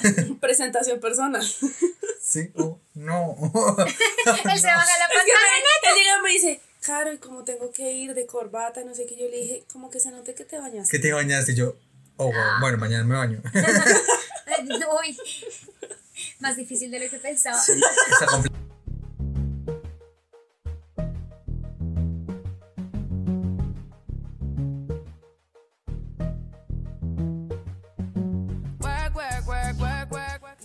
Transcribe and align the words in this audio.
Presentación 0.40 1.00
personal. 1.00 1.46
Sí, 2.22 2.52
oh, 2.56 2.78
no. 2.94 3.36
Él 4.26 4.58
se 4.58 4.66
baja 4.66 4.98
la 4.98 5.08
que 5.08 5.16
me, 5.16 5.90
él 5.90 5.96
llega 5.96 6.18
y 6.18 6.22
me 6.22 6.30
dice, 6.30 6.60
Caro, 6.82 7.12
¿y 7.12 7.18
cómo 7.18 7.44
tengo 7.44 7.70
que 7.72 7.92
ir 7.92 8.14
de 8.14 8.26
corbata? 8.26 8.82
No 8.84 8.94
sé 8.94 9.06
qué. 9.06 9.16
Yo 9.16 9.28
le 9.28 9.36
dije, 9.36 9.64
como 9.72 9.90
que 9.90 10.00
se 10.00 10.10
note 10.10 10.34
que 10.34 10.44
te 10.44 10.58
bañaste. 10.58 10.96
¿Qué 10.96 11.02
te 11.02 11.12
bañaste? 11.12 11.52
Y 11.52 11.56
yo, 11.56 11.76
oh, 12.16 12.26
bueno, 12.26 12.50
bueno, 12.60 12.78
mañana 12.78 13.04
me 13.04 13.16
baño. 13.16 13.42
Uy, 15.02 15.18
más 16.40 16.56
difícil 16.56 16.90
de 16.90 17.00
lo 17.00 17.10
que 17.10 17.18
pensaba. 17.18 17.58
Está 17.58 18.26
compl- 18.26 18.50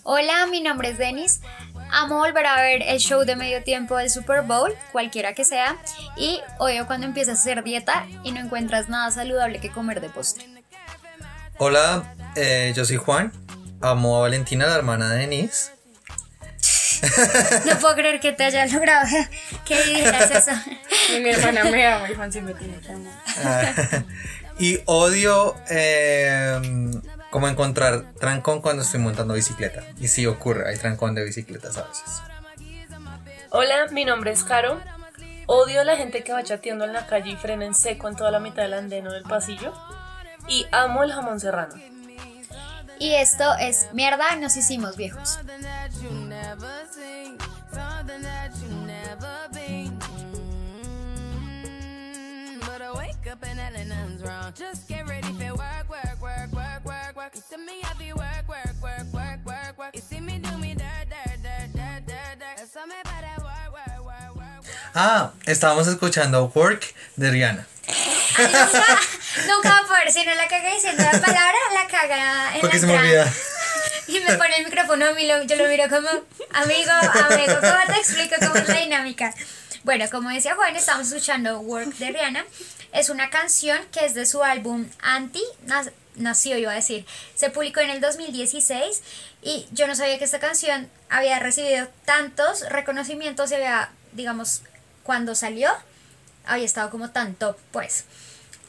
Hola, 0.07 0.45
mi 0.45 0.61
nombre 0.61 0.89
es 0.89 0.99
Denis. 0.99 1.41
Amo 1.89 2.19
volver 2.19 2.45
a 2.45 2.61
ver 2.61 2.83
el 2.83 2.99
show 2.99 3.25
de 3.25 3.35
medio 3.35 3.63
tiempo 3.63 3.97
del 3.97 4.11
Super 4.11 4.43
Bowl, 4.43 4.71
cualquiera 4.91 5.33
que 5.33 5.43
sea, 5.43 5.77
y 6.15 6.41
odio 6.59 6.85
cuando 6.85 7.07
empiezas 7.07 7.39
a 7.39 7.41
hacer 7.41 7.63
dieta 7.63 8.05
y 8.23 8.31
no 8.31 8.39
encuentras 8.39 8.87
nada 8.87 9.09
saludable 9.09 9.59
que 9.59 9.71
comer 9.71 10.01
de 10.01 10.09
postre. 10.09 10.45
Hola, 11.57 12.13
eh, 12.35 12.71
yo 12.75 12.85
soy 12.85 12.97
Juan. 12.97 13.33
Amo 13.81 14.17
a 14.17 14.19
Valentina, 14.19 14.67
la 14.67 14.75
hermana 14.75 15.09
de 15.09 15.21
Denise. 15.21 15.71
No 17.65 17.79
puedo 17.79 17.95
creer 17.95 18.19
que 18.19 18.31
te 18.31 18.43
haya 18.43 18.63
logrado 18.67 19.07
que 19.65 19.83
dijeras 19.85 20.29
eso. 20.29 20.51
Y 21.15 21.19
mi 21.19 21.29
hermana 21.29 21.63
me 21.65 21.85
ama 21.85 22.11
y 22.11 22.15
Juan 22.15 22.31
siempre 22.31 22.53
tiene 22.53 22.77
que 22.79 22.91
amar. 22.91 23.13
Ah, 23.43 24.03
y 24.59 24.79
odio 24.85 25.55
eh, 25.69 26.59
como 27.35 27.49
encontrar 27.49 28.13
trancón 28.13 28.61
cuando 28.61 28.83
estoy 28.83 29.01
montando 29.01 29.33
bicicleta. 29.33 29.83
Y 29.99 30.07
sí 30.07 30.25
ocurre, 30.25 30.69
hay 30.69 30.77
trancón 30.77 31.15
de 31.15 31.25
bicicletas 31.25 31.75
a 31.75 31.83
veces. 31.83 32.21
Hola, 33.49 33.87
mi 33.91 34.05
nombre 34.05 34.31
es 34.31 34.45
Caro. 34.45 34.79
Odio 35.45 35.81
a 35.81 35.83
la 35.83 35.97
gente 35.97 36.23
que 36.23 36.31
va 36.31 36.43
chateando 36.43 36.85
en 36.85 36.93
la 36.93 37.07
calle 37.07 37.31
y 37.31 37.35
frena 37.35 37.65
en 37.65 37.75
seco 37.75 38.07
en 38.07 38.15
toda 38.15 38.31
la 38.31 38.39
mitad 38.39 38.63
del 38.63 38.75
andén 38.75 39.05
o 39.07 39.11
del 39.11 39.23
pasillo. 39.23 39.73
Y 40.47 40.65
amo 40.71 41.03
el 41.03 41.11
jamón 41.11 41.41
serrano. 41.41 41.75
Y 42.99 43.15
esto 43.15 43.53
es 43.59 43.89
Mierda, 43.91 44.33
nos 44.37 44.55
hicimos 44.55 44.95
viejos. 44.95 45.37
But 55.87 56.14
work. 57.25 57.35
You 57.35 57.41
see 57.41 57.57
me 57.57 57.73
I 57.83 57.93
be 57.97 58.13
work, 58.13 58.47
work, 58.47 58.75
work, 58.81 59.13
work, 59.13 59.45
work, 59.45 59.77
work. 59.77 59.95
You 59.95 60.01
see 60.01 60.19
me 60.21 60.39
do 60.39 60.57
me 60.57 60.75
dirt, 60.75 61.09
dirt, 61.09 61.41
dirt, 61.41 61.69
dirt, 61.73 62.05
dirt, 62.05 62.39
dirt. 62.39 62.59
All 62.77 62.87
me 62.87 62.95
that 63.03 63.37
work, 63.41 63.73
work, 63.73 64.05
work, 64.05 64.35
work, 64.35 64.63
work. 64.65 64.75
Ah, 64.93 65.31
estábamos 65.45 65.87
escuchando 65.87 66.51
Work 66.53 66.85
de 67.15 67.31
Rihanna. 67.31 67.65
Nunca, 68.37 68.99
nunca 69.47 69.69
va 69.69 69.77
a 69.79 69.87
poder, 69.87 70.11
si 70.11 70.25
no 70.25 70.33
la 70.35 70.47
caga 70.47 70.73
diciendo 70.73 71.03
la 71.03 71.11
palabra, 71.19 71.57
la 71.73 71.87
caga 71.87 72.55
en 72.55 72.61
Porque 72.61 72.77
la 72.77 72.81
se 72.81 72.87
me 72.87 72.97
olvida. 72.97 73.33
Y 74.07 74.19
me 74.19 74.33
pone 74.37 74.57
el 74.57 74.65
micrófono 74.65 75.05
a 75.07 75.13
mí, 75.13 75.27
lo- 75.27 75.43
yo 75.43 75.55
lo 75.55 75.67
miro 75.67 75.83
como, 75.89 76.07
amigo, 76.53 76.91
amigo, 76.91 77.53
¿cómo 77.59 77.93
te 77.93 77.99
explico 77.99 78.35
cómo 78.39 78.55
es 78.55 78.67
la 78.67 78.79
dinámica? 78.79 79.33
Bueno, 79.83 80.05
como 80.11 80.29
decía 80.29 80.55
Juan, 80.55 80.75
estamos 80.75 81.07
escuchando 81.07 81.59
Work 81.59 81.95
de 81.97 82.11
Rihanna. 82.11 82.45
Es 82.93 83.09
una 83.09 83.29
canción 83.29 83.79
que 83.91 84.05
es 84.05 84.13
de 84.13 84.25
su 84.25 84.43
álbum 84.43 84.87
Anti, 85.01 85.43
nació 86.15 86.57
iba 86.57 86.71
a 86.71 86.75
decir, 86.75 87.05
se 87.35 87.49
publicó 87.49 87.79
en 87.79 87.89
el 87.89 88.01
2016 88.01 89.01
y 89.41 89.67
yo 89.71 89.87
no 89.87 89.95
sabía 89.95 90.17
que 90.17 90.25
esta 90.25 90.39
canción 90.39 90.89
había 91.09 91.39
recibido 91.39 91.87
tantos 92.05 92.61
reconocimientos 92.69 93.51
y 93.51 93.55
había, 93.55 93.91
digamos, 94.13 94.61
cuando 95.03 95.35
salió, 95.35 95.71
había 96.45 96.65
estado 96.65 96.89
como 96.89 97.11
tan 97.11 97.35
top, 97.35 97.57
pues. 97.71 98.05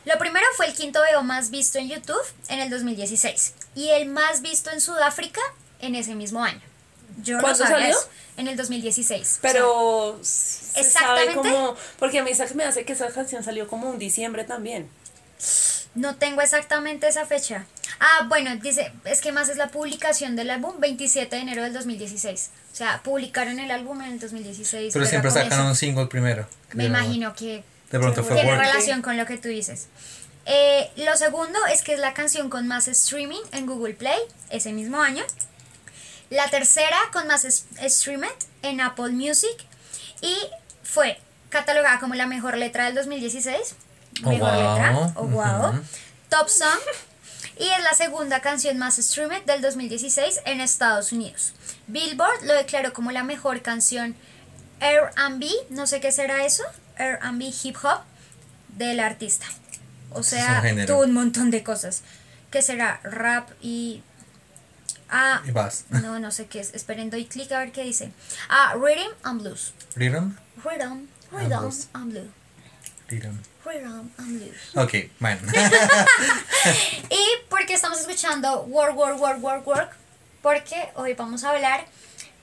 Lo 0.04 0.18
primero 0.18 0.46
fue 0.56 0.66
el 0.66 0.74
quinto 0.74 1.02
video 1.02 1.22
más 1.22 1.50
visto 1.50 1.78
en 1.78 1.88
YouTube 1.88 2.22
en 2.48 2.60
el 2.60 2.70
2016 2.70 3.54
y 3.74 3.88
el 3.90 4.06
más 4.06 4.40
visto 4.40 4.70
en 4.70 4.80
Sudáfrica 4.80 5.40
en 5.80 5.94
ese 5.94 6.14
mismo 6.14 6.44
año. 6.44 6.60
Yo 7.22 7.36
no 7.36 7.40
¿Cuándo 7.42 7.58
sabía 7.58 7.76
salió? 7.76 7.98
eso, 7.98 8.08
En 8.36 8.46
el 8.48 8.56
2016. 8.56 9.38
Pero 9.42 10.18
se 10.22 10.84
sabe 10.84 10.86
Exactamente. 10.86 11.34
como... 11.34 11.76
Porque 11.98 12.18
a 12.18 12.24
mí 12.24 12.30
me 12.54 12.64
hace 12.64 12.84
que 12.84 12.92
esa 12.92 13.08
canción 13.08 13.42
salió 13.42 13.66
como 13.66 13.92
en 13.92 13.98
diciembre 13.98 14.44
también. 14.44 14.88
No 15.96 16.16
tengo 16.16 16.42
exactamente 16.42 17.08
esa 17.08 17.24
fecha. 17.24 17.64
Ah, 17.98 18.26
bueno, 18.28 18.54
dice, 18.56 18.92
es 19.04 19.22
que 19.22 19.32
más 19.32 19.48
es 19.48 19.56
la 19.56 19.68
publicación 19.68 20.36
del 20.36 20.50
álbum 20.50 20.78
27 20.78 21.34
de 21.34 21.42
enero 21.42 21.62
del 21.62 21.72
2016. 21.72 22.50
O 22.72 22.76
sea, 22.76 23.00
publicaron 23.02 23.58
el 23.58 23.70
álbum 23.70 24.02
en 24.02 24.12
el 24.12 24.20
2016. 24.20 24.92
Pero 24.92 25.06
siempre 25.06 25.30
con 25.30 25.42
sacan 25.42 25.66
un 25.66 25.74
single 25.74 26.06
primero. 26.06 26.46
Me 26.74 26.84
imagino 26.84 27.34
que 27.34 27.64
De 27.90 27.98
pronto 27.98 28.22
fue 28.22 28.36
tiene 28.36 28.56
relación 28.56 29.00
con 29.00 29.16
lo 29.16 29.24
que 29.24 29.38
tú 29.38 29.48
dices. 29.48 29.88
Eh, 30.44 30.90
lo 30.96 31.16
segundo 31.16 31.58
es 31.72 31.82
que 31.82 31.94
es 31.94 31.98
la 31.98 32.12
canción 32.12 32.50
con 32.50 32.68
más 32.68 32.86
streaming 32.86 33.40
en 33.52 33.66
Google 33.66 33.94
Play 33.94 34.18
ese 34.50 34.72
mismo 34.72 35.00
año. 35.00 35.24
La 36.28 36.48
tercera 36.50 36.98
con 37.12 37.26
más 37.26 37.46
streamed 37.88 38.28
en 38.62 38.82
Apple 38.82 39.12
Music. 39.12 39.56
Y 40.20 40.36
fue 40.82 41.18
catalogada 41.48 41.98
como 42.00 42.14
la 42.14 42.26
mejor 42.26 42.58
letra 42.58 42.84
del 42.84 42.94
2016. 42.94 43.76
Oh, 44.24 44.28
mejor 44.30 44.50
wow. 44.50 44.58
letra. 44.58 45.12
Oh, 45.16 45.26
wow. 45.26 45.82
Top 46.28 46.48
Song. 46.48 46.78
Y 47.58 47.64
es 47.64 47.82
la 47.82 47.94
segunda 47.94 48.40
canción 48.40 48.76
más 48.78 48.96
streamed 48.96 49.42
del 49.44 49.62
2016 49.62 50.40
en 50.44 50.60
Estados 50.60 51.12
Unidos. 51.12 51.54
Billboard 51.86 52.44
lo 52.44 52.54
declaró 52.54 52.92
como 52.92 53.12
la 53.12 53.22
mejor 53.22 53.62
canción 53.62 54.14
R&B, 54.80 55.48
no 55.70 55.86
sé 55.86 56.00
qué 56.00 56.12
será 56.12 56.44
eso, 56.44 56.64
R&B 56.98 57.52
hip 57.62 57.76
hop 57.82 58.00
del 58.76 59.00
artista. 59.00 59.46
O 60.10 60.22
sea, 60.22 60.62
un 60.70 60.86
tuvo 60.86 61.00
un 61.00 61.14
montón 61.14 61.50
de 61.50 61.62
cosas. 61.62 62.02
¿Qué 62.50 62.62
será? 62.62 63.00
Rap 63.02 63.50
y... 63.60 64.02
Ah, 65.08 65.40
Y 65.46 65.50
vas. 65.50 65.84
no, 65.90 66.18
no 66.18 66.30
sé 66.30 66.46
qué 66.46 66.60
es. 66.60 66.74
Esperen, 66.74 67.10
doy 67.10 67.26
clic 67.26 67.52
a 67.52 67.58
ver 67.60 67.72
qué 67.72 67.84
dice. 67.84 68.12
Ah, 68.48 68.74
Rhythm 68.74 69.12
and 69.22 69.40
Blues. 69.40 69.72
Rhythm. 69.94 70.36
Rhythm, 70.64 71.06
Rhythm 71.32 71.58
blues. 71.60 71.88
and 71.94 72.10
Blues. 72.12 72.26
Blues. 73.08 74.76
Ok, 74.76 74.94
bueno. 75.20 75.40
Y 77.10 77.26
porque 77.48 77.74
estamos 77.74 78.00
escuchando 78.00 78.62
Work, 78.62 78.96
Work, 78.96 79.20
Work, 79.20 79.42
Work, 79.42 79.66
Work, 79.66 79.90
porque 80.42 80.88
hoy 80.94 81.14
vamos 81.14 81.44
a 81.44 81.50
hablar 81.50 81.86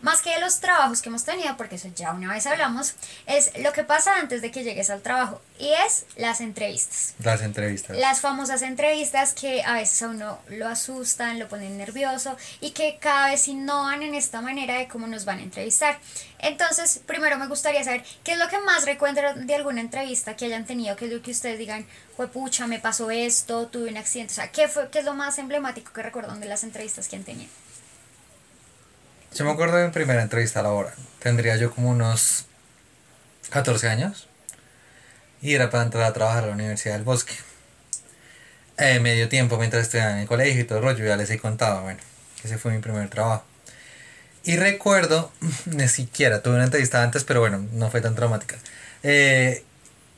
más 0.04 0.22
que 0.22 0.32
de 0.32 0.40
los 0.42 0.60
trabajos 0.60 1.02
que 1.02 1.10
hemos 1.10 1.24
tenido, 1.24 1.56
porque 1.58 1.76
eso 1.76 1.88
ya 1.96 2.12
una 2.12 2.32
vez 2.32 2.46
hablamos, 2.46 2.94
es 3.26 3.58
lo 3.60 3.72
que 3.72 3.84
pasa 3.84 4.18
antes 4.20 4.42
de 4.42 4.52
que 4.52 4.64
llegues 4.64 4.90
al 4.90 5.02
trabajo 5.02 5.42
y 5.58 5.72
es 5.86 6.06
las 6.18 6.42
entrevistas. 6.42 7.16
Las 7.24 7.42
entrevistas. 7.42 7.98
Las 7.98 8.20
famosas 8.20 8.62
entrevistas 8.64 9.34
que 9.34 9.64
a 9.64 9.74
veces 9.74 10.02
a 10.02 10.10
uno 10.10 10.40
lo 10.50 10.68
asustan, 10.68 11.40
lo 11.40 11.48
ponen 11.48 11.78
nervioso 11.78 12.36
y 12.60 12.72
que 12.72 12.98
cada 13.00 13.30
vez 13.30 13.48
innovan 13.48 14.04
en 14.04 14.14
esta 14.14 14.42
manera 14.42 14.78
de 14.78 14.90
cómo 14.90 15.08
nos 15.08 15.24
van 15.24 15.40
a 15.40 15.44
entrevistar. 15.44 15.98
Entonces, 16.40 17.00
primero 17.06 17.38
me 17.38 17.48
gustaría 17.48 17.82
saber 17.86 18.04
qué 18.26 18.34
es 18.34 18.38
lo 18.38 18.50
que 18.50 18.60
más 18.60 18.86
recuerdan 18.86 19.48
de 19.48 19.56
alguna 19.56 19.80
entrevista 19.80 20.36
que 20.36 20.46
hayan 20.46 20.66
tenido, 20.66 20.98
qué 20.98 21.06
es 21.06 21.14
lo 21.14 21.22
que 21.22 21.32
ustedes 21.32 21.58
digan, 21.58 21.86
fue 22.18 22.28
pucha, 22.28 22.68
me 22.68 22.80
pasó 22.80 23.10
esto, 23.10 23.68
tuve 23.68 23.90
un 23.90 23.96
accidente, 23.96 24.34
o 24.34 24.36
sea, 24.36 24.52
¿qué, 24.52 24.68
fue, 24.68 24.90
qué 24.90 25.00
es 25.00 25.06
lo 25.06 25.14
más 25.14 25.38
emblemático 25.38 25.94
que 25.94 26.04
recuerdan 26.04 26.42
de 26.42 26.48
las 26.48 26.66
entrevistas 26.66 27.08
que 27.08 27.16
han 27.16 27.24
tenido? 27.24 27.50
Yo 29.36 29.46
me 29.46 29.52
acuerdo 29.52 29.78
de 29.78 29.88
mi 29.88 29.92
primera 29.92 30.22
entrevista 30.22 30.62
laboral. 30.62 30.94
Tendría 31.20 31.56
yo 31.56 31.74
como 31.74 31.90
unos 31.90 32.46
14 33.50 33.88
años. 33.88 34.28
Y 35.42 35.56
era 35.56 35.72
para 35.72 35.84
entrar 35.86 36.04
a 36.04 36.14
trabajar 36.14 36.44
a 36.44 36.48
la 36.48 36.54
Universidad 36.54 36.94
del 36.94 37.04
Bosque. 37.04 37.34
Eh, 38.78 39.00
medio 39.00 39.30
tiempo 39.30 39.58
mientras 39.58 39.84
estudiaba 39.84 40.12
en 40.12 40.20
el 40.20 40.28
colegio 40.28 40.62
y 40.62 40.64
todo 40.66 40.78
el 40.78 40.84
rollo, 40.84 41.06
ya 41.06 41.18
les 41.18 41.30
he 41.32 41.40
contado, 41.40 41.82
bueno, 41.82 42.00
ese 42.44 42.58
fue 42.58 42.74
mi 42.74 42.80
primer 42.80 43.10
trabajo. 43.10 43.44
Y 44.44 44.58
recuerdo, 44.58 45.32
ni 45.66 45.88
siquiera 45.88 46.44
tuve 46.44 46.56
una 46.56 46.66
entrevista 46.66 47.02
antes, 47.02 47.24
pero 47.24 47.40
bueno, 47.40 47.66
no 47.72 47.90
fue 47.90 48.02
tan 48.02 48.14
traumática. 48.14 48.58
Eh, 49.02 49.64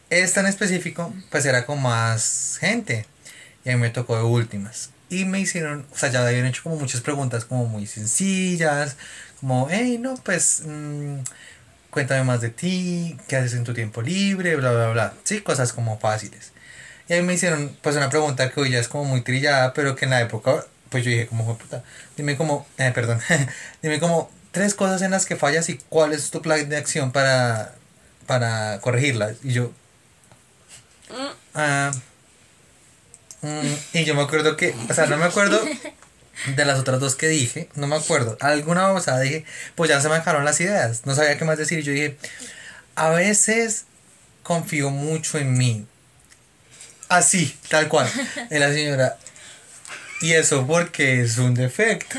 esta 0.10 0.42
en 0.42 0.48
específico, 0.48 1.13
pues 1.31 1.45
era 1.45 1.66
con 1.66 1.81
más 1.81 2.57
gente. 2.60 3.06
Y 3.63 3.69
a 3.69 3.75
mí 3.75 3.81
me 3.81 3.89
tocó 3.92 4.18
de 4.18 4.24
últimas. 4.24 4.89
Y 5.10 5.25
me 5.25 5.40
hicieron, 5.40 5.86
o 5.94 5.98
sea, 5.98 6.10
ya 6.10 6.25
habían 6.28 6.46
hecho 6.46 6.63
como 6.63 6.78
muchas 6.78 7.02
preguntas 7.02 7.46
como 7.46 7.66
muy 7.66 7.86
sencillas. 7.88 8.98
Como, 9.40 9.68
hey, 9.69 9.98
no, 10.00 10.16
pues, 10.16 10.63
mm, 10.66 11.19
cuéntame 11.92 12.24
más 12.24 12.42
de 12.42 12.50
ti, 12.50 13.18
qué 13.28 13.38
haces 13.38 13.54
en 13.54 13.63
tu 13.63 13.74
tiempo 13.74 14.02
libre, 14.02 14.56
bla, 14.56 14.72
bla, 14.72 14.90
bla. 14.92 15.13
Sí, 15.24 15.42
cosas 15.42 15.74
como 15.74 16.00
fáciles. 16.00 16.52
Y 17.07 17.13
a 17.13 17.18
mí 17.18 17.24
me 17.24 17.34
hicieron, 17.36 17.78
pues, 17.81 17.96
una 17.96 18.10
pregunta 18.10 18.50
que 18.52 18.60
hoy 18.62 18.72
ya 18.72 18.80
es 18.80 18.88
como 18.88 19.06
muy 19.06 19.22
trillada, 19.22 19.74
pero 19.74 19.96
que 19.96 20.06
en 20.06 20.12
la 20.12 20.22
época, 20.22 20.66
pues 20.90 21.04
yo 21.04 21.12
dije, 21.12 21.28
como, 21.28 21.46
"Jue 21.46 21.56
puta, 21.56 21.84
dime 22.18 22.36
como, 22.38 22.66
eh, 22.78 22.92
perdón, 22.94 23.19
dime 23.84 24.00
como 24.00 24.31
tres 24.51 24.74
cosas 24.75 25.01
en 25.01 25.12
las 25.12 25.25
que 25.25 25.36
fallas 25.36 25.69
y 25.69 25.78
cuál 25.90 26.13
es 26.13 26.31
tu 26.31 26.42
plan 26.42 26.68
de 26.69 26.78
acción 26.78 27.12
para, 27.12 27.75
para 28.25 28.80
corregirlas. 28.81 29.36
Y 29.44 29.54
yo, 29.54 29.72
ah, 31.54 31.92
mm, 31.94 32.00
y 33.94 34.04
yo 34.06 34.16
me 34.16 34.22
acuerdo 34.22 34.58
que, 34.58 34.76
o 34.90 34.94
sea, 34.94 35.06
no 35.06 35.18
me 35.18 35.26
acuerdo 35.26 35.62
de 36.56 36.66
las 36.66 36.80
otras 36.80 37.00
dos 37.00 37.16
que 37.16 37.28
dije, 37.28 37.70
no 37.76 37.88
me 37.88 37.96
acuerdo, 37.96 38.38
alguna 38.42 38.88
cosa 38.90 39.20
dije, 39.20 39.46
pues 39.76 39.90
ya 39.90 40.02
se 40.02 40.10
me 40.10 40.16
acabaron 40.16 40.46
las 40.46 40.60
ideas, 40.60 41.06
no 41.06 41.16
sabía 41.16 41.38
qué 41.38 41.46
más 41.46 41.58
decir. 41.58 41.80
Y 41.80 41.84
yo 41.84 41.92
dije, 41.92 42.18
a 42.96 43.10
veces 43.10 43.86
confío 44.44 44.90
mucho 44.90 45.38
en 45.38 45.58
mí. 45.58 45.86
Así, 47.08 47.56
tal 47.70 47.88
cual. 47.88 48.10
Y 48.50 48.58
la 48.58 48.74
señora, 48.74 49.18
y 50.22 50.34
eso 50.34 50.66
porque 50.66 51.22
es 51.22 51.38
un 51.38 51.54
defecto. 51.54 52.18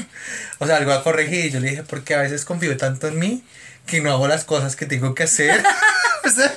O 0.59 0.67
sea, 0.67 0.77
algo 0.77 0.93
a 0.93 1.03
corregir. 1.03 1.51
Yo 1.51 1.61
le 1.61 1.71
dije, 1.71 1.83
porque 1.83 2.15
a 2.15 2.21
veces 2.21 2.45
confío 2.45 2.77
tanto 2.77 3.09
en 3.09 3.19
mí 3.19 3.45
que 3.87 4.01
no 4.01 4.13
hago 4.13 4.29
las 4.29 4.45
cosas 4.45 4.77
que 4.77 4.87
tengo 4.87 5.15
que 5.15 5.25
hacer. 5.25 5.63
o 6.25 6.29
sea, 6.29 6.55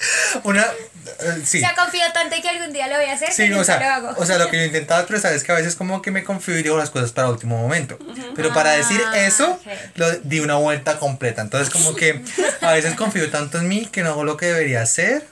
una. 0.44 0.62
eh, 0.62 1.42
sí. 1.44 1.58
O 1.58 1.60
sea, 1.60 1.74
confío 1.74 2.02
tanto 2.12 2.36
que 2.40 2.48
algún 2.48 2.72
día 2.72 2.86
lo 2.88 2.96
voy 2.96 3.06
a 3.06 3.12
hacer 3.14 3.32
Sí, 3.32 3.48
no, 3.48 3.56
o 3.56 3.58
lo 3.60 3.64
sea, 3.64 3.96
hago. 3.96 4.14
o 4.16 4.26
sea, 4.26 4.38
lo 4.38 4.48
que 4.50 4.58
yo 4.58 4.64
intentaba 4.64 5.00
expresar 5.00 5.32
es 5.32 5.42
que 5.44 5.52
a 5.52 5.56
veces 5.56 5.74
como 5.74 6.02
que 6.02 6.10
me 6.10 6.24
confío 6.24 6.58
y 6.58 6.62
digo 6.62 6.76
las 6.76 6.90
cosas 6.90 7.12
para 7.12 7.28
último 7.30 7.56
momento. 7.58 7.98
Pero 8.36 8.52
para 8.52 8.72
decir 8.72 9.00
Ah, 9.06 9.18
eso, 9.18 9.58
lo 9.96 10.10
di 10.20 10.40
una 10.40 10.56
vuelta 10.56 10.98
completa. 10.98 11.42
Entonces 11.42 11.70
como 11.70 11.94
que 11.94 12.22
a 12.60 12.72
veces 12.72 12.94
confío 12.94 13.30
tanto 13.30 13.58
en 13.58 13.68
mí 13.68 13.86
que 13.86 14.02
no 14.02 14.10
hago 14.10 14.24
lo 14.24 14.36
que 14.36 14.46
debería 14.46 14.82
hacer 14.82 15.26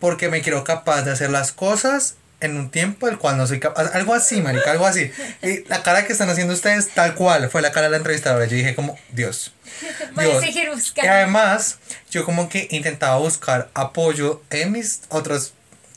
porque 0.00 0.28
me 0.28 0.42
quiero 0.42 0.62
capaz 0.64 1.02
de 1.02 1.10
hacer 1.10 1.30
las 1.30 1.50
cosas 1.52 2.14
en 2.40 2.56
un 2.56 2.70
tiempo 2.70 3.08
el 3.08 3.18
cual 3.18 3.36
no 3.36 3.46
soy 3.46 3.58
capaz. 3.60 3.90
Algo 3.94 4.14
así, 4.14 4.40
marica, 4.40 4.70
algo 4.70 4.86
así. 4.86 5.10
Y 5.42 5.64
la 5.68 5.82
cara 5.82 6.06
que 6.06 6.12
están 6.12 6.30
haciendo 6.30 6.54
ustedes, 6.54 6.90
tal 6.90 7.14
cual, 7.14 7.50
fue 7.50 7.62
la 7.62 7.72
cara 7.72 7.86
de 7.86 7.90
la 7.92 7.96
entrevistadora. 7.96 8.44
Yo 8.46 8.56
dije 8.56 8.74
como, 8.74 8.98
Dios. 9.12 9.52
Voy 10.14 10.24
a 10.24 10.28
Dios. 10.28 10.44
seguir 10.44 10.70
Y 11.02 11.06
además, 11.06 11.78
yo 12.10 12.24
como 12.24 12.48
que 12.48 12.68
intentaba 12.70 13.16
buscar 13.18 13.70
apoyo 13.74 14.42
en 14.50 14.72
mis 14.72 15.02
otros, 15.08 15.52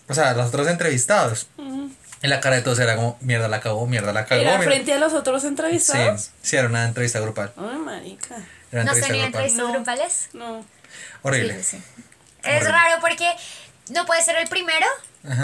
o 0.08 0.14
sea, 0.14 0.34
los 0.34 0.48
otros 0.48 0.68
entrevistados. 0.68 1.48
Y 2.24 2.28
la 2.28 2.40
cara 2.40 2.56
de 2.58 2.62
todos 2.62 2.78
era 2.80 2.96
como, 2.96 3.18
mierda 3.22 3.48
la 3.48 3.62
cagó, 3.62 3.88
mierda 3.88 4.14
la 4.14 4.26
cagó. 4.26 4.42
¿Era 4.42 4.58
mierda". 4.58 4.66
frente 4.72 4.94
a 4.94 4.98
los 5.00 5.14
otros 5.14 5.42
Sí, 5.42 5.48
entrevistados? 5.48 6.30
sí, 6.44 6.56
era 6.56 6.68
una 6.68 6.86
entrevista 6.86 7.20
grupal. 7.20 7.52
Ay, 7.58 7.78
marica. 7.78 8.36
Era 8.72 8.84
¿No 8.84 8.92
una 8.94 9.02
tenía 9.02 9.26
entrevista 9.26 9.26
grupal. 9.26 9.26
entrevistas 9.26 9.58
No. 9.66 9.72
grupales? 9.74 10.30
No. 10.34 10.66
Horrible. 11.24 11.64
Sí, 11.64 11.78
sí. 11.78 12.04
Es 12.44 12.64
raro 12.64 13.02
porque 13.02 13.28
no 13.90 14.06
puede 14.06 14.24
ser 14.24 14.36
el 14.38 14.48
primero, 14.50 14.86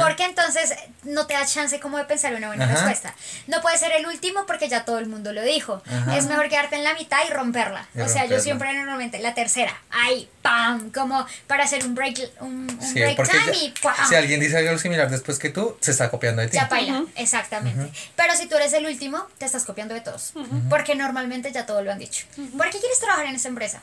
porque 0.02 0.26
entonces 0.26 0.74
no 1.04 1.28
te 1.28 1.34
da 1.36 1.46
chance 1.46 1.80
como 1.80 1.98
de 1.98 2.06
pensar 2.06 2.34
una 2.34 2.48
buena 2.48 2.66
Ajá. 2.66 2.74
respuesta. 2.74 3.14
No 3.48 3.62
puede 3.62 3.78
ser 3.78 3.92
el 3.92 4.06
último 4.08 4.46
porque 4.46 4.68
ya 4.70 4.86
todo 4.86 5.00
el 5.00 5.08
mundo 5.08 5.34
lo 5.34 5.44
dijo. 5.44 5.82
Ajá. 5.86 6.18
Es 6.18 6.26
mejor 6.26 6.50
quedarte 6.50 6.76
en 6.78 6.84
la 6.84 6.94
mitad 6.96 7.20
y 7.30 7.32
romperla. 7.34 7.88
Y 7.96 8.02
o 8.02 8.08
sea, 8.10 8.26
yo 8.26 8.40
siempre 8.40 8.74
normalmente 8.74 9.20
la 9.20 9.34
tercera, 9.34 9.80
ahí, 9.90 10.30
pam, 10.42 10.92
como 10.92 11.26
para 11.48 11.64
hacer 11.66 11.86
un 11.86 11.94
break, 11.96 12.18
un, 12.40 12.70
un 12.70 12.82
Sí, 12.82 13.00
break 13.00 13.18
time 13.18 13.46
ya- 13.46 13.54
y 13.54 13.74
¡pam! 13.82 13.96
si 14.10 14.16
alguien 14.16 14.40
dice 14.40 14.58
algo 14.58 14.78
similar 14.80 15.10
después 15.10 15.38
que 15.40 15.50
tú, 15.50 15.78
se 15.82 15.92
está 15.92 16.10
copiando 16.10 16.42
de 16.42 16.48
ti. 16.48 16.56
Ya 16.56 16.66
baila, 16.66 17.04
exactamente. 17.16 17.92
Pero 18.16 18.36
si 18.36 18.48
tú 18.48 18.56
eres 18.56 18.74
el 18.74 18.86
último, 18.86 19.28
te 19.38 19.46
estás 19.46 19.64
copiando 19.66 19.94
de 19.94 20.02
todos. 20.02 20.34
Porque 20.70 20.96
normalmente 20.96 21.52
ya 21.52 21.66
todo 21.66 21.82
lo 21.84 21.92
han 21.92 22.00
dicho. 22.00 22.26
¿Por 22.58 22.70
qué 22.70 22.80
quieres 22.80 23.00
trabajar 23.00 23.26
en 23.28 23.36
esa 23.36 23.48
empresa? 23.50 23.82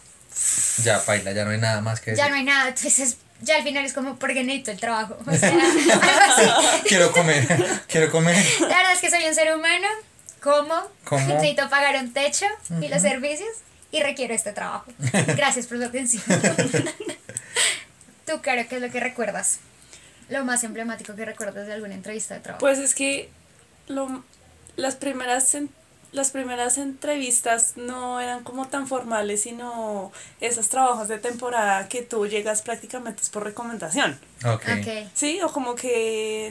Ya 0.82 0.98
baila, 1.06 1.30
ya 1.32 1.44
no 1.44 1.52
hay 1.52 1.58
nada 1.58 1.80
más 1.80 2.00
que 2.00 2.10
decir. 2.10 2.24
Ya 2.24 2.28
no 2.28 2.34
hay 2.36 2.42
nada. 2.42 2.68
Entonces, 2.68 3.16
ya 3.42 3.56
al 3.56 3.62
final 3.62 3.84
es 3.84 3.92
como, 3.92 4.16
porque 4.16 4.42
necesito 4.42 4.70
el 4.70 4.80
trabajo. 4.80 5.18
O 5.26 5.34
sea. 5.34 5.52
Quiero 6.86 7.12
comer, 7.12 7.46
quiero 7.88 8.10
comer. 8.10 8.36
La 8.60 8.68
verdad 8.68 8.92
es 8.92 9.00
que 9.00 9.10
soy 9.10 9.24
un 9.24 9.34
ser 9.34 9.54
humano, 9.54 9.86
como, 10.40 10.74
Como. 11.04 11.26
necesito 11.26 11.68
pagar 11.70 11.96
un 11.96 12.12
techo 12.12 12.46
y 12.80 12.88
los 12.88 13.02
servicios 13.02 13.48
y 13.90 14.02
requiero 14.02 14.34
este 14.34 14.52
trabajo. 14.52 14.86
Gracias 15.36 15.66
por 15.66 15.78
su 15.78 15.84
atención. 15.84 16.22
Tú, 18.26 18.40
Caro, 18.42 18.62
¿qué 18.68 18.76
es 18.76 18.82
lo 18.82 18.90
que 18.90 19.00
recuerdas? 19.00 19.60
Lo 20.28 20.44
más 20.44 20.64
emblemático 20.64 21.14
que 21.14 21.24
recuerdas 21.24 21.66
de 21.66 21.74
alguna 21.74 21.94
entrevista 21.94 22.34
de 22.34 22.40
trabajo. 22.40 22.60
Pues 22.60 22.78
es 22.78 22.94
que 22.94 23.28
lo, 23.88 24.24
las 24.76 24.96
primeras 24.96 25.56
las 26.14 26.30
primeras 26.30 26.78
entrevistas 26.78 27.76
no 27.76 28.20
eran 28.20 28.44
como 28.44 28.68
tan 28.68 28.86
formales, 28.86 29.42
sino 29.42 30.12
esos 30.40 30.68
trabajos 30.68 31.08
de 31.08 31.18
temporada 31.18 31.88
que 31.88 32.02
tú 32.02 32.26
llegas 32.26 32.62
prácticamente 32.62 33.22
es 33.22 33.30
por 33.30 33.42
recomendación. 33.42 34.18
Ok. 34.44 34.62
ok. 34.80 35.08
Sí, 35.14 35.40
o 35.42 35.50
como 35.50 35.74
que 35.74 36.48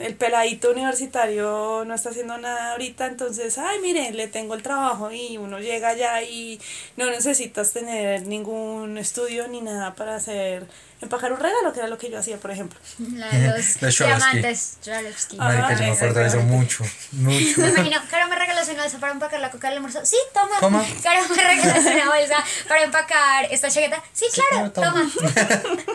el 0.00 0.14
peladito 0.16 0.70
universitario 0.70 1.84
no 1.86 1.94
está 1.94 2.10
haciendo 2.10 2.38
nada 2.38 2.72
ahorita, 2.72 3.06
entonces, 3.06 3.58
ay, 3.58 3.78
mire, 3.80 4.12
le 4.12 4.28
tengo 4.28 4.54
el 4.54 4.62
trabajo 4.62 5.10
y 5.12 5.36
uno 5.36 5.58
llega 5.58 5.88
allá 5.88 6.22
y 6.22 6.60
no 6.96 7.10
necesitas 7.10 7.72
tener 7.72 8.26
ningún 8.26 8.98
estudio 8.98 9.46
ni 9.48 9.60
nada 9.60 9.94
para 9.94 10.16
hacer, 10.16 10.66
empacar 11.00 11.32
un 11.32 11.40
regalo, 11.40 11.72
que 11.72 11.80
era 11.80 11.88
lo 11.88 11.98
que 11.98 12.10
yo 12.10 12.18
hacía, 12.18 12.38
por 12.38 12.50
ejemplo. 12.50 12.78
La 13.14 13.28
de 13.28 13.48
los 13.48 13.64
Swarovski. 13.94 14.04
diamantes 14.04 14.78
Swarovski. 14.80 15.36
Marica, 15.36 15.72
yo 15.74 15.78
me 15.84 15.90
acuerdo 15.90 16.20
de 16.20 16.26
eso 16.26 16.40
mucho, 16.40 16.84
mucho. 17.12 17.60
Me 17.60 17.68
imagino, 17.68 18.00
Caro 18.10 18.28
me 18.28 18.36
regaló 18.36 18.60
una 18.64 18.82
bolsa 18.82 18.98
para 18.98 19.12
empacar 19.12 19.40
la 19.40 19.50
coca 19.50 19.68
del 19.68 19.76
almuerzo. 19.78 20.00
Sí, 20.04 20.16
toma. 20.32 20.58
Toma. 20.60 20.84
Caro 21.02 21.20
me 21.28 21.42
regaló 21.42 21.80
una 21.80 22.06
bolsa 22.06 22.44
para 22.68 22.82
empacar 22.84 23.46
esta 23.50 23.68
chaqueta. 23.70 24.02
Sí, 24.12 24.26
claro, 24.32 24.72
claro, 24.72 24.92
toma. 24.92 25.10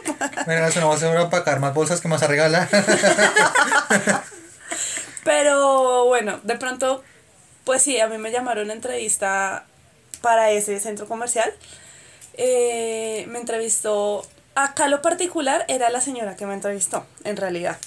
toma. 0.05 0.43
Mira, 0.47 0.67
eso 0.67 0.79
no 0.81 0.89
va 0.89 0.95
a 1.39 1.41
empacar 1.41 1.59
más 1.59 1.73
bolsas 1.73 2.01
que 2.01 2.07
más 2.07 2.23
a 2.23 2.27
regalar. 2.27 2.67
Pero 5.23 6.05
bueno, 6.05 6.39
de 6.43 6.55
pronto, 6.55 7.03
pues 7.65 7.81
sí, 7.81 7.99
a 7.99 8.07
mí 8.07 8.17
me 8.17 8.31
llamaron 8.31 8.69
a 8.69 8.73
entrevista 8.73 9.65
para 10.21 10.51
ese 10.51 10.79
centro 10.79 11.07
comercial. 11.07 11.53
Eh, 12.33 13.25
me 13.29 13.39
entrevistó, 13.39 14.25
acá 14.55 14.87
lo 14.87 15.01
particular 15.01 15.65
era 15.67 15.89
la 15.89 16.01
señora 16.01 16.35
que 16.35 16.45
me 16.45 16.53
entrevistó, 16.53 17.05
en 17.23 17.37
realidad. 17.37 17.77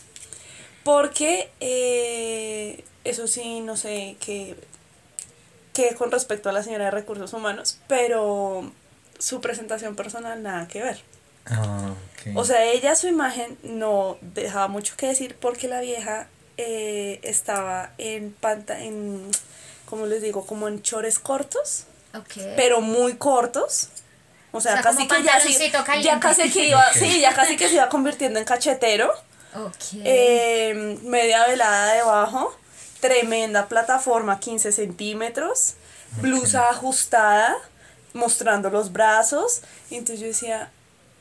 Porque, 0.84 1.50
eh, 1.60 2.84
eso 3.04 3.26
sí, 3.26 3.60
no 3.60 3.76
sé 3.76 4.16
qué, 4.20 4.56
qué 5.72 5.94
con 5.94 6.10
respecto 6.10 6.48
a 6.48 6.52
la 6.52 6.62
señora 6.62 6.86
de 6.86 6.90
recursos 6.90 7.32
humanos, 7.32 7.78
pero 7.88 8.70
su 9.18 9.40
presentación 9.40 9.94
personal 9.96 10.42
nada 10.42 10.68
que 10.68 10.82
ver. 10.82 11.11
Ah. 11.46 11.94
O 12.36 12.44
sea, 12.44 12.64
ella 12.64 12.94
su 12.94 13.08
imagen 13.08 13.58
no 13.64 14.16
dejaba 14.20 14.68
mucho 14.68 14.94
que 14.96 15.06
decir 15.08 15.36
porque 15.40 15.66
la 15.68 15.80
vieja 15.80 16.28
eh, 16.56 17.18
estaba 17.22 17.90
en 17.98 18.32
panta 18.32 18.78
en 18.80 19.28
como 19.86 20.06
les 20.06 20.22
digo, 20.22 20.46
como 20.46 20.68
en 20.68 20.80
chores 20.82 21.18
cortos, 21.18 21.84
pero 22.56 22.80
muy 22.80 23.14
cortos. 23.16 23.88
O 24.52 24.60
sea, 24.60 24.72
O 24.72 24.74
sea, 24.76 24.82
casi 24.82 25.08
que 25.08 25.22
ya, 25.22 25.40
sí- 25.40 25.70
ya 26.02 26.20
casi 26.20 26.50
que 26.50 26.66
iba, 26.66 26.80
Ok. 26.88 26.96
sí, 26.96 27.20
ya 27.20 27.34
casi 27.34 27.56
que 27.56 27.68
se 27.68 27.74
iba 27.74 27.88
convirtiendo 27.88 28.38
en 28.38 28.44
cachetero. 28.44 29.12
Eh, 30.04 30.98
media 31.02 31.46
velada 31.46 31.92
debajo, 31.94 32.56
tremenda 33.00 33.66
plataforma, 33.68 34.40
15 34.40 34.72
centímetros, 34.72 35.74
blusa 36.20 36.70
ajustada, 36.70 37.54
mostrando 38.14 38.70
los 38.70 38.92
brazos. 38.92 39.62
Y 39.90 39.96
entonces 39.96 40.20
yo 40.20 40.26
decía, 40.26 40.70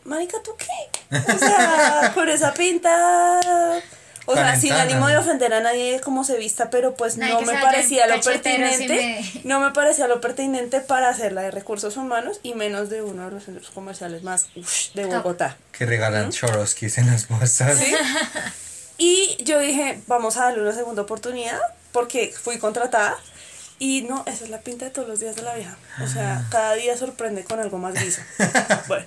Marica, 0.03 0.38
¿tú 0.43 0.51
qué? 0.58 1.15
O 1.34 1.38
sea, 1.38 2.12
con 2.15 2.27
esa 2.29 2.53
pinta. 2.53 3.81
O 4.27 4.36
sea, 4.36 4.55
sin 4.55 4.72
ánimo 4.74 5.08
de 5.08 5.17
ofender 5.17 5.51
a 5.53 5.62
nadie 5.62 6.00
como 6.00 6.24
se 6.24 6.38
vista, 6.38 6.70
pero 6.70 6.93
pues 6.93 7.17
Nadie 7.17 7.34
no 7.34 7.41
me 7.41 7.53
parecía 7.60 8.05
lo 8.08 8.22
pertinente. 8.22 8.88
me- 8.88 9.41
No 9.43 9.60
me 9.60 9.72
parecía 9.72 10.08
lo 10.08 10.22
pertinente 10.22 10.79
para 10.79 11.10
hacer 11.10 11.34
la 11.34 11.41
de 11.41 11.51
recursos 11.51 11.98
humanos 11.98 12.39
y 12.43 12.53
menos 12.53 12.89
de 12.89 13.01
uno 13.01 13.25
de 13.25 13.31
los 13.31 13.43
centros 13.46 13.72
comerciales 13.72 14.22
más 14.24 14.46
de. 14.93 15.05
Bogotá. 15.05 15.58
que 15.72 15.86
regalan 15.86 16.31
Swarovskis 16.31 17.00
en 17.00 17.08
las 17.08 17.27
bolsas. 17.27 17.77
¿Sí? 17.79 17.93
Y 18.98 19.38
yo 19.43 19.60
dije, 19.60 20.00
vamos 20.08 20.38
a 20.38 20.43
darle 20.46 20.62
una 20.62 20.74
segunda 20.74 21.01
oportunidad 21.01 21.60
porque 21.91 22.31
fui 22.39 22.60
contratada. 22.60 23.17
Y 23.79 24.03
no, 24.03 24.24
esa 24.27 24.43
es 24.43 24.51
la 24.51 24.60
pinta 24.60 24.86
de 24.86 24.91
todos 24.91 25.08
los 25.08 25.20
días 25.20 25.36
de 25.36 25.41
la 25.41 25.55
vieja. 25.55 25.75
O 26.03 26.08
sea, 26.08 26.46
cada 26.51 26.74
día 26.75 26.96
sorprende 26.96 27.43
con 27.43 27.60
algo 27.60 27.79
más 27.79 27.96
liso. 28.01 28.22
Bueno. 28.88 29.05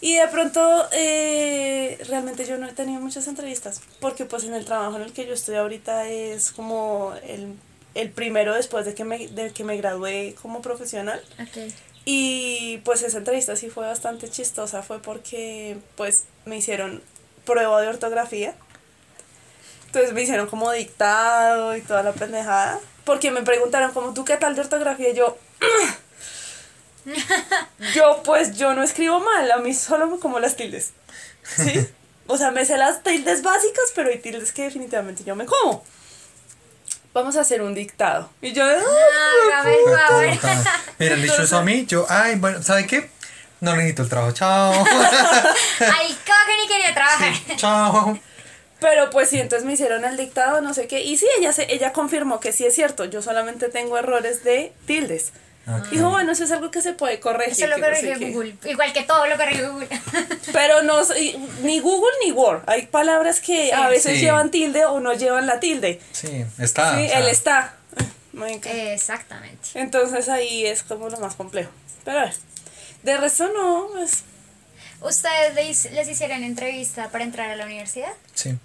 Y 0.00 0.14
de 0.14 0.28
pronto, 0.28 0.88
eh, 0.92 1.98
realmente 2.08 2.46
yo 2.46 2.56
no 2.56 2.68
he 2.68 2.72
tenido 2.72 3.00
muchas 3.00 3.26
entrevistas, 3.26 3.80
porque 4.00 4.24
pues 4.24 4.44
en 4.44 4.54
el 4.54 4.64
trabajo 4.64 4.96
en 4.96 5.02
el 5.02 5.12
que 5.12 5.26
yo 5.26 5.34
estoy 5.34 5.56
ahorita 5.56 6.08
es 6.08 6.52
como 6.52 7.14
el, 7.24 7.56
el 7.94 8.10
primero 8.10 8.54
después 8.54 8.86
de 8.86 8.94
que, 8.94 9.04
me, 9.04 9.26
de 9.28 9.52
que 9.52 9.64
me 9.64 9.76
gradué 9.76 10.36
como 10.40 10.62
profesional. 10.62 11.20
Ok. 11.40 11.72
Y 12.04 12.78
pues 12.84 13.02
esa 13.02 13.18
entrevista 13.18 13.56
sí 13.56 13.68
fue 13.70 13.86
bastante 13.86 14.30
chistosa, 14.30 14.82
fue 14.82 15.02
porque 15.02 15.76
pues 15.96 16.24
me 16.44 16.56
hicieron 16.56 17.02
prueba 17.44 17.80
de 17.82 17.88
ortografía. 17.88 18.54
Entonces 19.86 20.12
me 20.12 20.22
hicieron 20.22 20.46
como 20.46 20.70
dictado 20.70 21.76
y 21.76 21.82
toda 21.82 22.02
la 22.02 22.12
pendejada. 22.12 22.78
Porque 23.04 23.30
me 23.30 23.42
preguntaron 23.42 23.92
como, 23.92 24.14
¿tú 24.14 24.24
qué 24.24 24.36
tal 24.36 24.54
de 24.54 24.60
ortografía? 24.60 25.10
Y 25.10 25.14
yo, 25.14 25.36
yo 27.94 28.22
pues 28.24 28.56
yo 28.56 28.74
no 28.74 28.82
escribo 28.82 29.20
mal, 29.20 29.50
a 29.50 29.58
mí 29.58 29.74
solo 29.74 30.06
me 30.06 30.18
como 30.18 30.38
las 30.40 30.56
tildes. 30.56 30.92
¿Sí? 31.56 31.86
O 32.26 32.36
sea, 32.36 32.50
me 32.50 32.64
sé 32.64 32.76
las 32.76 33.02
tildes 33.02 33.42
básicas, 33.42 33.84
pero 33.94 34.10
hay 34.10 34.18
tildes 34.18 34.52
que 34.52 34.64
definitivamente 34.64 35.24
yo 35.24 35.34
me 35.34 35.46
como. 35.46 35.84
Vamos 37.14 37.36
a 37.36 37.40
hacer 37.40 37.62
un 37.62 37.74
dictado. 37.74 38.28
Y 38.42 38.52
yo, 38.52 38.64
Ah, 38.64 39.58
Hágame 39.60 39.74
el 39.86 39.98
favor. 39.98 40.24
Me 40.98 41.06
hubieran 41.06 41.22
dicho 41.22 41.42
eso 41.42 41.58
a 41.58 41.62
mí, 41.62 41.86
yo, 41.86 42.06
ay, 42.08 42.36
bueno, 42.36 42.62
¿sabe 42.62 42.86
qué? 42.86 43.10
No 43.60 43.74
necesito 43.74 44.02
el 44.02 44.08
trabajo, 44.08 44.32
chao. 44.32 44.72
Al 44.84 44.86
coque 44.86 46.54
ni 46.62 46.68
quería 46.68 46.94
trabajar. 46.94 47.32
chao. 47.56 48.18
Pero 48.80 49.10
pues 49.10 49.30
sí, 49.30 49.40
entonces 49.40 49.66
me 49.66 49.72
hicieron 49.72 50.04
el 50.04 50.16
dictado, 50.16 50.60
no 50.60 50.72
sé 50.74 50.86
qué. 50.86 51.00
Y 51.00 51.16
sí, 51.16 51.26
ella, 51.38 51.52
se, 51.52 51.72
ella 51.72 51.92
confirmó 51.92 52.38
que 52.38 52.52
sí 52.52 52.64
es 52.66 52.74
cierto. 52.76 53.04
Yo 53.06 53.22
solamente 53.22 53.68
tengo 53.68 53.98
errores 53.98 54.44
de 54.44 54.72
tildes. 54.86 55.32
Ok. 55.76 55.88
Dijo, 55.90 56.10
bueno, 56.10 56.32
eso 56.32 56.44
es 56.44 56.50
algo 56.52 56.70
que 56.70 56.80
se 56.82 56.92
puede 56.94 57.20
corregir. 57.20 57.52
Eso 57.52 57.66
lo 57.66 57.78
no 57.78 57.94
sé 57.94 58.14
qué. 58.18 58.30
Google. 58.30 58.54
Igual 58.64 58.92
que 58.92 59.02
todo 59.02 59.26
lo 59.26 59.36
corrigió 59.36 59.72
Google. 59.72 59.88
Pero 60.52 60.82
no, 60.82 61.00
ni 61.62 61.80
Google 61.80 62.12
ni 62.24 62.32
Word. 62.32 62.62
Hay 62.66 62.86
palabras 62.86 63.40
que 63.40 63.72
a 63.72 63.88
veces 63.88 64.14
Sí. 64.14 64.20
llevan 64.20 64.50
tilde 64.50 64.84
o 64.86 65.00
no 65.00 65.12
llevan 65.12 65.46
la 65.46 65.60
tilde. 65.60 66.00
Sí, 66.12 66.44
está. 66.58 66.96
sí, 66.96 67.04
o 67.04 67.08
sea, 67.08 67.18
él 67.20 67.28
está. 67.28 67.74
Exactamente. 68.64 69.68
Entonces 69.74 70.28
ahí 70.28 70.66
es 70.66 70.82
como 70.82 71.08
lo 71.08 71.18
más 71.18 71.34
complejo. 71.34 71.70
Pero 72.04 72.20
a 72.20 72.24
ver, 72.24 72.34
de 73.02 73.16
resto 73.16 73.48
no, 73.52 73.88
pues... 73.92 74.22
¿Ustedes 75.00 75.54
les, 75.54 75.92
les 75.92 76.08
hicieron 76.08 76.42
entrevista 76.42 77.08
para 77.10 77.22
entrar 77.24 77.50
a 77.50 77.56
la 77.56 77.66
universidad? 77.66 78.12
Sí. 78.34 78.56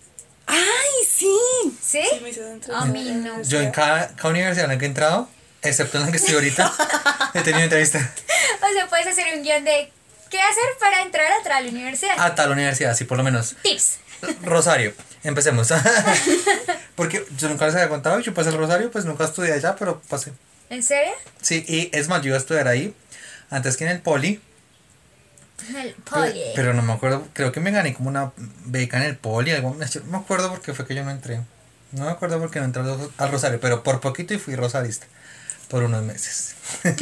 ¡Ay, 0.48 0.60
sí! 1.08 1.38
¿Sí? 1.82 2.02
Me. 2.22 2.76
A 2.76 2.86
mí 2.86 3.04
no. 3.12 3.42
Yo 3.44 3.62
en 3.62 3.72
cada, 3.72 4.08
cada 4.16 4.30
universidad 4.30 4.66
en 4.66 4.72
la 4.72 4.78
que 4.80 4.86
he 4.86 4.88
entrado, 4.88 5.30
excepto 5.64 5.98
en 5.98 6.06
la 6.06 6.12
que 6.12 6.18
estoy 6.18 6.36
ahorita, 6.36 6.72
he 7.34 7.42
tenido 7.42 7.64
entrevista 7.64 8.00
O 8.62 8.74
sea, 8.74 8.88
puedes 8.88 9.08
hacer 9.08 9.26
un 9.36 9.44
guion 9.44 9.64
de 9.64 9.92
qué 10.30 10.40
hacer 10.40 10.64
para 10.80 11.02
entrar 11.02 11.32
a 11.32 11.40
otra 11.40 11.60
universidad. 11.62 12.20
a 12.20 12.36
tal 12.36 12.52
universidad, 12.52 12.96
sí, 12.96 13.04
por 13.06 13.18
lo 13.18 13.24
menos. 13.24 13.56
Tips. 13.62 13.98
Rosario, 14.44 14.94
empecemos. 15.24 15.74
Porque 16.96 17.26
yo 17.38 17.50
nunca 17.50 17.66
les 17.66 17.76
había 17.76 17.90
contado, 17.90 18.20
yo 18.20 18.34
pasé 18.34 18.50
el 18.50 18.58
Rosario, 18.58 18.90
pues 18.92 19.06
nunca 19.06 19.26
estudié 19.26 19.54
allá, 19.54 19.76
pero 19.76 20.02
pasé. 20.10 20.32
¿En 20.70 20.82
serio? 20.84 21.14
Sí, 21.42 21.64
y 21.68 21.90
es 21.98 22.08
más, 22.08 22.22
yo 22.22 22.28
iba 22.28 22.38
a 22.38 22.40
estudiar 22.40 22.68
ahí, 22.68 22.96
antes 23.50 23.78
que 23.78 23.84
en 23.84 23.92
el 23.92 24.02
Poli, 24.02 24.42
El 25.76 25.96
pero, 26.10 26.26
poli. 26.26 26.44
pero 26.56 26.74
no 26.74 26.82
me 26.82 26.94
acuerdo, 26.94 27.28
creo 27.34 27.52
que 27.52 27.60
me 27.60 27.72
gané 27.72 27.94
como 27.94 28.10
una 28.10 28.32
beca 28.66 28.98
en 28.98 29.04
el 29.04 29.18
Poli, 29.18 29.52
algo, 29.52 29.76
no 29.78 30.12
me 30.12 30.18
acuerdo 30.18 30.50
por 30.50 30.62
qué 30.62 30.74
fue 30.74 30.86
que 30.88 30.96
yo 30.96 31.04
no 31.04 31.12
entré. 31.12 31.42
No 31.92 32.06
me 32.06 32.12
acuerdo 32.12 32.40
por 32.40 32.50
qué 32.50 32.60
no 32.60 32.66
entré 32.66 32.82
al 32.82 33.10
al 33.18 33.32
Rosario, 33.32 33.60
pero 33.60 33.84
por 33.84 34.00
poquito 34.00 34.34
y 34.34 34.40
fui 34.40 34.56
rosarista, 34.56 35.06
por 35.74 35.82
unos 35.82 36.04
meses. 36.04 36.54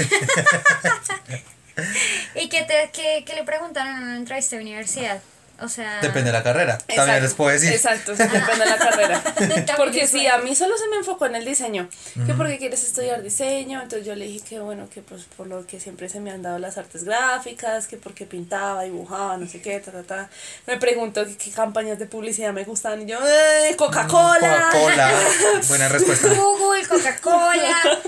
¿Y 2.36 2.48
qué, 2.48 2.64
te, 2.64 2.90
qué, 2.94 3.26
qué 3.26 3.36
le 3.36 3.44
preguntaron 3.44 3.98
en 3.98 4.04
una 4.04 4.16
entrevista 4.16 4.56
de 4.56 4.62
universidad? 4.62 5.22
O 5.62 5.70
sea... 5.70 6.02
Depende 6.02 6.32
de 6.32 6.38
la 6.38 6.44
carrera, 6.44 6.78
también 6.96 7.22
les 7.22 7.34
puedo 7.34 7.52
decir. 7.52 7.72
Exacto, 7.72 8.16
sí, 8.16 8.24
depende 8.24 8.66
de 8.66 8.70
la 8.70 8.78
carrera. 8.78 9.24
Porque 9.78 10.08
sí, 10.08 10.28
a 10.28 10.40
mí 10.40 10.56
solo 10.56 10.78
se 10.78 10.88
me 10.90 10.98
enfocó 10.98 11.26
en 11.26 11.36
el 11.36 11.46
diseño. 11.46 11.88
Que 12.26 12.34
porque 12.34 12.58
quieres 12.58 12.84
estudiar 12.84 13.22
diseño, 13.22 13.82
entonces 13.82 14.06
yo 14.06 14.16
le 14.16 14.26
dije 14.26 14.46
que 14.48 14.60
bueno, 14.60 14.90
que 14.90 15.02
pues 15.02 15.24
por 15.38 15.48
lo 15.48 15.66
que 15.66 15.80
siempre 15.80 16.10
se 16.10 16.20
me 16.20 16.32
han 16.32 16.42
dado 16.42 16.60
las 16.60 16.78
artes 16.78 17.04
gráficas, 17.04 17.88
que 17.88 17.98
porque 17.98 18.26
pintaba, 18.26 18.84
dibujaba, 18.84 19.38
no 19.38 19.48
sé 19.48 19.62
qué, 19.62 19.80
ta, 19.80 19.92
ta, 19.92 20.04
ta. 20.04 20.30
Me 20.68 20.78
preguntó 20.78 21.26
que 21.26 21.38
qué 21.38 21.52
campañas 21.52 22.00
de 22.00 22.06
publicidad 22.06 22.54
me 22.54 22.64
gustan 22.64 23.02
y 23.04 23.06
yo, 23.06 23.20
¡eh, 23.26 23.76
Coca-Cola! 23.76 24.70
Coca-Cola, 24.72 25.12
buena 25.68 25.90
respuesta. 25.90 26.28
Google, 26.34 26.88
Coca-Cola. 26.88 28.00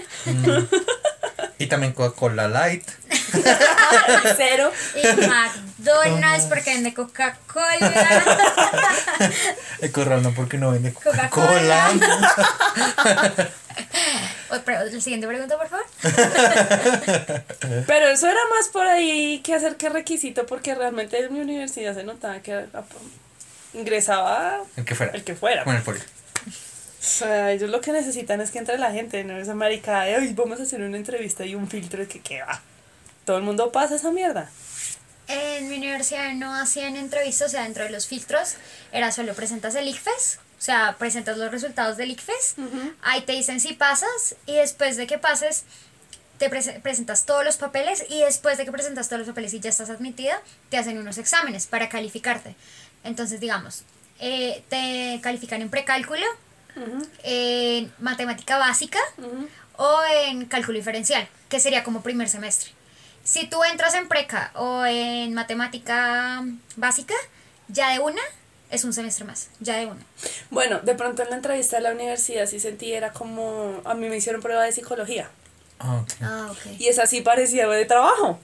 Y 1.64 1.68
también 1.68 1.94
Coca-Cola 1.94 2.48
Light. 2.50 2.84
Cero. 4.38 4.72
y 4.96 5.08
McDonald's 5.28 6.46
porque 6.48 6.74
vende 6.74 6.94
Coca-Cola. 6.94 8.24
El 9.80 9.92
corral 9.94 10.24
no 10.24 10.34
porque 10.34 10.58
no 10.58 10.72
vende 10.72 10.94
Coca-Cola. 10.94 11.92
Otra- 14.50 14.84
La 14.92 15.00
siguiente 15.02 15.26
pregunta, 15.28 15.58
por 15.58 15.68
favor. 15.70 15.86
Pero 17.88 18.08
eso 18.10 18.28
era 18.28 18.40
más 18.56 18.68
por 18.72 18.86
ahí 18.86 19.40
que 19.44 19.56
hacer 19.56 19.78
que 19.78 19.88
requisito, 19.90 20.46
porque 20.46 20.76
realmente 20.76 21.18
en 21.24 21.34
mi 21.34 21.40
universidad 21.40 21.94
se 21.96 22.04
notaba 22.04 22.40
que 22.40 22.66
ingresaba 23.74 24.60
El 24.76 24.86
que 24.86 24.96
fuera. 24.96 25.14
el 25.14 25.24
que 25.24 25.36
fuera. 25.36 25.64
Bueno, 25.64 25.80
el 25.80 25.86
sea, 27.06 27.52
ellos 27.52 27.70
lo 27.70 27.82
que 27.82 27.92
necesitan 27.92 28.40
es 28.42 28.52
que 28.52 28.60
entre 28.60 28.78
la 28.78 28.92
gente, 28.92 29.24
no 29.24 29.38
esa 29.38 29.54
maricada 29.56 30.04
de, 30.06 30.16
"Ay, 30.16 30.34
vamos 30.34 30.60
a 30.60 30.64
hacer 30.64 30.82
una 30.82 30.98
entrevista 30.98 31.46
y 31.46 31.56
un 31.56 31.68
filtro 31.70 32.08
que 32.08 32.22
qué 32.22 32.42
va. 32.42 32.62
Todo 33.26 33.38
el 33.38 33.44
mundo 33.44 33.72
pasa 33.72 33.96
esa 33.96 34.12
mierda. 34.12 34.50
En 35.28 35.70
mi 35.70 35.78
universidad 35.78 36.34
no 36.34 36.54
hacían 36.54 36.96
entrevistas, 36.98 37.48
o 37.48 37.52
sea, 37.52 37.64
dentro 37.64 37.84
de 37.86 37.90
los 37.90 38.08
filtros 38.08 38.56
era 38.92 39.12
solo 39.12 39.34
presentas 39.34 39.74
el 39.76 39.88
ICFES, 39.88 40.40
o 40.60 40.62
sea, 40.62 40.96
presentas 41.00 41.38
los 41.38 41.50
resultados 41.52 41.96
del 41.98 42.12
ICFES, 42.12 42.56
ahí 43.02 43.22
te 43.22 43.32
dicen 43.34 43.60
si 43.62 43.74
pasas 43.74 44.36
y 44.46 44.56
después 44.56 44.98
de 44.98 45.08
que 45.08 45.18
pases 45.18 45.64
te 46.40 46.50
prese- 46.50 46.82
presentas 46.82 47.26
todos 47.26 47.46
los 47.46 47.56
papeles 47.58 48.06
y 48.10 48.20
después 48.22 48.58
de 48.58 48.66
que 48.66 48.72
presentas 48.72 49.08
todos 49.08 49.20
los 49.20 49.28
papeles 49.30 49.54
y 49.54 49.60
ya 49.62 49.70
estás 49.70 49.90
admitida, 49.90 50.42
te 50.70 50.78
hacen 50.78 50.98
unos 50.98 51.18
exámenes 51.18 51.68
para 51.68 51.88
calificarte. 51.88 52.56
Entonces, 53.06 53.40
digamos, 53.40 53.84
eh, 54.20 54.64
te 54.70 55.20
califican 55.22 55.62
en 55.62 55.70
precálculo, 55.70 56.26
en 57.24 57.94
matemática 58.00 58.58
básica 58.58 59.00
o 59.78 60.02
en 60.26 60.46
cálculo 60.46 60.78
diferencial, 60.78 61.28
que 61.50 61.60
sería 61.60 61.84
como 61.84 62.02
primer 62.02 62.30
semestre. 62.30 62.72
Si 63.24 63.48
tú 63.48 63.64
entras 63.64 63.96
en 63.96 64.08
preca 64.08 64.52
o 64.56 64.86
en 64.86 65.34
matemática 65.34 66.44
básica, 66.76 67.16
ya 67.70 67.92
de 67.92 68.00
una 68.00 68.22
es 68.70 68.84
un 68.84 68.92
semestre 68.92 69.24
más, 69.24 69.50
ya 69.60 69.78
de 69.78 69.86
una. 69.86 70.02
Bueno, 70.50 70.80
de 70.80 70.96
pronto 70.96 71.22
en 71.22 71.30
la 71.30 71.36
entrevista 71.36 71.78
de 71.78 71.84
la 71.84 71.92
universidad 71.92 72.48
sí 72.48 72.60
sentí, 72.60 72.92
era 72.94 73.14
como, 73.14 73.82
a 73.86 73.94
mí 73.94 74.10
me 74.10 74.18
hicieron 74.18 74.42
prueba 74.42 74.64
de 74.64 74.72
psicología. 74.72 75.30
Ah, 75.80 76.02
ok. 76.02 76.12
Ah, 76.22 76.48
ok. 76.52 76.80
Y 76.80 76.88
esa 76.88 77.06
sí 77.06 77.22
parecía 77.22 77.68
de 77.68 77.86
trabajo. 77.86 78.40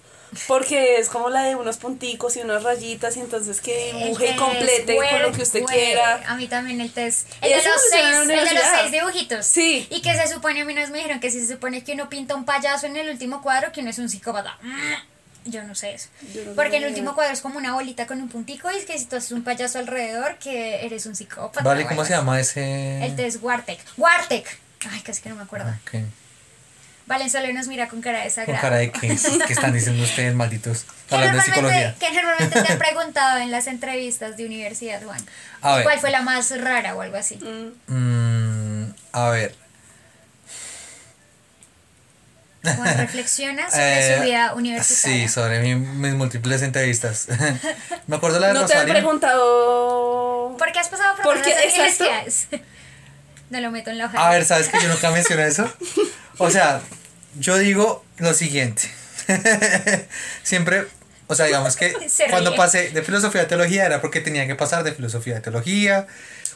Porque 0.47 0.97
es 0.97 1.09
como 1.09 1.29
la 1.29 1.43
de 1.43 1.55
unos 1.55 1.77
punticos 1.77 2.37
y 2.37 2.41
unas 2.41 2.63
rayitas 2.63 3.17
y 3.17 3.19
entonces 3.19 3.61
que 3.61 3.93
dibuje 3.93 4.31
y 4.31 4.35
complete 4.35 4.95
con 4.95 5.21
lo 5.23 5.31
que 5.31 5.41
usted 5.41 5.63
quiera. 5.63 6.21
A 6.27 6.35
mí 6.35 6.47
también 6.47 6.81
el 6.81 6.91
test. 6.91 7.27
¿Y 7.41 7.47
El 7.47 7.63
de, 7.63 7.69
los 7.69 7.81
seis, 7.89 8.15
el 8.21 8.27
de 8.27 8.53
los 8.53 8.63
seis 8.79 8.91
dibujitos. 8.91 9.45
Sí. 9.45 9.87
Y 9.89 10.01
que 10.01 10.15
se 10.15 10.27
supone, 10.27 10.61
a 10.61 10.65
mí 10.65 10.73
nos 10.73 10.89
me 10.91 10.99
dijeron 10.99 11.19
que 11.19 11.31
si 11.31 11.41
se 11.41 11.53
supone 11.53 11.83
que 11.83 11.93
uno 11.93 12.09
pinta 12.09 12.35
un 12.35 12.45
payaso 12.45 12.85
en 12.85 12.97
el 12.97 13.09
último 13.09 13.41
cuadro, 13.41 13.71
que 13.71 13.81
uno 13.81 13.89
es 13.89 13.99
un 13.99 14.09
psicópata. 14.09 14.57
Mm, 14.61 15.49
Yo 15.51 15.63
no 15.63 15.73
sé 15.73 15.93
eso. 15.93 16.09
No 16.45 16.53
Porque 16.53 16.77
el 16.77 16.85
último 16.85 17.15
cuadro 17.15 17.33
es 17.33 17.41
como 17.41 17.57
una 17.57 17.73
bolita 17.73 18.05
con 18.05 18.21
un 18.21 18.29
puntico 18.29 18.69
y 18.71 18.77
es 18.77 18.85
que 18.85 18.97
si 18.97 19.05
tú 19.05 19.15
haces 19.15 19.31
un 19.31 19.43
payaso 19.43 19.79
alrededor, 19.79 20.37
que 20.37 20.85
eres 20.85 21.05
un 21.05 21.15
psicópata. 21.15 21.63
Vale, 21.63 21.85
¿cómo 21.87 22.05
se 22.05 22.13
llama 22.13 22.39
ese? 22.39 23.03
El 23.03 23.15
test 23.15 23.41
Wartec. 23.41 23.79
Wartec. 23.97 24.59
Ay, 24.91 25.01
casi 25.01 25.21
que 25.21 25.29
no 25.29 25.35
me 25.35 25.43
acuerdo. 25.43 25.69
Ok. 25.85 26.01
Valenzuela 27.09 27.51
nos 27.51 27.67
mira 27.67 27.87
con 27.89 28.01
cara 28.01 28.19
de 28.19 28.25
Con 28.25 28.29
desagrado. 28.29 28.61
cara 28.61 28.77
de 28.77 28.91
que, 28.91 29.07
que 29.47 29.53
están 29.53 29.73
diciendo 29.73 30.01
ustedes, 30.03 30.33
malditos. 30.35 30.85
¿Qué 31.09 31.15
Hablando 31.15 31.41
de 31.41 31.47
normalmente, 31.49 31.93
psicología. 31.93 31.95
que 31.99 32.13
normalmente 32.15 32.61
te 32.61 32.71
han 32.71 32.77
preguntado 32.87 33.39
en 33.39 33.51
las 33.51 33.65
entrevistas 33.67 34.37
de 34.37 34.45
universidad, 34.45 35.01
Juan? 35.03 35.19
A 35.61 35.71
¿Y 35.71 35.75
ver. 35.77 35.83
¿Cuál 35.85 35.99
fue 35.99 36.11
la 36.11 36.21
más 36.21 36.57
rara 36.61 36.95
o 36.95 37.01
algo 37.01 37.17
así? 37.17 37.35
Mm, 37.87 38.91
a 39.11 39.29
ver. 39.29 39.55
Juan 42.61 42.97
reflexiona 42.97 43.69
sobre 43.71 43.99
Eh, 44.13 44.17
su 44.17 44.23
vida 44.23 44.53
universitaria. 44.53 45.27
Sí, 45.27 45.33
sobre 45.33 45.61
mi- 45.61 45.75
mis 45.75 46.13
múltiples 46.13 46.61
entrevistas. 46.61 47.27
Me 48.05 48.17
acuerdo 48.17 48.39
la 48.39 48.47
de 48.49 48.53
No 48.53 48.65
te 48.67 48.75
han 48.75 48.87
preguntado... 48.87 50.55
¿Por 50.59 50.71
qué 50.71 50.79
has 50.79 50.89
pasado 50.89 51.15
por 51.15 51.23
¿Por 51.23 51.41
qué? 51.41 52.61
No 53.49 53.59
lo 53.61 53.71
meto 53.71 53.89
en 53.89 53.97
la 53.97 54.05
hoja. 54.05 54.27
A 54.27 54.29
ver, 54.31 54.45
¿sabes 54.45 54.67
que 54.67 54.79
yo 54.79 54.89
nunca 54.89 55.09
mencioné 55.09 55.47
eso? 55.47 55.73
O 56.37 56.51
sea, 56.51 56.81
yo 57.37 57.57
digo 57.57 58.03
lo 58.17 58.33
siguiente. 58.33 58.89
Siempre, 60.43 60.87
o 61.27 61.35
sea, 61.35 61.45
digamos 61.45 61.75
que 61.75 61.93
Se 62.09 62.27
cuando 62.27 62.55
pasé 62.55 62.89
de 62.89 63.03
filosofía 63.03 63.41
a 63.41 63.47
teología 63.47 63.85
era 63.85 64.01
porque 64.01 64.21
tenía 64.21 64.47
que 64.47 64.55
pasar 64.55 64.83
de 64.83 64.93
filosofía 64.93 65.37
a 65.37 65.41
teología. 65.41 66.07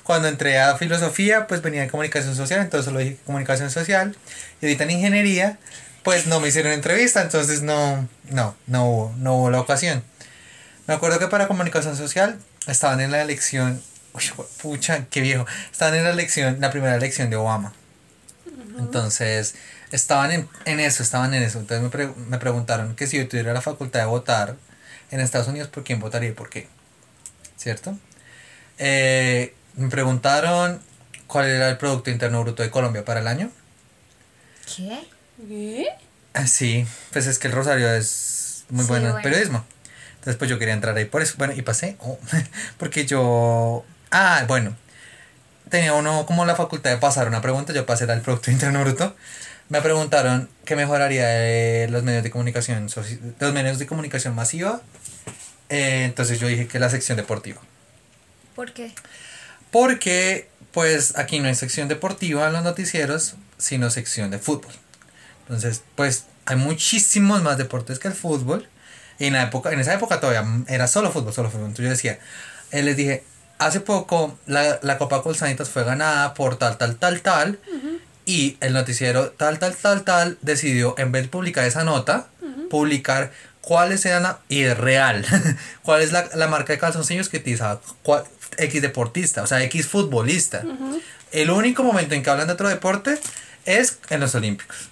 Cuando 0.04 0.28
entré 0.28 0.60
a 0.60 0.76
filosofía, 0.78 1.48
pues 1.48 1.62
venía 1.62 1.82
de 1.82 1.88
comunicación 1.88 2.36
social, 2.36 2.60
entonces 2.60 2.86
solo 2.86 3.00
dije 3.00 3.18
comunicación 3.26 3.70
social. 3.72 4.18
Y 4.62 4.66
ahorita 4.66 4.84
en 4.84 4.92
ingeniería, 4.92 5.58
pues 6.04 6.28
no 6.28 6.42
me 6.42 6.50
hicieron 6.50 6.74
entrevista, 6.74 7.22
entonces 7.22 7.62
no, 7.62 8.10
no, 8.30 8.56
no 8.68 8.86
hubo, 8.86 9.16
no 9.18 9.36
hubo 9.36 9.50
la 9.50 9.62
ocasión. 9.62 10.04
Me 10.88 10.94
acuerdo 10.94 11.20
que 11.20 11.28
para 11.28 11.48
comunicación 11.48 11.96
social 11.96 12.38
estaban 12.68 13.00
en 13.00 13.12
la 13.12 13.22
elección, 13.22 13.82
uy, 14.12 14.24
pucha, 14.62 15.06
qué 15.10 15.22
viejo, 15.22 15.46
estaban 15.72 15.96
en 15.96 16.04
la 16.04 16.10
elección, 16.10 16.58
la 16.60 16.72
primera 16.72 16.96
elección 16.96 17.30
de 17.30 17.38
Obama. 17.38 17.74
Entonces, 18.78 19.56
estaban 19.94 20.32
en, 20.32 20.50
en 20.66 20.80
eso, 20.80 21.04
estaban 21.04 21.34
en 21.34 21.44
eso. 21.44 21.60
Entonces 21.60 21.84
me, 21.84 21.90
pre- 21.90 22.14
me 22.28 22.38
preguntaron 22.40 22.96
que 22.96 23.08
si 23.08 23.18
yo 23.18 23.28
tuviera 23.28 23.54
la 23.54 23.62
facultad 23.62 24.00
de 24.02 24.06
votar 24.08 24.56
en 25.12 25.20
Estados 25.22 25.48
Unidos, 25.48 25.70
¿por 25.70 25.84
quién 25.84 26.00
votaría 26.00 26.30
y 26.30 26.34
por 26.34 26.50
qué? 26.50 26.68
¿Cierto? 27.58 27.98
Eh, 28.78 29.56
me 29.76 29.90
preguntaron 29.90 30.82
cuál 31.28 31.48
era 31.50 31.70
el 31.70 31.78
Producto 31.78 32.10
Interno 32.12 32.42
Bruto 32.44 32.64
de 32.64 32.70
Colombia 32.72 33.06
para 33.06 33.20
el 33.22 33.28
año. 33.28 33.52
¿Qué? 34.76 35.08
¿Qué? 35.48 35.88
Sí, 36.48 36.86
pues 37.12 37.28
es 37.28 37.38
que 37.40 37.48
el 37.48 37.54
Rosario 37.54 37.90
es 37.94 38.66
muy 38.70 38.84
Sí, 38.84 38.90
bueno 38.90 39.06
en 39.08 39.12
bueno. 39.14 39.24
periodismo. 39.24 39.66
Entonces, 40.16 40.38
pues 40.38 40.50
yo 40.50 40.58
quería 40.58 40.74
entrar 40.74 40.96
ahí 40.96 41.06
por 41.06 41.22
eso. 41.22 41.36
Bueno, 41.38 41.54
y 41.54 41.62
pasé. 41.62 41.98
oh, 42.00 42.18
porque 42.78 43.06
yo. 43.06 43.86
Ah, 44.12 44.46
bueno. 44.48 44.76
Tenía 45.70 45.94
uno 45.94 46.26
como 46.26 46.46
la 46.46 46.56
facultad 46.56 46.92
de 46.92 46.98
pasar 46.98 47.28
una 47.28 47.42
pregunta. 47.42 47.74
Yo 47.74 47.86
pasé 47.86 48.06
al 48.12 48.22
Producto 48.22 48.52
Interno 48.52 48.82
Bruto. 48.82 49.16
Me 49.70 49.82
preguntaron 49.82 50.50
qué 50.66 50.76
mejoraría 50.76 51.28
de 51.28 51.88
los 51.90 52.04
medios 52.04 52.24
de 52.24 52.32
comunicación, 52.32 52.88
los 53.40 53.54
medios 53.54 53.80
de 53.80 53.88
comunicación 53.88 54.36
masiva. 54.36 54.82
Eh, 55.70 56.04
entonces 56.06 56.40
yo 56.40 56.48
dije 56.48 56.68
que 56.68 56.80
la 56.80 56.90
sección 56.90 57.18
deportiva. 57.18 57.62
¿Por 58.56 58.74
qué? 58.74 58.94
Porque, 59.72 60.50
pues, 60.72 61.18
aquí 61.18 61.40
no 61.40 61.48
hay 61.48 61.56
sección 61.56 61.88
deportiva 61.88 62.46
en 62.48 62.54
los 62.54 62.64
noticieros, 62.64 63.36
sino 63.58 63.90
sección 63.90 64.30
de 64.30 64.38
fútbol. 64.38 64.74
Entonces, 65.42 65.82
pues, 65.96 66.26
hay 66.46 66.58
muchísimos 66.58 67.42
más 67.42 67.58
deportes 67.58 67.98
que 68.00 68.08
el 68.08 68.14
fútbol. 68.14 68.68
Y 69.18 69.26
en, 69.26 69.34
la 69.34 69.44
época, 69.44 69.72
en 69.72 69.80
esa 69.80 69.94
época 69.94 70.20
todavía 70.20 70.46
era 70.68 70.88
solo 70.88 71.12
fútbol, 71.12 71.34
solo 71.34 71.50
fútbol. 71.50 71.68
Entonces 71.68 71.86
yo 71.86 71.90
decía, 71.90 72.20
él 72.72 72.86
les 72.86 72.98
dije, 72.98 73.24
hace 73.58 73.80
poco 73.80 74.38
la, 74.46 74.80
la 74.82 74.98
Copa 74.98 75.22
Colsanitas 75.24 75.70
fue 75.70 75.84
ganada 75.84 76.34
por 76.34 76.58
tal, 76.58 76.78
tal, 76.78 76.98
tal, 76.98 77.22
tal. 77.22 77.60
Y 78.26 78.58
el 78.62 78.74
noticiero 78.74 79.32
tal, 79.32 79.60
tal, 79.60 79.76
tal, 79.76 80.04
tal 80.04 80.38
decidió, 80.42 80.96
en 80.98 81.12
vez 81.12 81.24
de 81.24 81.30
publicar 81.30 81.66
esa 81.66 81.84
nota, 81.84 82.28
publicar 82.70 83.32
cuáles 83.62 84.06
eran, 84.06 84.24
la- 84.24 84.40
y 84.50 84.62
es 84.64 84.78
real, 84.78 85.26
cuál 85.84 86.02
es 86.02 86.12
la, 86.12 86.30
la 86.36 86.48
marca 86.48 86.74
de 86.74 86.80
calzoncillos 86.80 87.30
que 87.30 87.38
utilizaba 87.38 87.82
cuál- 88.02 88.24
X 88.58 88.82
deportista, 88.82 89.42
o 89.44 89.48
sea, 89.48 89.62
X 89.64 89.88
futbolista. 89.88 90.64
El 91.32 91.50
único 91.50 91.84
momento 91.84 92.14
en 92.14 92.22
que 92.24 92.30
hablan 92.30 92.48
de 92.48 92.54
otro 92.54 92.70
deporte 92.70 93.18
es 93.66 93.98
en 94.10 94.20
los 94.20 94.36
Olímpicos. 94.36 94.90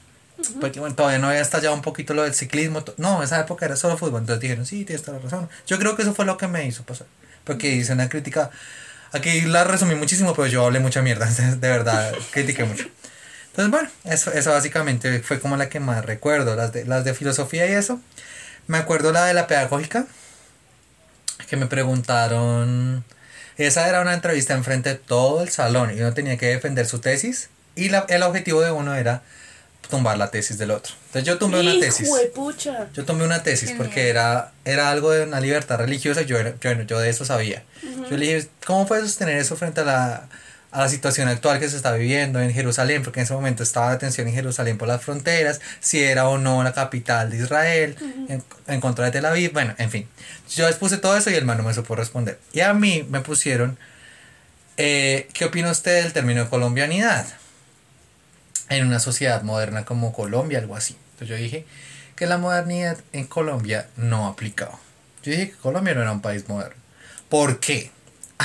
Porque 0.60 0.80
bueno, 0.80 0.96
todavía 0.96 1.20
no 1.20 1.28
había 1.28 1.42
estallado 1.42 1.76
un 1.76 1.84
poquito 1.84 2.16
lo 2.16 2.24
del 2.24 2.34
ciclismo. 2.34 2.84
No, 2.98 3.22
esa 3.22 3.40
época 3.40 3.66
era 3.68 3.76
solo 3.76 3.96
fútbol. 3.98 4.22
Entonces 4.22 4.42
dijeron, 4.42 4.66
sí, 4.66 4.84
tienes 4.86 5.04
toda 5.06 5.18
la 5.20 5.24
razón. 5.24 5.48
Yo 5.68 5.78
creo 5.78 5.96
que 5.96 6.02
eso 6.02 6.16
fue 6.16 6.26
lo 6.26 6.38
que 6.38 6.48
me 6.48 6.66
hizo 6.66 6.82
pasar. 6.82 7.06
Porque 7.44 7.70
hice 7.70 7.94
una 7.94 8.10
crítica. 8.10 8.50
Aquí 9.12 9.42
la 9.42 9.64
resumí 9.66 9.94
muchísimo, 9.94 10.34
pero 10.34 10.48
yo 10.48 10.66
hablé 10.66 10.80
mucha 10.80 11.04
mierda. 11.04 11.28
De 11.60 11.70
verdad, 11.70 12.12
critiqué 12.32 12.64
mucho. 12.64 12.86
Entonces, 13.52 13.72
bueno, 13.72 13.90
eso, 14.06 14.32
eso 14.34 14.52
básicamente 14.52 15.20
fue 15.22 15.40
como 15.40 15.58
la 15.58 15.70
que 15.70 15.80
más 15.80 16.04
recuerdo. 16.06 16.56
Las 16.56 16.72
de, 16.74 16.86
las 16.86 17.04
de 17.04 17.14
filosofía 17.14 17.68
y 17.68 17.74
eso. 17.74 18.00
Me 18.68 18.78
acuerdo 18.78 19.12
la 19.12 19.26
de 19.26 19.34
la 19.34 19.48
pedagógica. 19.48 20.06
Que 21.50 21.58
me 21.58 21.66
preguntaron. 21.68 23.04
Esa 23.58 23.88
era 23.90 24.02
una 24.02 24.14
entrevista 24.14 24.54
enfrente 24.54 24.90
de 24.90 24.96
todo 24.96 25.42
el 25.44 25.50
salón. 25.50 25.96
Y 25.96 26.00
uno 26.00 26.14
tenía 26.14 26.38
que 26.38 26.48
defender 26.48 26.86
su 26.86 27.00
tesis. 27.00 27.50
Y 27.76 27.90
la- 27.90 28.06
el 28.10 28.24
objetivo 28.24 28.62
de 28.62 28.72
uno 28.72 28.96
era 28.96 29.22
tumbar 29.90 30.18
la 30.18 30.32
tesis 30.32 30.58
del 30.58 30.72
otro. 30.72 30.94
Entonces 31.08 31.26
yo 31.26 31.38
tumbé 31.38 31.60
una 31.60 31.78
tesis. 31.80 32.08
Hijuepucha. 32.08 32.88
Yo 32.94 33.04
tomé 33.04 33.26
una 33.26 33.44
tesis 33.44 33.74
porque 33.78 34.08
era, 34.10 34.54
era 34.64 34.90
algo 34.90 35.12
de 35.12 35.24
una 35.26 35.42
libertad 35.42 35.78
religiosa 35.80 36.22
y 36.22 36.26
yo, 36.26 36.38
era- 36.38 36.54
yo, 36.62 36.72
yo 36.84 37.00
de 37.00 37.10
eso 37.10 37.26
sabía. 37.26 37.64
Yo 38.10 38.16
le 38.16 38.26
dije, 38.36 38.50
¿cómo 38.66 38.88
puedes 38.88 39.06
sostener 39.06 39.38
eso 39.38 39.58
frente 39.58 39.82
a 39.82 39.84
la, 39.84 40.30
a 40.72 40.80
la 40.80 40.90
situación 40.90 41.28
actual 41.28 41.60
que 41.60 41.70
se 41.70 41.76
está 41.76 41.94
viviendo 41.94 42.40
en 42.40 42.52
Jerusalén? 42.54 43.04
Porque 43.04 43.20
en 43.20 43.26
ese 43.26 43.34
momento 43.34 43.64
estaba 43.64 43.92
la 43.92 43.98
tensión 43.98 44.28
en 44.28 44.34
Jerusalén 44.34 44.78
por 44.78 44.88
las 44.88 45.02
fronteras, 45.04 45.62
si 45.80 46.04
era 46.04 46.28
o 46.28 46.38
no 46.38 46.64
la 46.64 46.74
capital 46.74 47.30
de 47.30 47.38
Israel, 47.38 47.96
en, 48.30 48.44
en 48.68 48.82
contra 48.82 49.06
de 49.06 49.12
Tel 49.12 49.26
Aviv, 49.26 49.54
bueno, 49.54 49.76
en 49.78 49.90
fin. 49.90 50.08
Yo 50.50 50.68
les 50.68 50.78
puse 50.78 50.98
todo 50.98 51.16
eso 51.18 51.30
y 51.30 51.36
el 51.36 51.46
man 51.46 51.58
no 51.58 51.64
me 51.64 51.74
supo 51.74 51.96
responder. 51.96 52.40
Y 52.54 52.62
a 52.62 52.74
mí 52.74 53.06
me 53.10 53.22
pusieron, 53.22 53.78
eh, 54.78 55.28
¿qué 55.34 55.46
opina 55.46 55.72
usted 55.72 56.04
del 56.04 56.14
término 56.14 56.50
colombianidad? 56.50 57.26
en 58.72 58.88
una 58.88 59.00
sociedad 59.00 59.44
moderna 59.44 59.86
como 59.86 60.14
Colombia, 60.14 60.60
algo 60.60 60.76
así. 60.76 60.96
Entonces 61.14 61.28
yo 61.28 61.36
dije 61.36 61.66
que 62.16 62.26
la 62.26 62.38
modernidad 62.38 62.98
en 63.12 63.28
Colombia 63.28 63.90
no 63.98 64.28
aplicaba. 64.28 64.80
Yo 65.24 65.32
dije 65.32 65.52
que 65.52 65.58
Colombia 65.58 65.94
no 65.94 66.02
era 66.02 66.12
un 66.12 66.22
país 66.22 66.48
moderno. 66.48 66.76
¿Por 67.30 67.60
qué? 67.60 67.92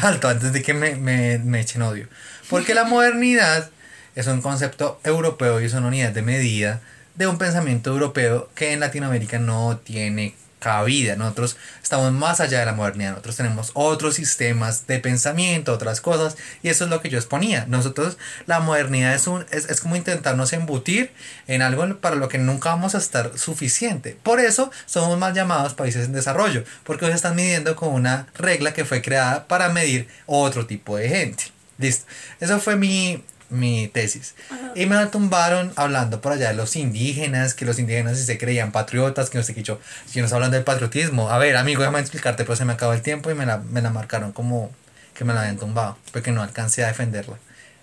Alto, 0.03 0.29
antes 0.29 0.53
de 0.53 0.63
que 0.63 0.75
me, 0.75 0.97
me, 0.97 1.39
me 1.39 1.61
echen 1.61 1.83
odio. 1.83 2.09
Porque 2.51 2.75
la 2.75 2.85
modernidad 2.85 3.71
es 4.15 4.27
un 4.27 4.41
concepto 4.41 5.01
europeo 5.05 5.61
y 5.61 5.65
es 5.65 5.75
una 5.75 5.89
unidad 5.89 6.13
de 6.13 6.23
medida 6.23 6.81
de 7.15 7.27
un 7.27 7.39
pensamiento 7.39 7.91
europeo 7.91 8.51
que 8.55 8.73
en 8.73 8.81
Latinoamérica 8.81 9.39
no 9.39 9.79
tiene 9.79 10.35
cabida. 10.59 11.17
Nosotros 11.17 11.57
estamos 11.83 12.13
más 12.13 12.41
allá 12.41 12.61
de 12.61 12.67
la 12.67 12.73
modernidad. 12.73 13.11
Nosotros 13.11 13.37
tenemos 13.37 13.71
otros 13.75 14.15
sistemas 14.15 14.87
de 14.87 14.99
pensamiento, 14.99 15.73
otras 15.73 16.01
cosas. 16.01 16.37
Y 16.63 16.69
eso 16.69 16.85
es 16.85 16.91
lo 16.91 17.01
que 17.01 17.09
yo 17.09 17.19
exponía. 17.19 17.67
Nosotros, 17.69 18.19
la 18.47 18.61
modernidad 18.61 19.15
es, 19.15 19.27
un, 19.27 19.45
es, 19.51 19.69
es 19.69 19.81
como 19.81 19.97
intentarnos 19.97 20.53
embutir 20.53 21.13
en 21.47 21.63
algo 21.63 21.97
para 21.99 22.17
lo 22.17 22.29
que 22.29 22.39
nunca 22.39 22.71
vamos 22.71 22.95
a 22.95 22.99
estar 22.99 23.39
suficiente. 23.39 24.17
Por 24.23 24.41
eso 24.41 24.71
somos 24.87 25.19
más 25.19 25.35
llamados 25.35 25.75
países 25.75 26.07
en 26.07 26.13
desarrollo. 26.13 26.65
Porque 26.85 27.05
hoy 27.05 27.11
se 27.11 27.17
están 27.17 27.37
midiendo 27.37 27.77
con 27.77 27.91
una 27.91 28.27
regla 28.35 28.73
que 28.73 28.85
fue 28.85 29.03
creada 29.03 29.47
para 29.47 29.69
medir 29.69 30.09
otro 30.27 30.67
tipo 30.67 30.97
de 30.97 31.09
gente. 31.09 31.45
Listo. 31.79 32.07
Eso 32.41 32.59
fue 32.59 32.77
mi, 32.77 33.23
mi 33.49 33.89
tesis. 33.89 34.35
Y 34.75 34.87
me 34.87 34.97
la 34.97 35.11
tumbaron 35.11 35.73
hablando 35.77 36.21
por 36.21 36.33
allá 36.33 36.49
de 36.49 36.55
los 36.55 36.77
indígenas, 36.77 37.55
que 37.55 37.65
los 37.65 37.79
indígenas 37.79 38.19
sí 38.19 38.25
se 38.25 38.39
creían 38.39 38.73
patriotas, 38.73 39.31
que 39.31 39.39
no 39.39 39.45
sé 39.45 39.55
qué 39.55 39.63
yo. 39.63 39.81
Si 40.07 40.21
nos 40.21 40.33
hablan 40.33 40.51
del 40.51 40.65
patriotismo. 40.65 41.31
A 41.31 41.39
ver, 41.39 41.57
amigo, 41.57 41.81
déjame 41.81 42.01
explicarte, 42.01 42.45
pero 42.45 42.57
se 42.57 42.65
me 42.65 42.73
acabó 42.73 42.93
el 42.93 43.03
tiempo 43.03 43.31
y 43.31 43.35
me 43.35 43.47
la, 43.47 43.59
me 43.59 43.83
la 43.83 43.91
marcaron 43.91 44.33
como 44.33 44.71
que 45.15 45.25
me 45.25 45.33
la 45.33 45.41
habían 45.41 45.57
tumbado, 45.57 45.97
porque 46.13 46.31
no 46.31 46.43
alcancé 46.43 46.85
a 46.85 46.89
defenderla. 46.89 47.39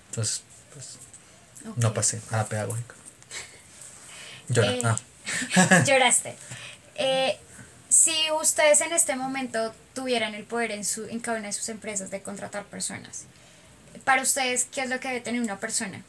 Entonces, 0.10 0.44
pues, 0.74 0.98
no 1.78 1.94
pasé 1.94 2.22
a 2.32 2.38
la 2.38 2.46
pedagógica. 2.46 2.96
Llora. 4.50 4.72
Eh, 4.72 4.82
ah. 4.86 5.84
Lloraste. 5.88 6.36
Eh, 6.96 7.40
si 7.90 8.14
ustedes 8.40 8.82
en 8.82 8.92
este 8.92 9.16
momento 9.16 9.74
tuvieran 9.96 10.36
el 10.36 10.44
poder 10.44 10.70
en, 10.70 10.86
su, 10.86 11.06
en 11.06 11.20
cada 11.20 11.40
una 11.40 11.48
de 11.48 11.54
sus 11.54 11.70
empresas 11.70 12.12
de 12.12 12.22
contratar 12.22 12.66
personas, 12.66 13.26
para 14.04 14.22
ustedes, 14.22 14.68
¿qué 14.72 14.82
es 14.82 14.90
lo 14.90 15.00
que 15.00 15.08
debe 15.10 15.22
tener 15.22 15.42
una 15.42 15.58
persona 15.60 16.02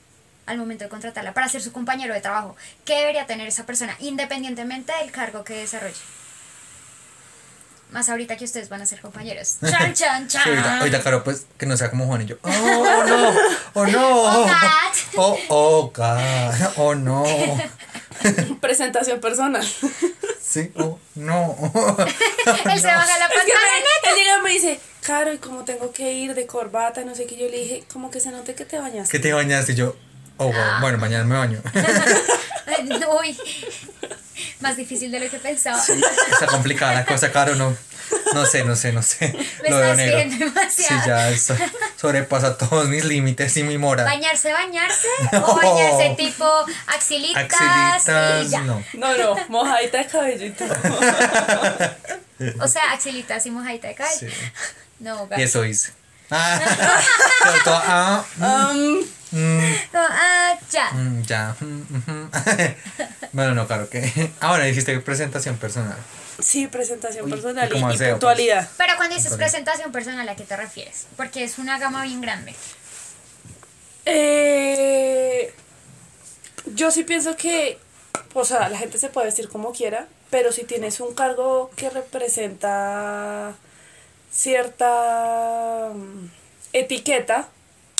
al 0.46 0.58
momento 0.58 0.84
de 0.84 0.90
contratarla 0.90 1.32
para 1.32 1.48
ser 1.48 1.62
su 1.62 1.72
compañero 1.72 2.14
de 2.14 2.20
trabajo? 2.20 2.56
¿Qué 2.84 2.96
debería 2.98 3.26
tener 3.26 3.46
esa 3.46 3.64
persona 3.66 3.96
independientemente 4.00 4.92
del 5.00 5.10
cargo 5.10 5.44
que 5.44 5.54
desarrolle? 5.54 5.94
Más 7.90 8.08
ahorita 8.08 8.36
que 8.36 8.44
ustedes 8.44 8.68
van 8.68 8.82
a 8.82 8.86
ser 8.86 9.00
compañeros. 9.00 9.58
¡Chan, 9.60 9.94
chan, 9.94 10.28
Sí, 10.28 10.38
ahorita, 10.38 10.62
chan! 10.62 10.78
ahorita, 10.80 11.00
claro, 11.00 11.22
pues 11.22 11.46
que 11.56 11.66
no 11.66 11.76
sea 11.76 11.90
como 11.90 12.06
Juan 12.06 12.22
y 12.22 12.26
yo. 12.26 12.36
Oh, 12.44 13.04
no, 13.06 13.34
oh, 13.74 13.86
no. 13.86 14.22
Oh, 14.22 14.44
God. 14.44 15.16
Oh, 15.16 15.38
oh, 15.48 15.92
God. 15.94 16.72
Oh, 16.76 16.94
no. 16.94 17.24
Presentación 18.60 19.20
personal. 19.20 19.64
Sí, 20.54 20.70
oh, 20.76 21.00
no. 21.16 21.56
Él 22.46 22.80
se 22.80 22.86
baja 22.86 23.18
la 23.18 23.26
Es 23.26 23.32
que 23.32 23.52
pantaloneta. 23.52 24.10
él 24.10 24.14
llega 24.14 24.38
y 24.38 24.42
me 24.42 24.50
dice, 24.50 24.80
Caro, 25.00 25.32
¿y 25.32 25.38
cómo 25.38 25.64
tengo 25.64 25.90
que 25.90 26.12
ir 26.12 26.32
de 26.36 26.46
corbata? 26.46 27.02
No 27.04 27.12
sé 27.16 27.26
qué. 27.26 27.36
Yo 27.36 27.48
le 27.48 27.58
dije, 27.58 27.84
como 27.92 28.08
que 28.08 28.20
se 28.20 28.30
note 28.30 28.54
que 28.54 28.64
te 28.64 28.78
bañaste. 28.78 29.10
¿Qué 29.10 29.18
te 29.18 29.32
bañaste? 29.32 29.72
Y 29.72 29.74
yo, 29.74 29.96
oh, 30.36 30.44
wow. 30.44 30.54
bueno, 30.80 30.98
mañana 30.98 31.24
me 31.24 31.36
baño. 31.36 31.60
Uy, 33.20 33.36
más 34.60 34.76
difícil 34.76 35.10
de 35.10 35.18
lo 35.18 35.28
que 35.28 35.38
pensaba. 35.38 35.82
Está 36.30 36.46
complicada 36.46 36.94
la 36.94 37.04
cosa, 37.04 37.32
Caro, 37.32 37.56
no. 37.56 37.76
No 38.34 38.46
sé, 38.46 38.64
no 38.64 38.74
sé, 38.76 38.92
no 38.92 39.02
sé. 39.02 39.32
Me 39.62 39.70
Lo 39.70 39.76
veo 39.78 39.92
estás 39.92 39.96
negro. 39.96 40.38
demasiado. 40.38 41.02
Sí, 41.02 41.08
ya 41.08 41.30
eso 41.30 41.56
sobrepasa 41.96 42.58
todos 42.58 42.88
mis 42.88 43.04
límites 43.04 43.56
y 43.56 43.62
mi 43.62 43.78
moral. 43.78 44.06
¿Bañarse, 44.06 44.52
bañarse? 44.52 45.08
No. 45.32 45.46
¿O 45.46 45.56
bañarse 45.56 46.14
tipo 46.16 46.44
axilitas? 46.86 47.44
Axilitas, 47.44 48.46
y 48.46 48.48
ya? 48.50 48.60
no. 48.60 48.84
No, 48.94 49.16
no, 49.16 49.36
mojadita 49.48 49.98
de 49.98 50.50
todo. 50.50 50.74
O 52.60 52.68
sea, 52.68 52.92
axilitas 52.92 53.46
y 53.46 53.50
mojadita 53.50 53.88
de 53.88 53.94
cabello. 53.94 54.18
Sí. 54.18 54.26
No, 54.98 55.28
Y 55.36 55.42
eso 55.42 55.64
hice. 55.64 55.92
Ah, 56.30 56.60
toda, 57.64 57.82
ah, 58.40 58.72
mm, 58.74 58.98
ah, 59.94 60.58
ya. 60.70 60.90
mm, 60.92 61.22
ya. 61.22 61.56
mm, 61.60 62.30
bueno, 63.32 63.54
no, 63.54 63.66
claro 63.66 63.88
que. 63.88 64.30
Ahora 64.40 64.64
dijiste 64.64 64.98
presentación 65.00 65.56
personal. 65.56 65.96
sí, 66.38 66.66
presentación 66.66 67.24
Uy, 67.26 67.30
personal 67.32 67.68
¿y 67.72 67.76
aseo, 67.76 67.96
pues? 67.96 68.10
puntualidad. 68.10 68.68
Pero 68.76 68.92
cuando 68.96 69.16
dices 69.16 69.34
presentación 69.34 69.92
personal, 69.92 70.28
¿a 70.28 70.36
qué 70.36 70.44
te 70.44 70.56
refieres? 70.56 71.06
Porque 71.16 71.44
es 71.44 71.58
una 71.58 71.78
gama 71.78 72.02
bien 72.04 72.20
grande. 72.20 72.54
Eh, 74.06 75.52
yo 76.74 76.90
sí 76.90 77.04
pienso 77.04 77.36
que, 77.36 77.78
o 78.34 78.44
sea, 78.44 78.68
la 78.68 78.78
gente 78.78 78.98
se 78.98 79.08
puede 79.08 79.26
vestir 79.26 79.48
como 79.48 79.72
quiera, 79.72 80.06
pero 80.30 80.52
si 80.52 80.64
tienes 80.64 81.00
un 81.00 81.14
cargo 81.14 81.70
que 81.76 81.90
representa 81.90 83.52
cierta 84.30 85.90
mm, 85.94 86.26
etiqueta, 86.72 87.48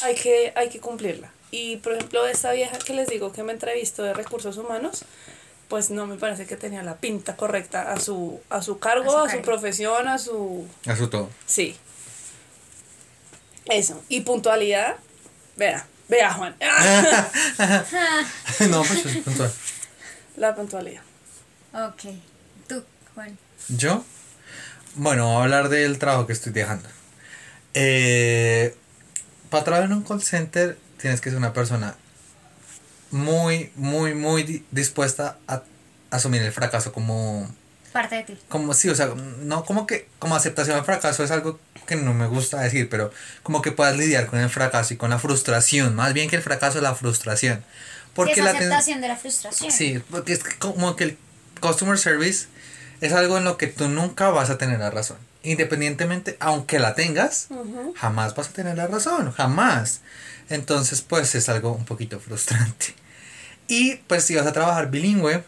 hay 0.03 0.15
que, 0.15 0.53
hay 0.57 0.69
que 0.69 0.81
cumplirla. 0.81 1.31
Y 1.51 1.77
por 1.77 1.95
ejemplo, 1.95 2.27
esta 2.27 2.53
vieja 2.53 2.79
que 2.79 2.95
les 2.95 3.09
digo 3.09 3.33
que 3.33 3.43
me 3.43 3.53
entrevistó 3.53 4.03
de 4.03 4.13
recursos 4.13 4.57
humanos, 4.57 5.05
pues 5.69 5.91
no 5.91 6.07
me 6.07 6.17
parece 6.17 6.47
que 6.47 6.57
tenía 6.57 6.83
la 6.83 6.97
pinta 6.97 7.37
correcta 7.37 7.93
a 7.93 8.01
su, 8.01 8.41
a 8.51 8.63
su 8.63 8.79
cargo, 8.79 9.19
A 9.19 9.27
a 9.27 9.31
su 9.31 9.41
profesión, 9.43 10.09
a 10.09 10.19
su... 10.19 10.67
A 10.87 10.97
su 10.97 11.09
todo. 11.09 11.31
Sí. 11.47 11.77
Eso. 13.67 14.03
Y 14.09 14.23
puntualidad, 14.23 14.97
vea, 15.57 15.87
vea 16.09 16.33
Juan. 16.35 16.57
no, 18.69 18.83
pues 18.83 19.07
es 19.07 19.17
puntual. 19.19 19.53
La 20.37 20.55
puntualidad. 20.55 21.03
Ok. 21.73 22.15
Tú, 22.69 22.85
Juan. 23.15 23.39
¿Yo? 23.69 24.05
Bueno, 24.97 25.27
voy 25.27 25.41
a 25.41 25.45
hablar 25.45 25.69
del 25.71 25.99
trabajo 25.99 26.27
que 26.27 26.33
estoy 26.33 26.53
dejando. 26.53 26.89
Eh, 27.75 28.77
para 29.55 29.65
trabajar 29.65 29.87
en 29.91 29.97
un 29.97 30.03
call 30.03 30.21
center 30.21 30.77
tienes 31.01 31.21
que 31.21 31.31
ser 31.31 31.39
una 31.39 31.53
persona 31.53 31.95
muy, 33.11 33.71
muy, 33.77 34.15
muy 34.15 34.43
di- 34.43 34.65
dispuesta 34.71 35.39
a 35.47 35.63
asumir 36.11 36.43
el 36.43 36.53
fracaso 36.53 36.93
como, 36.93 37.49
Parte 37.93 38.17
de 38.17 38.23
ti. 38.25 38.39
como 38.49 38.75
sí, 38.75 38.89
o 38.89 38.95
sea, 38.97 39.07
no 39.43 39.65
como 39.65 39.87
que 39.87 40.09
como 40.19 40.35
aceptación 40.35 40.77
al 40.77 40.85
fracaso 40.85 41.23
es 41.23 41.31
algo 41.31 41.61
que 41.87 41.95
no 41.97 42.13
me 42.15 42.27
gusta 42.27 42.61
decir, 42.61 42.89
pero 42.89 43.13
como 43.45 43.63
que 43.63 43.71
puedas 43.71 43.97
lidiar 43.97 44.27
con 44.27 44.41
el 44.41 44.51
fracaso 44.51 44.95
y 44.95 44.97
con 44.97 45.11
la 45.11 45.19
frustración, 45.21 45.95
más 45.95 46.13
bien 46.15 46.29
que 46.29 46.37
el 46.37 46.43
fracaso 46.43 46.79
es 46.79 46.83
la 46.83 46.95
frustración. 46.97 47.65
Porque 48.15 48.35
sí, 48.37 48.41
la 48.43 48.51
aceptación 48.51 49.01
de 49.01 49.09
la 49.09 49.17
frustración. 49.17 49.71
Sí, 49.71 50.03
porque 50.11 50.33
es 50.33 50.41
como 50.59 50.97
que 50.97 51.05
el 51.05 51.19
customer 51.61 51.99
service 51.99 52.47
es 53.01 53.13
algo 53.13 53.39
en 53.39 53.45
lo 53.45 53.57
que 53.59 53.67
tú 53.67 53.89
nunca 53.89 54.31
vas 54.31 54.51
a 54.51 54.59
tener 54.59 54.81
la 54.81 54.91
razón. 54.91 55.19
Independientemente, 55.43 56.37
aunque 56.41 56.79
la 56.79 56.95
tengas, 56.95 57.49
jamás 57.97 58.35
vas 58.35 58.49
a 58.49 58.53
tener 58.53 58.77
la 58.77 58.87
razón, 58.87 59.31
jamás. 59.33 60.01
Entonces, 60.49 61.03
pues 61.03 61.35
es 61.35 61.49
algo 61.49 61.73
un 61.73 61.85
poquito 61.85 62.21
frustrante. 62.21 62.95
Y 63.69 63.97
pues 64.07 64.25
si 64.25 64.35
vas 64.35 64.47
a 64.47 64.53
trabajar 64.53 64.91
bilingüe, 64.91 65.43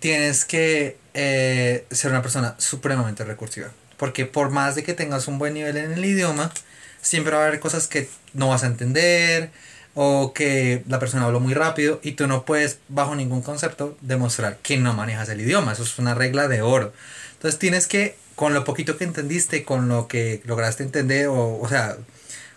tienes 0.00 0.44
que 0.44 0.98
eh, 1.14 1.86
ser 1.90 2.10
una 2.10 2.22
persona 2.22 2.54
supremamente 2.58 3.24
recursiva. 3.24 3.68
Porque 3.96 4.26
por 4.26 4.50
más 4.50 4.74
de 4.74 4.84
que 4.84 4.94
tengas 4.94 5.26
un 5.26 5.38
buen 5.38 5.54
nivel 5.54 5.76
en 5.76 5.92
el 5.92 6.04
idioma, 6.04 6.52
siempre 7.00 7.34
va 7.34 7.44
a 7.44 7.46
haber 7.46 7.60
cosas 7.60 7.88
que 7.88 8.08
no 8.32 8.48
vas 8.48 8.62
a 8.62 8.66
entender 8.66 9.50
o 10.00 10.32
que 10.32 10.84
la 10.86 11.00
persona 11.00 11.24
habló 11.24 11.40
muy 11.40 11.54
rápido 11.54 11.98
y 12.04 12.12
tú 12.12 12.28
no 12.28 12.44
puedes 12.44 12.78
bajo 12.86 13.16
ningún 13.16 13.42
concepto 13.42 13.98
demostrar 14.00 14.58
que 14.58 14.76
no 14.76 14.94
manejas 14.94 15.28
el 15.28 15.40
idioma. 15.40 15.72
Eso 15.72 15.82
es 15.82 15.98
una 15.98 16.14
regla 16.14 16.46
de 16.46 16.62
oro. 16.62 16.92
Entonces 17.32 17.58
tienes 17.58 17.88
que, 17.88 18.16
con 18.36 18.54
lo 18.54 18.62
poquito 18.62 18.96
que 18.96 19.02
entendiste, 19.02 19.64
con 19.64 19.88
lo 19.88 20.06
que 20.06 20.40
lograste 20.44 20.84
entender, 20.84 21.26
o, 21.26 21.58
o 21.58 21.68
sea, 21.68 21.96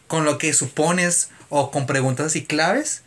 con 0.06 0.24
lo 0.24 0.38
que 0.38 0.54
supones 0.54 1.32
o 1.50 1.72
con 1.72 1.88
preguntas 1.88 2.28
así 2.28 2.46
claves, 2.46 3.02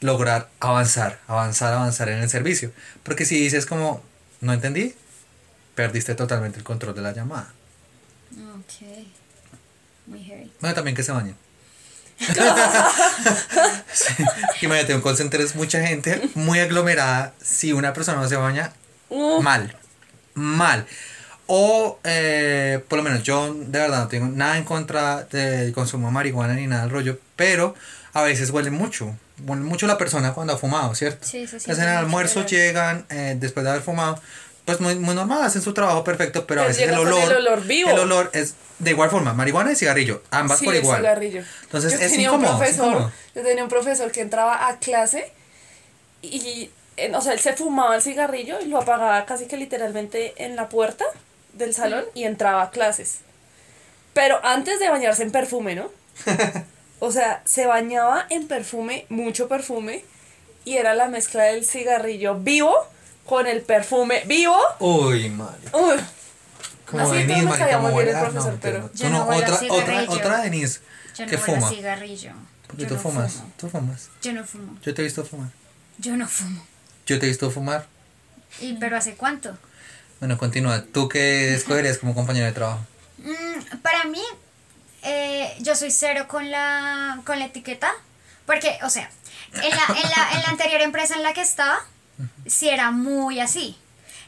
lograr 0.00 0.50
avanzar, 0.58 1.20
avanzar, 1.28 1.72
avanzar 1.72 2.08
en 2.08 2.18
el 2.18 2.28
servicio. 2.28 2.72
Porque 3.04 3.24
si 3.24 3.38
dices 3.38 3.66
como, 3.66 4.02
no 4.40 4.52
entendí, 4.52 4.96
perdiste 5.76 6.16
totalmente 6.16 6.58
el 6.58 6.64
control 6.64 6.96
de 6.96 7.02
la 7.02 7.12
llamada. 7.12 7.54
Ok. 8.32 9.06
Muy 10.06 10.24
heavy. 10.24 10.50
Bueno, 10.60 10.74
también 10.74 10.96
que 10.96 11.04
se 11.04 11.12
bañen. 11.12 11.45
Imagínate, 14.62 14.94
un 14.94 15.02
call 15.02 15.16
center 15.16 15.40
es 15.40 15.54
mucha 15.54 15.86
gente 15.86 16.30
muy 16.34 16.60
aglomerada. 16.60 17.34
Si 17.42 17.72
una 17.72 17.92
persona 17.92 18.20
no 18.20 18.28
se 18.28 18.36
baña, 18.36 18.72
Uh, 19.08 19.40
mal. 19.40 19.76
Mal. 20.34 20.84
O, 21.46 22.00
eh, 22.02 22.82
por 22.88 22.98
lo 22.98 23.04
menos 23.04 23.22
yo 23.22 23.54
de 23.54 23.78
verdad 23.78 24.00
no 24.00 24.08
tengo 24.08 24.26
nada 24.26 24.58
en 24.58 24.64
contra 24.64 25.22
del 25.24 25.72
consumo 25.72 26.08
de 26.08 26.12
marihuana 26.12 26.54
ni 26.54 26.66
nada 26.66 26.82
del 26.82 26.90
rollo, 26.90 27.20
pero 27.36 27.74
a 28.12 28.22
veces 28.22 28.50
huele 28.50 28.70
mucho. 28.70 29.14
Huele 29.46 29.62
mucho 29.62 29.86
la 29.86 29.96
persona 29.96 30.32
cuando 30.32 30.54
ha 30.54 30.58
fumado, 30.58 30.94
¿cierto? 30.94 31.24
Sí, 31.24 31.46
sí, 31.46 31.60
sí, 31.60 31.70
Hacen 31.70 31.84
sí, 31.84 31.90
el 31.90 31.96
almuerzo, 31.96 32.44
llegan 32.46 33.06
eh, 33.10 33.36
después 33.38 33.62
de 33.62 33.70
haber 33.70 33.82
fumado, 33.82 34.20
pues 34.66 34.80
muy, 34.80 34.96
muy 34.96 35.14
normal, 35.14 35.44
hacen 35.44 35.62
su 35.62 35.72
trabajo 35.72 36.02
perfecto, 36.04 36.44
pero 36.46 36.62
a 36.62 36.66
veces 36.66 36.88
el 36.88 36.98
olor, 36.98 37.22
el 37.22 37.36
olor 37.36 37.64
vivo. 37.64 37.88
el 37.88 37.98
olor 38.00 38.30
es 38.34 38.54
de 38.80 38.90
igual 38.90 39.08
forma, 39.08 39.32
marihuana 39.32 39.72
y 39.72 39.76
cigarrillo, 39.76 40.22
ambas 40.30 40.58
sí, 40.58 40.64
por 40.64 40.74
igual. 40.74 40.98
cigarrillo. 40.98 41.44
Entonces 41.62 41.92
yo 41.92 41.98
es 42.04 42.10
tenía 42.10 42.26
incómodo, 42.28 42.48
un 42.48 42.54
es 42.54 42.58
profesor, 42.58 42.86
incómodo. 42.88 43.12
yo 43.34 43.42
tenía 43.42 43.62
un 43.62 43.70
profesor 43.70 44.10
que 44.10 44.20
entraba 44.20 44.68
a 44.68 44.78
clase 44.78 45.32
y, 46.20 46.68
o 47.14 47.20
sea, 47.20 47.32
él 47.32 47.38
se 47.38 47.52
fumaba 47.52 47.94
el 47.94 48.02
cigarrillo 48.02 48.60
y 48.60 48.66
lo 48.66 48.78
apagaba 48.78 49.24
casi 49.24 49.46
que 49.46 49.56
literalmente 49.56 50.34
en 50.36 50.56
la 50.56 50.68
puerta 50.68 51.04
del 51.52 51.72
salón 51.72 52.04
y 52.14 52.24
entraba 52.24 52.62
a 52.62 52.70
clases. 52.70 53.18
Pero 54.14 54.44
antes 54.44 54.80
de 54.80 54.90
bañarse 54.90 55.22
en 55.22 55.30
perfume, 55.30 55.74
¿no? 55.76 55.90
O 56.98 57.12
sea, 57.12 57.42
se 57.44 57.66
bañaba 57.66 58.24
en 58.30 58.48
perfume, 58.48 59.04
mucho 59.10 59.48
perfume, 59.48 60.02
y 60.64 60.78
era 60.78 60.94
la 60.94 61.08
mezcla 61.08 61.44
del 61.44 61.66
cigarrillo 61.66 62.36
vivo 62.36 62.74
con 63.26 63.46
el 63.46 63.62
perfume 63.62 64.22
vivo. 64.26 64.56
Uy, 64.78 65.28
madre. 65.30 65.60
Uy, 65.72 65.96
Como 66.90 67.02
Así 67.02 67.14
Denise, 67.18 67.36
me 67.42 67.44
marica, 67.48 67.64
caía 67.66 67.78
muy 67.78 67.92
bien 68.04 68.08
el. 68.08 68.14
No, 68.14 68.20
profesor, 68.22 68.50
mentira, 68.52 68.72
pero- 68.72 68.82
no. 68.84 68.90
Yo 68.94 69.10
no 69.10 69.18
no, 69.18 69.24
huelo 69.24 69.42
otra, 69.42 69.54
otra, 69.54 69.58
cigarrillo. 69.76 70.12
otra 70.12 70.40
Denise 70.42 70.80
Yo 71.16 71.24
no 71.24 71.30
que 71.30 71.36
a 71.36 71.38
fuma. 71.40 71.68
cigarrillo. 71.68 72.32
Porque 72.66 72.82
Yo 72.82 72.88
tú 72.88 72.94
no 72.94 73.00
fumas, 73.00 73.32
fumo. 73.32 73.52
tú 73.58 73.68
fumas. 73.70 74.08
Yo 74.22 74.32
no 74.32 74.44
fumo. 74.44 74.78
Yo 74.82 74.94
te 74.94 75.02
he 75.02 75.04
visto 75.04 75.24
fumar. 75.24 75.48
Yo 75.98 76.16
no 76.16 76.28
fumo. 76.28 76.64
Yo 77.06 77.18
te 77.18 77.26
he 77.26 77.28
visto 77.28 77.50
fumar. 77.50 77.86
¿Y 78.60 78.74
pero 78.74 78.96
hace 78.96 79.14
cuánto? 79.14 79.56
Bueno, 80.20 80.38
continúa. 80.38 80.82
¿Tú 80.82 81.08
qué 81.08 81.54
escogerías 81.54 81.98
como 81.98 82.14
compañero 82.14 82.46
de 82.46 82.52
trabajo? 82.52 82.80
Mm, 83.18 83.78
para 83.82 84.04
mí, 84.04 84.22
eh, 85.02 85.54
yo 85.60 85.74
soy 85.76 85.90
cero 85.90 86.26
con 86.28 86.50
la, 86.50 87.20
con 87.24 87.38
la 87.38 87.46
etiqueta. 87.46 87.90
Porque, 88.46 88.78
o 88.84 88.90
sea, 88.90 89.10
en 89.54 89.60
la, 89.70 89.86
en, 89.88 90.10
la, 90.10 90.30
en 90.34 90.42
la 90.42 90.48
anterior 90.50 90.80
empresa 90.80 91.14
en 91.16 91.22
la 91.24 91.32
que 91.32 91.40
estaba, 91.42 91.78
sí 92.46 92.68
era 92.68 92.90
muy 92.90 93.40
así. 93.40 93.76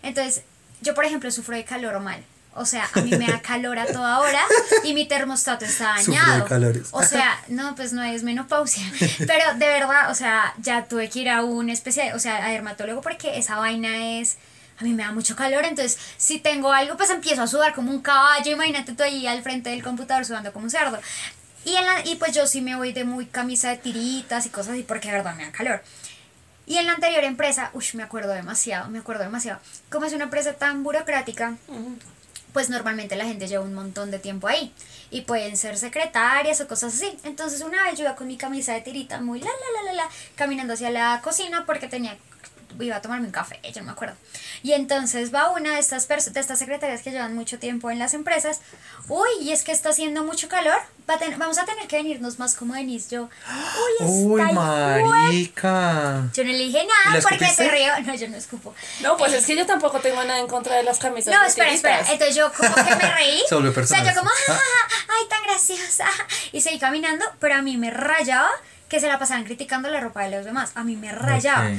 Entonces, 0.02 0.42
yo, 0.80 0.94
por 0.94 1.04
ejemplo, 1.04 1.30
sufro 1.30 1.56
de 1.56 1.64
calor 1.64 1.94
o 1.96 2.00
mal. 2.00 2.22
O 2.54 2.64
sea, 2.64 2.88
a 2.92 3.00
mí 3.02 3.10
me 3.10 3.26
da 3.26 3.40
calor 3.40 3.78
a 3.78 3.86
toda 3.86 4.18
hora 4.18 4.40
y 4.82 4.92
mi 4.92 5.06
termostato 5.06 5.64
está 5.64 5.94
de 5.94 6.04
dañado. 6.04 6.44
calores. 6.46 6.88
O 6.90 7.02
sea, 7.04 7.40
no, 7.48 7.74
pues 7.76 7.92
no 7.92 8.02
es 8.02 8.22
menopausia. 8.24 8.82
Pero 9.18 9.54
de 9.54 9.66
verdad, 9.68 10.10
o 10.10 10.14
sea, 10.14 10.54
ya 10.58 10.84
tuve 10.86 11.08
que 11.08 11.20
ir 11.20 11.28
a 11.30 11.44
un 11.44 11.70
especial, 11.70 12.14
o 12.16 12.18
sea, 12.18 12.44
a 12.44 12.48
dermatólogo 12.50 13.00
porque 13.00 13.38
esa 13.38 13.56
vaina 13.56 14.18
es. 14.18 14.38
A 14.80 14.84
mí 14.84 14.92
me 14.94 15.02
da 15.02 15.10
mucho 15.10 15.34
calor, 15.34 15.64
entonces 15.64 15.98
si 16.18 16.38
tengo 16.38 16.72
algo, 16.72 16.96
pues 16.96 17.10
empiezo 17.10 17.42
a 17.42 17.46
sudar 17.48 17.74
como 17.74 17.90
un 17.90 18.00
caballo. 18.00 18.52
Imagínate 18.52 18.92
tú 18.92 19.02
ahí 19.02 19.26
al 19.26 19.42
frente 19.42 19.70
del 19.70 19.82
computador 19.82 20.24
sudando 20.24 20.52
como 20.52 20.64
un 20.66 20.70
cerdo. 20.70 20.98
Y, 21.64 21.74
en 21.76 21.84
la- 21.84 22.04
y 22.06 22.14
pues 22.16 22.32
yo 22.32 22.46
sí 22.46 22.60
me 22.60 22.76
voy 22.76 22.92
de 22.92 23.04
muy 23.04 23.26
camisa 23.26 23.70
de 23.70 23.76
tiritas 23.78 24.46
y 24.46 24.50
cosas 24.50 24.74
así 24.74 24.82
porque 24.84 25.08
de 25.08 25.14
verdad 25.14 25.34
me 25.34 25.44
da 25.44 25.50
calor. 25.52 25.82
Y 26.68 26.76
en 26.76 26.86
la 26.86 26.92
anterior 26.92 27.24
empresa, 27.24 27.70
uff, 27.72 27.94
me 27.94 28.02
acuerdo 28.02 28.34
demasiado, 28.34 28.90
me 28.90 28.98
acuerdo 28.98 29.24
demasiado. 29.24 29.58
Como 29.90 30.04
es 30.04 30.12
una 30.12 30.24
empresa 30.24 30.52
tan 30.52 30.82
burocrática, 30.82 31.56
pues 32.52 32.68
normalmente 32.68 33.16
la 33.16 33.24
gente 33.24 33.48
lleva 33.48 33.64
un 33.64 33.72
montón 33.72 34.10
de 34.10 34.18
tiempo 34.18 34.48
ahí. 34.48 34.74
Y 35.10 35.22
pueden 35.22 35.56
ser 35.56 35.78
secretarias 35.78 36.60
o 36.60 36.68
cosas 36.68 36.94
así. 36.94 37.18
Entonces 37.24 37.62
una 37.62 37.84
vez 37.84 37.96
yo 37.96 38.04
iba 38.04 38.16
con 38.16 38.26
mi 38.26 38.36
camisa 38.36 38.74
de 38.74 38.82
tirita 38.82 39.18
muy 39.22 39.40
la 39.40 39.46
la 39.46 39.82
la 39.82 39.92
la 39.92 40.04
la, 40.04 40.10
caminando 40.36 40.74
hacia 40.74 40.90
la 40.90 41.22
cocina 41.24 41.64
porque 41.64 41.88
tenía 41.88 42.18
iba 42.80 42.96
a 42.96 43.02
tomarme 43.02 43.26
un 43.26 43.32
café, 43.32 43.60
yo 43.72 43.80
no 43.80 43.86
me 43.86 43.92
acuerdo. 43.92 44.14
Y 44.62 44.72
entonces 44.72 45.32
va 45.34 45.50
una 45.50 45.74
de 45.74 45.80
estas 45.80 46.08
perso- 46.08 46.30
de 46.32 46.40
estas 46.40 46.58
secretarias 46.58 47.02
que 47.02 47.10
llevan 47.10 47.34
mucho 47.34 47.58
tiempo 47.58 47.90
en 47.90 47.98
las 47.98 48.14
empresas. 48.14 48.60
Uy, 49.08 49.28
y 49.40 49.52
es 49.52 49.62
que 49.62 49.72
está 49.72 49.90
haciendo 49.90 50.24
mucho 50.24 50.48
calor. 50.48 50.78
Va 51.08 51.14
a 51.14 51.18
vamos 51.38 51.58
a 51.58 51.64
tener 51.64 51.86
que 51.86 51.96
venirnos 51.96 52.38
más 52.38 52.54
como 52.54 52.74
Denise. 52.74 53.08
Yo, 53.14 53.28
uy, 54.00 54.06
Uy, 54.06 54.40
está 54.40 54.52
igual". 54.52 55.02
marica. 55.04 56.28
Yo 56.34 56.44
no 56.44 56.50
le 56.50 56.58
dije 56.58 56.82
¿Y 56.82 56.86
nada 56.86 57.20
porque 57.22 57.36
escupiste? 57.36 57.54
se 57.64 57.70
rió. 57.70 57.92
No, 58.04 58.14
yo 58.14 58.28
no 58.28 58.36
escupo. 58.36 58.74
No, 59.00 59.16
pues 59.16 59.32
es 59.32 59.46
que 59.46 59.56
yo 59.56 59.64
tampoco 59.66 60.00
tengo 60.00 60.22
nada 60.24 60.38
en 60.40 60.46
contra 60.48 60.76
de 60.76 60.82
las 60.82 60.98
camisas. 60.98 61.34
No, 61.34 61.44
espera, 61.44 61.72
espera. 61.72 62.00
Entonces 62.00 62.34
yo 62.36 62.52
como 62.52 62.74
que 62.74 62.82
me 62.96 63.14
reí. 63.14 63.42
Se 63.48 63.54
volvió 63.60 63.70
o 63.70 63.86
sea, 63.86 64.02
yo 64.04 64.14
como, 64.18 64.30
Ah. 64.48 64.52
"Ah, 64.52 65.14
ay, 65.20 65.28
tan 65.28 65.42
graciosa. 65.42 66.06
Y 66.52 66.60
seguí 66.60 66.78
caminando, 66.78 67.24
pero 67.40 67.54
a 67.56 67.62
mí 67.62 67.76
me 67.76 67.90
rayaba 67.90 68.50
que 68.88 69.00
se 69.00 69.06
la 69.08 69.18
pasaran 69.18 69.44
criticando 69.44 69.88
la 69.90 70.00
ropa 70.00 70.22
de 70.24 70.30
los 70.30 70.44
demás. 70.44 70.72
A 70.74 70.82
mí 70.84 70.96
me 70.96 71.12
rayaba. 71.12 71.66
Ok. 71.68 71.74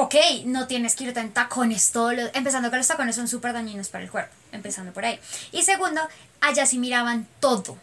Ok, 0.00 0.14
no 0.44 0.68
tienes 0.68 0.94
que 0.94 1.02
irte 1.02 1.18
en 1.18 1.32
tacones 1.32 1.90
todos 1.90 2.14
los... 2.14 2.30
Empezando 2.32 2.70
que 2.70 2.76
los 2.76 2.86
tacones 2.86 3.16
son 3.16 3.26
súper 3.26 3.52
dañinos 3.52 3.88
para 3.88 4.04
el 4.04 4.10
cuerpo. 4.10 4.32
Empezando 4.52 4.92
por 4.92 5.04
ahí. 5.04 5.18
Y 5.52 5.62
segundo, 5.62 6.00
allá 6.40 6.64
sí 6.64 6.78
miraban 6.78 7.26
todo. 7.40 7.76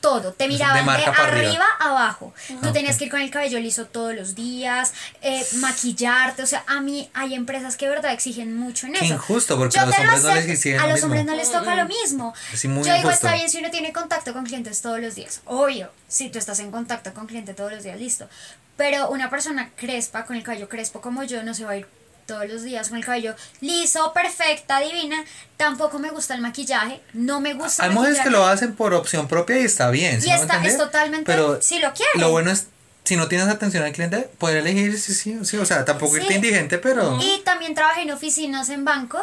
Todo. 0.00 0.32
Te 0.32 0.44
de 0.44 0.48
miraban 0.48 0.84
de, 0.84 1.04
para 1.04 1.22
arriba. 1.24 1.64
a 1.80 1.90
abajo. 1.90 2.34
Tú 2.60 2.68
Ok. 2.68 2.72
tenías 2.74 2.98
que 2.98 3.04
ir 3.04 3.10
con 3.10 3.20
el 3.20 3.30
cabello 3.30 3.58
liso 3.60 3.86
todos 3.86 4.14
los 4.14 4.34
días, 4.34 4.92
eh, 5.22 5.42
maquillarte. 5.56 6.42
O 6.42 6.46
sea, 6.46 6.64
a 6.66 6.80
mí 6.80 7.08
hay 7.14 7.34
empresas 7.34 7.76
que 7.76 7.86
de 7.86 7.92
verdad 7.94 8.12
exigen 8.12 8.56
mucho 8.56 8.86
en 8.86 8.92
Qué 8.94 9.04
eso. 9.06 9.14
injusto, 9.14 9.56
porque 9.56 9.74
Yo 9.76 9.82
a 9.82 9.86
los 9.86 9.96
hombres 9.98 10.22
no 10.22 10.34
les 10.34 10.66
A 10.66 10.68
lo 10.68 10.88
los 10.88 10.92
mismo. 10.92 11.06
hombres 11.06 11.24
no 11.24 11.34
les 11.34 11.50
toca 11.52 11.74
lo 11.76 11.86
mismo. 11.86 12.34
Sí, 12.54 12.68
muy 12.68 12.84
Yo 12.84 12.92
digo, 12.94 13.08
injusto. 13.08 13.26
está 13.26 13.34
bien 13.36 13.48
si 13.48 13.58
uno 13.58 13.70
tiene 13.70 13.92
contacto 13.92 14.32
con 14.32 14.44
clientes 14.44 14.82
todos 14.82 15.00
los 15.00 15.14
días. 15.14 15.40
Obvio, 15.46 15.90
si 16.08 16.28
tú 16.28 16.38
estás 16.38 16.58
en 16.60 16.70
contacto 16.70 17.14
con 17.14 17.26
cliente 17.26 17.54
todos 17.54 17.72
los 17.72 17.82
días, 17.84 17.98
listo. 17.98 18.28
Pero 18.76 19.10
una 19.10 19.30
persona 19.30 19.70
crespa, 19.76 20.24
con 20.24 20.36
el 20.36 20.42
cabello 20.42 20.68
crespo 20.68 21.00
como 21.00 21.22
yo, 21.24 21.42
no 21.42 21.54
se 21.54 21.64
va 21.64 21.72
a 21.72 21.76
ir 21.76 21.86
todos 22.32 22.48
los 22.48 22.62
días 22.62 22.88
con 22.88 22.98
el 22.98 23.04
cabello 23.04 23.34
liso, 23.60 24.12
perfecta, 24.12 24.80
divina. 24.80 25.22
Tampoco 25.56 25.98
me 25.98 26.10
gusta 26.10 26.34
el 26.34 26.40
maquillaje. 26.40 27.00
No 27.12 27.40
me 27.40 27.54
gusta 27.54 27.84
Hay 27.84 27.90
mujeres 27.90 28.20
que 28.20 28.30
lo 28.30 28.46
hacen 28.46 28.74
por 28.74 28.94
opción 28.94 29.28
propia 29.28 29.58
y 29.60 29.64
está 29.64 29.90
bien. 29.90 30.18
Y 30.18 30.22
¿sí 30.22 30.28
me 30.30 30.36
está- 30.36 30.62
es 30.64 30.78
totalmente- 30.78 31.24
Pero 31.30 31.60
si 31.60 31.78
lo 31.78 31.92
quieren. 31.92 32.20
Lo 32.20 32.30
bueno 32.30 32.50
es, 32.50 32.68
si 33.04 33.16
no 33.16 33.28
tienes 33.28 33.48
atención 33.48 33.82
al 33.84 33.92
cliente, 33.92 34.30
poder 34.38 34.58
elegir, 34.58 34.98
sí, 34.98 35.12
sí, 35.14 35.38
sí. 35.44 35.56
O 35.58 35.66
sea, 35.66 35.84
tampoco 35.84 36.14
Sí. 36.16 36.22
irte 36.22 36.34
indigente, 36.34 36.78
pero. 36.78 37.18
Y 37.20 37.42
también 37.44 37.74
trabajé 37.74 38.02
en 38.02 38.10
oficinas 38.12 38.68
en 38.70 38.84
banco. 38.84 39.20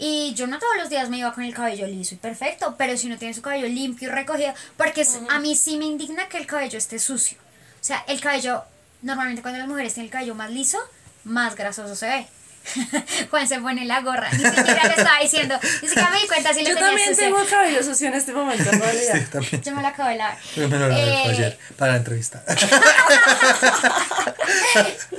Y 0.00 0.32
yo 0.34 0.46
no 0.46 0.58
todos 0.60 0.76
los 0.78 0.90
días 0.90 1.08
me 1.10 1.18
iba 1.18 1.32
con 1.34 1.42
el 1.44 1.52
cabello 1.52 1.86
liso 1.86 2.14
y 2.14 2.18
perfecto, 2.18 2.74
pero 2.78 2.96
si 2.96 3.06
uno 3.08 3.18
tiene 3.18 3.34
su 3.34 3.42
cabello 3.42 3.66
limpio 3.66 4.08
y 4.08 4.12
recogido, 4.12 4.52
porque 4.76 5.00
es- 5.02 5.18
a 5.28 5.38
mí 5.40 5.56
sí 5.56 5.76
me 5.76 5.86
indigna 5.86 6.28
que 6.28 6.38
el 6.38 6.46
cabello 6.46 6.78
esté 6.78 6.98
sucio. 7.00 7.36
O 7.80 7.84
sea, 7.84 8.04
el 8.06 8.20
cabello, 8.20 8.62
normalmente 9.02 9.42
cuando 9.42 9.58
las 9.58 9.66
mujeres 9.68 9.94
tienen 9.94 10.06
el 10.08 10.12
cabello 10.12 10.34
más 10.36 10.50
liso, 10.52 10.78
más 11.24 11.56
grasoso 11.56 11.96
se 11.96 12.06
ve. 12.06 12.26
Juan 13.30 13.48
se 13.48 13.60
pone 13.60 13.84
la 13.84 14.00
gorra, 14.00 14.30
ni 14.32 14.44
siquiera 14.44 14.84
le 14.84 14.94
estaba 14.94 15.18
diciendo, 15.20 15.58
ni 15.82 15.88
siquiera 15.88 16.10
me 16.10 16.20
di 16.20 16.26
cuenta 16.26 16.52
si 16.54 16.62
lo 16.62 16.68
Yo 16.68 16.74
tenía 16.74 16.88
también 16.88 17.08
sucio. 17.08 17.24
tengo 17.24 17.40
el 17.40 17.48
cabello 17.48 17.82
sucio 17.82 18.08
en 18.08 18.14
este 18.14 18.32
momento, 18.32 18.70
en 18.70 18.80
realidad. 18.80 19.14
Sí, 19.14 19.20
también. 19.32 19.62
Yo 19.62 19.74
me 19.74 19.82
lo 19.82 19.88
acabo 19.88 20.08
de 20.10 20.16
lavar. 20.16 20.38
Yo 20.56 20.68
me 20.68 20.78
lo 20.78 20.88
lavé 20.88 21.02
Eh, 21.02 21.22
ayer 21.30 21.58
para 21.76 21.92
la 21.92 21.98
entrevista. 21.98 22.42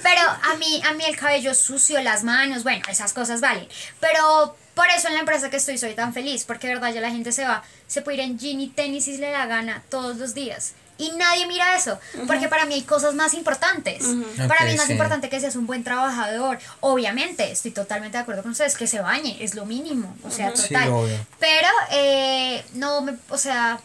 Pero 0.04 0.22
a 0.22 0.56
mí, 0.58 0.82
a 0.86 0.94
mí 0.94 1.04
el 1.08 1.16
cabello 1.18 1.54
sucio, 1.54 2.02
las 2.02 2.24
manos, 2.24 2.64
bueno, 2.64 2.82
esas 2.90 3.14
cosas 3.14 3.42
valen. 3.42 3.68
Pero 4.00 4.56
Por 4.76 4.88
eso 4.96 5.08
en 5.10 5.16
la 5.16 5.20
empresa 5.22 5.50
que 5.50 5.58
estoy 5.58 5.78
soy 5.78 5.94
tan 5.94 6.14
feliz, 6.14 6.46
porque 6.46 6.68
de 6.68 6.76
verdad 6.76 6.94
ya 6.94 7.02
la 7.02 7.10
gente 7.12 7.34
se 7.34 7.44
va, 7.44 7.64
se 7.88 8.02
puede 8.02 8.18
ir 8.20 8.24
en 8.24 8.40
jean 8.40 8.62
y 8.62 8.70
tenis 8.70 9.06
si 9.06 9.18
le 9.18 9.30
da 9.30 9.46
gana 9.46 9.84
todos 9.90 10.16
los 10.18 10.34
días. 10.34 10.72
Y 11.00 11.12
nadie 11.14 11.48
mira 11.48 11.76
eso, 11.78 11.98
porque 12.28 12.50
para 12.50 12.66
mí 12.66 12.74
hay 12.76 12.84
cosas 12.84 13.16
más 13.16 13.34
importantes. 13.34 14.04
Para 14.50 14.66
mí 14.66 14.72
es 14.72 14.78
más 14.78 14.88
sí. 14.88 14.92
importante 14.92 15.30
que 15.30 15.40
seas 15.40 15.56
un 15.56 15.66
buen 15.66 15.84
trabajador. 15.84 16.60
Obviamente, 16.82 17.50
estoy 17.52 17.72
totalmente 17.72 18.18
de 18.18 18.22
acuerdo 18.22 18.42
con 18.44 18.52
ustedes, 18.52 18.76
que 18.76 18.86
se 18.86 19.00
bañe, 19.00 19.38
es 19.42 19.56
lo 19.56 19.66
mínimo, 19.66 20.14
o 20.24 20.30
sea, 20.30 20.54
Sí, 20.56 20.68
total. 20.68 20.90
obvio. 20.90 21.18
Pero, 21.40 21.70
eh, 21.92 22.66
no 22.74 23.02
me, 23.02 23.16
o 23.30 23.38
sea, 23.38 23.80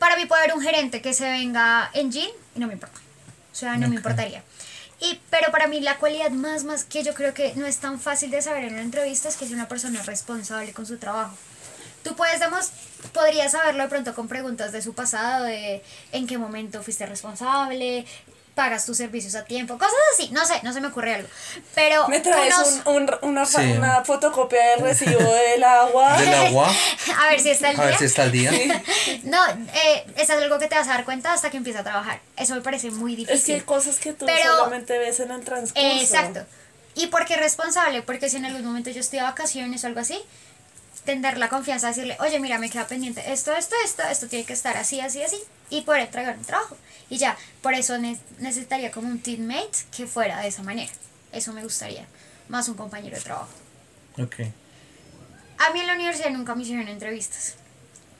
para 0.00 0.16
mí 0.16 0.26
puede 0.26 0.42
haber 0.42 0.56
un 0.56 0.60
gerente 0.62 1.00
que 1.00 1.14
se 1.14 1.30
venga 1.30 1.90
en 1.94 2.10
jean 2.10 2.30
y 2.56 2.58
no 2.58 2.66
me 2.66 2.72
importa. 2.72 2.98
O 3.52 3.54
sea, 3.54 3.76
no 3.76 3.88
me 3.88 3.94
importaría. 3.94 4.42
Y, 5.00 5.20
pero 5.30 5.52
para 5.52 5.68
mí 5.68 5.80
la 5.80 5.96
cualidad 5.98 6.30
más, 6.30 6.64
más 6.64 6.82
que 6.82 7.04
yo 7.04 7.14
creo 7.14 7.34
que 7.34 7.54
no 7.54 7.66
es 7.66 7.78
tan 7.78 8.00
fácil 8.00 8.32
de 8.32 8.42
saber 8.42 8.64
en 8.64 8.72
una 8.74 8.82
entrevista 8.82 9.28
es 9.28 9.36
que 9.36 9.44
es 9.44 9.52
una 9.52 9.68
persona 9.68 10.02
responsable 10.02 10.72
con 10.72 10.86
su 10.86 10.98
trabajo. 10.98 11.36
Tú 12.02 12.16
puedes, 12.16 12.40
demos, 12.40 12.70
podrías 13.12 13.52
saberlo 13.52 13.82
de 13.84 13.88
pronto 13.88 14.14
con 14.14 14.28
preguntas 14.28 14.72
de 14.72 14.82
su 14.82 14.94
pasado, 14.94 15.44
de 15.44 15.82
en 16.12 16.26
qué 16.26 16.38
momento 16.38 16.82
fuiste 16.82 17.06
responsable, 17.06 18.04
pagas 18.54 18.84
tus 18.86 18.96
servicios 18.96 19.36
a 19.36 19.44
tiempo, 19.44 19.78
cosas 19.78 19.94
así, 20.14 20.30
no 20.32 20.44
sé, 20.44 20.54
no 20.64 20.72
se 20.72 20.80
me 20.80 20.88
ocurre 20.88 21.14
algo. 21.14 21.28
Pero 21.76 22.08
Me 22.08 22.18
traes 22.18 22.52
unos- 22.56 22.86
un, 22.86 23.02
un- 23.04 23.18
una, 23.22 23.46
Sí. 23.46 23.60
una 23.76 24.04
fotocopia 24.04 24.70
del 24.70 24.80
recibo 24.80 25.18
del 25.52 25.62
agua. 25.62 26.18
Del 26.20 26.34
agua. 26.34 26.68
a 27.24 27.28
ver 27.30 27.38
si 27.40 27.50
está 27.50 27.70
el 27.70 27.78
A 27.78 27.82
ver 27.84 27.90
día. 27.90 27.98
si 27.98 28.04
está 28.06 28.22
al 28.24 28.32
día. 28.32 28.50
No, 29.22 29.46
eh, 29.48 30.04
eso 30.16 30.32
es 30.32 30.42
algo 30.42 30.58
que 30.58 30.66
te 30.66 30.74
vas 30.74 30.88
a 30.88 30.92
dar 30.94 31.04
cuenta 31.04 31.32
hasta 31.32 31.50
que 31.50 31.56
empiezas 31.56 31.82
a 31.82 31.84
trabajar. 31.84 32.20
Eso 32.36 32.54
me 32.56 32.60
parece 32.60 32.90
muy 32.90 33.12
Es 33.12 33.18
difícil. 33.18 33.46
que 33.46 33.52
hay 33.54 33.60
cosas 33.60 33.98
que 33.98 34.12
tú 34.12 34.26
Pero- 34.26 34.56
solamente 34.56 34.98
ves 34.98 35.20
en 35.20 35.30
el 35.30 35.44
transcurso. 35.44 35.86
Eh, 35.86 36.00
exacto. 36.02 36.40
¿Y 36.96 37.06
por 37.08 37.26
qué 37.26 37.36
responsable? 37.36 38.02
Porque 38.02 38.28
si 38.28 38.38
en 38.38 38.44
algún 38.46 38.64
momento 38.64 38.90
yo 38.90 38.98
estoy 39.00 39.20
de 39.20 39.24
vacaciones 39.24 39.84
o 39.84 39.86
algo 39.86 40.00
así, 40.00 40.20
tener 41.04 41.38
la 41.38 41.48
confianza 41.48 41.86
de 41.88 41.94
decirle, 41.94 42.16
oye, 42.20 42.38
mira, 42.40 42.58
me 42.58 42.68
queda 42.70 42.86
pendiente 42.86 43.32
esto, 43.32 43.54
esto, 43.54 43.74
esto, 43.84 44.02
esto 44.02 44.26
tiene 44.28 44.44
que 44.44 44.52
estar 44.52 44.76
así, 44.76 45.00
así, 45.00 45.22
así, 45.22 45.38
y 45.70 45.82
poder 45.82 46.02
entregar 46.02 46.36
un 46.36 46.44
trabajo. 46.44 46.76
Y 47.10 47.18
ya, 47.18 47.36
por 47.62 47.74
eso 47.74 47.98
ne- 47.98 48.18
necesitaría 48.38 48.90
como 48.90 49.08
un 49.08 49.18
teammate 49.20 49.78
que 49.96 50.06
fuera 50.06 50.40
de 50.40 50.48
esa 50.48 50.62
manera. 50.62 50.92
Eso 51.32 51.52
me 51.52 51.62
gustaría. 51.62 52.06
Más 52.48 52.68
un 52.68 52.74
compañero 52.74 53.16
de 53.16 53.22
trabajo. 53.22 53.50
Ok. 54.18 54.36
A 55.58 55.72
mí 55.72 55.80
en 55.80 55.86
la 55.86 55.94
universidad 55.94 56.30
nunca 56.30 56.54
me 56.54 56.62
hicieron 56.62 56.88
entrevistas. 56.88 57.54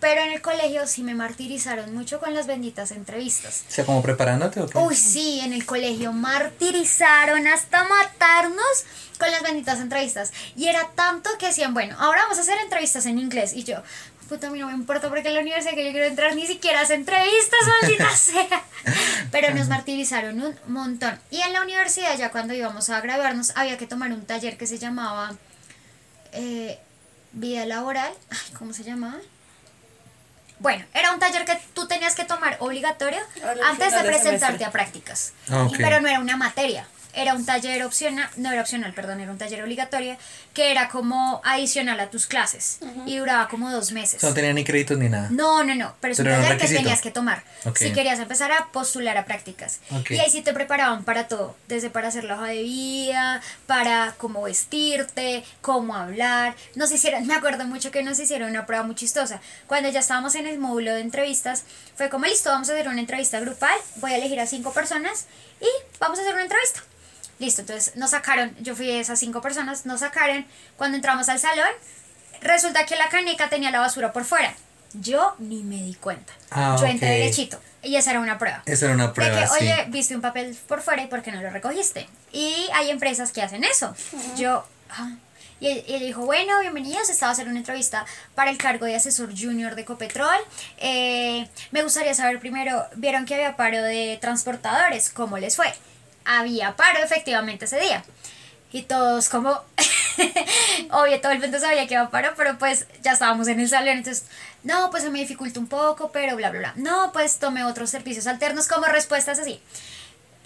Pero 0.00 0.20
en 0.22 0.32
el 0.32 0.40
colegio 0.40 0.86
sí 0.86 1.02
me 1.02 1.14
martirizaron 1.14 1.92
mucho 1.92 2.20
con 2.20 2.32
las 2.32 2.46
benditas 2.46 2.92
entrevistas. 2.92 3.64
O 3.68 3.72
sea, 3.72 3.84
como 3.84 4.00
preparándote 4.00 4.60
o 4.60 4.68
qué? 4.68 4.78
Uy, 4.78 4.94
sí, 4.94 5.40
en 5.40 5.52
el 5.52 5.66
colegio 5.66 6.12
martirizaron 6.12 7.46
hasta 7.48 7.82
matarnos 7.82 8.84
con 9.18 9.30
las 9.30 9.42
benditas 9.42 9.80
entrevistas. 9.80 10.32
Y 10.56 10.68
era 10.68 10.88
tanto 10.94 11.30
que 11.38 11.46
decían, 11.46 11.74
bueno, 11.74 11.96
ahora 11.98 12.22
vamos 12.22 12.38
a 12.38 12.42
hacer 12.42 12.58
entrevistas 12.62 13.06
en 13.06 13.18
inglés. 13.18 13.52
Y 13.54 13.64
yo, 13.64 13.82
puta, 14.28 14.46
a 14.46 14.50
mí 14.50 14.60
no 14.60 14.68
me 14.68 14.74
importa 14.74 15.08
porque 15.08 15.28
en 15.28 15.34
la 15.34 15.40
universidad 15.40 15.74
que 15.74 15.84
yo 15.84 15.90
quiero 15.90 16.06
entrar 16.06 16.36
ni 16.36 16.46
siquiera 16.46 16.82
hace 16.82 16.94
entrevistas, 16.94 17.58
maldita 17.82 18.16
sea. 18.16 18.64
Pero 19.32 19.52
nos 19.54 19.68
martirizaron 19.68 20.40
un 20.40 20.56
montón. 20.68 21.18
Y 21.30 21.40
en 21.40 21.52
la 21.52 21.62
universidad, 21.62 22.16
ya 22.16 22.30
cuando 22.30 22.54
íbamos 22.54 22.88
a 22.90 23.00
graduarnos, 23.00 23.52
había 23.56 23.76
que 23.78 23.86
tomar 23.86 24.12
un 24.12 24.24
taller 24.24 24.56
que 24.56 24.68
se 24.68 24.78
llamaba 24.78 25.34
eh, 26.32 26.78
Vida 27.32 27.66
Laboral. 27.66 28.12
Ay, 28.30 28.54
¿cómo 28.56 28.72
se 28.72 28.84
llamaba? 28.84 29.18
Bueno, 30.60 30.84
era 30.92 31.12
un 31.12 31.20
taller 31.20 31.44
que 31.44 31.56
tú 31.74 31.86
tenías 31.86 32.14
que 32.14 32.24
tomar 32.24 32.56
obligatorio 32.60 33.20
antes 33.64 33.92
de 33.92 34.00
presentarte 34.04 34.38
semestre. 34.38 34.64
a 34.64 34.70
prácticas. 34.72 35.32
Ah. 35.50 35.68
Y- 35.72 35.76
Pero 35.76 36.00
no 36.00 36.08
era 36.08 36.18
una 36.20 36.36
materia, 36.36 36.86
era 37.14 37.34
un 37.34 37.44
taller 37.44 37.82
opcional, 37.84 38.28
no 38.36 38.52
era 38.52 38.60
opcional, 38.60 38.92
perdón, 38.94 39.20
era 39.20 39.30
un 39.30 39.38
taller 39.38 39.62
obligatorio 39.62 40.16
que 40.54 40.70
era 40.70 40.88
como 40.88 41.40
adicional 41.44 41.98
a 42.00 42.10
tus 42.10 42.26
clases 42.26 42.80
y 43.06 43.16
duraba 43.16 43.48
como 43.48 43.70
dos 43.70 43.92
meses. 43.92 44.16
O 44.16 44.20
sea, 44.20 44.28
no 44.30 44.34
tenía 44.34 44.52
ni 44.52 44.64
créditos 44.64 44.98
ni 44.98 45.08
nada. 45.08 45.28
No, 45.30 45.64
no, 45.64 45.74
no, 45.74 45.94
pero 46.00 46.12
es 46.12 46.18
Pero 46.18 46.34
un 46.34 46.42
taller 46.42 46.58
que 46.58 46.68
tenías 46.68 47.00
que 47.00 47.10
tomar 47.10 47.42
si 47.74 47.92
querías 47.92 48.18
empezar 48.18 48.52
a 48.52 48.68
postular 48.72 49.16
a 49.16 49.24
prácticas. 49.24 49.80
Y 50.08 50.18
ahí 50.18 50.30
sí 50.30 50.42
te 50.42 50.52
preparaban 50.52 51.04
para 51.04 51.28
todo, 51.28 51.56
desde 51.68 51.90
para 51.90 52.08
hacer 52.08 52.24
la 52.24 52.34
hoja 52.34 52.46
de 52.46 52.62
vida, 52.62 53.40
para 53.66 54.14
cómo 54.18 54.42
vestirte, 54.42 55.44
cómo 55.60 55.94
hablar. 55.94 56.54
Nos 56.74 56.90
hicieron, 56.92 57.26
me 57.26 57.34
acuerdo 57.34 57.64
mucho 57.66 57.90
que 57.90 58.02
nos 58.02 58.18
hicieron 58.18 58.50
una 58.50 58.66
prueba 58.66 58.84
muy 58.84 58.94
chistosa. 58.94 59.40
Cuando 59.66 59.88
ya 59.90 60.00
estábamos 60.00 60.34
en 60.34 60.46
el 60.46 60.58
módulo 60.58 60.94
de 60.94 61.00
entrevistas, 61.00 61.64
fue 61.96 62.08
como 62.08 62.26
listo, 62.26 62.50
vamos 62.50 62.68
a 62.68 62.72
hacer 62.72 62.88
una 62.88 63.00
entrevista 63.00 63.40
grupal, 63.40 63.76
voy 63.96 64.12
a 64.12 64.16
elegir 64.16 64.40
a 64.40 64.46
cinco 64.46 64.72
personas 64.72 65.26
y 65.60 65.66
vamos 65.98 66.18
a 66.18 66.22
hacer 66.22 66.34
una 66.34 66.42
entrevista. 66.42 66.82
Listo, 67.38 67.60
entonces 67.60 67.96
nos 67.96 68.10
sacaron, 68.10 68.54
yo 68.60 68.74
fui 68.74 68.86
de 68.86 69.00
esas 69.00 69.18
cinco 69.18 69.40
personas, 69.40 69.86
nos 69.86 70.00
sacaron, 70.00 70.44
cuando 70.76 70.96
entramos 70.96 71.28
al 71.28 71.38
salón, 71.38 71.68
resulta 72.40 72.84
que 72.84 72.96
la 72.96 73.08
caneca 73.08 73.48
tenía 73.48 73.70
la 73.70 73.80
basura 73.80 74.12
por 74.12 74.24
fuera. 74.24 74.54
Yo 74.94 75.34
ni 75.38 75.62
me 75.62 75.76
di 75.76 75.94
cuenta. 75.94 76.32
Ah, 76.50 76.76
yo 76.80 76.86
entré 76.86 77.10
derechito. 77.10 77.60
Y 77.82 77.94
esa 77.96 78.10
era 78.10 78.20
una 78.20 78.38
prueba. 78.38 78.62
Esa 78.66 78.86
era 78.86 78.94
una 78.94 79.08
De 79.08 79.12
prueba, 79.12 79.40
que, 79.40 79.46
sí. 79.46 79.54
oye, 79.60 79.84
viste 79.88 80.14
un 80.16 80.20
papel 80.20 80.56
por 80.66 80.82
fuera 80.82 81.02
y 81.02 81.06
por 81.06 81.22
qué 81.22 81.30
no 81.30 81.40
lo 81.40 81.50
recogiste. 81.50 82.08
Y 82.32 82.68
hay 82.74 82.90
empresas 82.90 83.30
que 83.30 83.42
hacen 83.42 83.62
eso. 83.64 83.94
Yo, 84.36 84.66
ah. 84.90 85.12
Y 85.60 85.68
ella 85.68 85.98
dijo, 85.98 86.24
bueno, 86.24 86.60
bienvenidos, 86.60 87.08
estaba 87.08 87.30
a 87.30 87.32
hacer 87.32 87.48
una 87.48 87.58
entrevista 87.58 88.06
para 88.34 88.50
el 88.50 88.58
cargo 88.58 88.86
de 88.86 88.94
asesor 88.94 89.30
junior 89.36 89.74
de 89.74 89.84
Copetrol. 89.84 90.38
Eh, 90.78 91.48
me 91.72 91.82
gustaría 91.82 92.14
saber 92.14 92.38
primero, 92.38 92.86
vieron 92.94 93.24
que 93.24 93.34
había 93.34 93.56
paro 93.56 93.82
de 93.82 94.18
transportadores, 94.20 95.10
¿cómo 95.10 95.36
les 95.38 95.56
fue? 95.56 95.72
Había 96.24 96.76
paro 96.76 97.00
efectivamente 97.00 97.64
ese 97.64 97.80
día. 97.80 98.04
Y 98.70 98.82
todos 98.82 99.28
como, 99.28 99.50
obvio, 100.90 101.20
todo 101.20 101.32
el 101.32 101.40
mundo 101.40 101.58
sabía 101.58 101.86
que 101.88 101.94
iba 101.94 102.04
a 102.04 102.10
paro, 102.10 102.34
pero 102.36 102.56
pues 102.58 102.86
ya 103.02 103.12
estábamos 103.12 103.48
en 103.48 103.58
el 103.58 103.68
salón, 103.68 103.98
entonces, 103.98 104.26
no, 104.62 104.90
pues 104.90 105.02
se 105.02 105.10
me 105.10 105.18
dificulta 105.18 105.58
un 105.58 105.66
poco, 105.66 106.12
pero 106.12 106.36
bla, 106.36 106.50
bla, 106.50 106.60
bla. 106.60 106.72
No, 106.76 107.10
pues 107.12 107.38
tomé 107.38 107.64
otros 107.64 107.90
servicios 107.90 108.26
alternos 108.28 108.68
como 108.68 108.86
respuestas 108.86 109.40
así. 109.40 109.60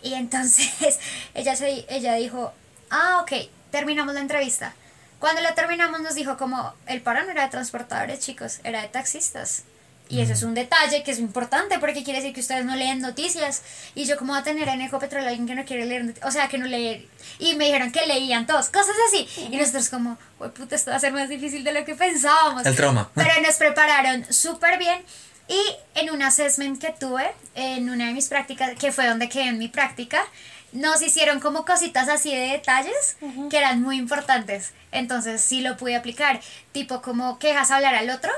Y 0.03 0.15
entonces 0.15 1.01
ella, 1.35 1.55
se, 1.55 1.85
ella 1.91 2.15
dijo, 2.15 2.55
ah, 2.91 3.21
ok, 3.23 3.51
terminamos 3.71 4.15
la 4.15 4.21
entrevista. 4.21 4.75
Cuando 5.23 5.41
la 5.41 5.55
terminamos 5.55 6.01
nos 6.01 6.17
dijo 6.17 6.37
como, 6.37 6.75
el 6.87 7.01
paro 7.01 7.23
no 7.23 7.31
era 7.31 7.45
de 7.45 7.49
transportadores, 7.49 8.19
chicos, 8.19 8.59
era 8.65 8.83
de 8.83 8.89
taxistas. 8.89 9.63
Y 10.09 10.21
eso 10.21 10.33
es 10.33 10.43
un 10.43 10.53
detalle 10.53 11.05
que 11.05 11.13
es 11.13 11.21
importante 11.21 11.79
porque 11.79 12.03
quiere 12.03 12.19
decir 12.19 12.35
que 12.35 12.41
ustedes 12.41 12.65
no 12.65 12.75
leen 12.75 13.01
noticias. 13.01 13.63
Y 13.95 14.05
yo 14.05 14.19
como 14.19 14.33
voy 14.33 14.41
a 14.41 14.43
tener 14.43 14.67
en 14.69 14.81
Ecopetrol 14.81 15.25
alguien 15.25 15.47
que 15.47 15.55
no 15.55 15.65
quiere 15.65 15.87
leer 15.87 16.17
o 16.25 16.31
sea, 16.33 16.49
que 16.49 16.59
no 16.59 16.67
lee. 16.67 17.09
Y 17.39 17.55
me 17.55 17.67
dijeron 17.67 17.93
que 17.93 18.05
leían 18.05 18.49
todos, 18.49 18.69
cosas 18.71 18.97
así. 19.07 19.29
Y 19.49 19.57
nosotros 19.57 19.91
como, 19.91 20.19
"Uy, 20.41 20.49
puta, 20.49 20.75
esto 20.75 20.91
va 20.91 20.97
a 20.97 21.01
ser 21.01 21.13
más 21.13 21.29
difícil 21.29 21.63
de 21.63 21.73
lo 21.73 21.85
que 21.85 21.95
pensábamos. 21.95 22.67
El 22.67 22.75
trauma. 22.75 23.09
Pero 23.15 23.31
nos 23.47 23.55
prepararon 23.55 24.27
súper 24.29 24.77
bien. 24.77 25.05
Y 25.47 25.61
en 26.01 26.11
un 26.11 26.21
assessment 26.23 26.81
que 26.81 26.93
tuve, 26.99 27.31
en 27.55 27.89
una 27.89 28.09
de 28.09 28.13
mis 28.13 28.27
prácticas, 28.27 28.73
que 28.77 28.91
fue 28.91 29.07
donde 29.07 29.29
quedé 29.29 29.45
en 29.45 29.59
mi 29.59 29.69
práctica, 29.69 30.25
nos 30.73 31.03
hicieron 31.03 31.41
como 31.41 31.65
cositas 31.65 32.09
así 32.09 32.35
de 32.35 32.49
detalles 32.49 33.17
que 33.51 33.59
eran 33.59 33.83
muy 33.83 33.99
importantes. 33.99 34.73
Entonces 34.91 35.43
sí 35.43 35.61
lo 35.61 35.77
pude 35.77 35.97
aplicar, 35.97 36.41
tipo 36.73 37.03
como 37.03 37.39
que 37.39 37.49
dejas 37.49 37.71
hablar 37.71 37.95
al 37.95 38.11
otro. 38.11 38.33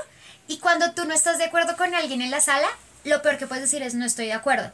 Y 0.47 0.59
cuando 0.59 0.91
tú 0.91 1.05
no 1.05 1.13
estás 1.13 1.37
de 1.37 1.45
acuerdo 1.45 1.75
con 1.75 1.95
alguien 1.95 2.21
en 2.21 2.31
la 2.31 2.41
sala, 2.41 2.67
lo 3.03 3.21
peor 3.21 3.37
que 3.37 3.47
puedes 3.47 3.63
decir 3.63 3.81
es 3.81 3.95
no 3.95 4.05
estoy 4.05 4.27
de 4.27 4.33
acuerdo. 4.33 4.71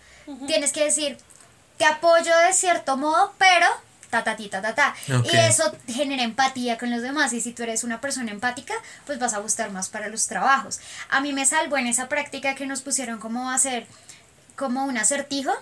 Tienes 0.47 0.71
que 0.71 0.83
decir, 0.83 1.17
te 1.77 1.85
apoyo 1.85 2.35
de 2.47 2.53
cierto 2.53 2.97
modo, 2.97 3.33
pero 3.37 3.67
ta 4.09 4.23
ta 4.23 4.35
ti, 4.35 4.49
ta 4.49 4.61
ta 4.61 4.75
ta. 4.75 4.95
Ok. 5.17 5.27
Y 5.31 5.37
eso 5.37 5.75
genera 5.87 6.23
empatía 6.23 6.77
con 6.77 6.91
los 6.91 7.01
demás 7.01 7.31
y 7.33 7.41
si 7.41 7.53
tú 7.53 7.63
eres 7.63 7.83
una 7.83 8.01
persona 8.01 8.31
empática, 8.31 8.73
pues 9.05 9.19
vas 9.19 9.33
a 9.33 9.39
gustar 9.39 9.71
más 9.71 9.89
para 9.89 10.09
los 10.09 10.27
trabajos. 10.27 10.79
A 11.09 11.21
mí 11.21 11.33
me 11.33 11.45
salvó 11.45 11.77
en 11.77 11.87
esa 11.87 12.09
práctica 12.09 12.55
que 12.55 12.65
nos 12.65 12.81
pusieron 12.81 13.19
como 13.19 13.49
hacer 13.49 13.87
como 14.55 14.85
un 14.85 14.97
acertijo 14.97 15.53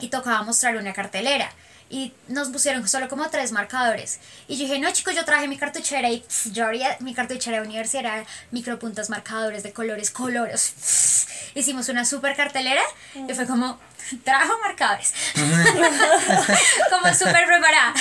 y 0.00 0.08
tocaba 0.08 0.42
mostrar 0.42 0.76
una 0.76 0.92
cartelera. 0.92 1.50
Y 1.88 2.12
nos 2.26 2.48
pusieron 2.48 2.88
solo 2.88 3.08
como 3.08 3.30
tres 3.30 3.52
marcadores. 3.52 4.18
Y 4.48 4.56
yo 4.56 4.64
dije, 4.64 4.80
no 4.80 4.90
chicos, 4.90 5.14
yo 5.14 5.24
traje 5.24 5.46
mi 5.46 5.56
cartuchera 5.56 6.10
y 6.10 6.24
yo 6.52 6.66
haría 6.66 6.96
mi 6.98 7.14
cartuchera 7.14 7.64
era 7.92 8.24
micropuntas, 8.50 9.08
marcadores 9.08 9.62
de 9.62 9.72
colores, 9.72 10.10
colores. 10.10 11.28
Hicimos 11.54 11.88
una 11.88 12.04
super 12.04 12.34
cartelera 12.34 12.82
y 13.14 13.32
fue 13.34 13.46
como, 13.46 13.78
trajo 14.24 14.58
marcadores. 14.60 15.12
como 16.90 17.14
súper 17.14 17.46
preparada. 17.46 17.94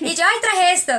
y 0.00 0.14
yo, 0.14 0.24
ay, 0.24 0.40
traje 0.40 0.72
esto. 0.72 0.92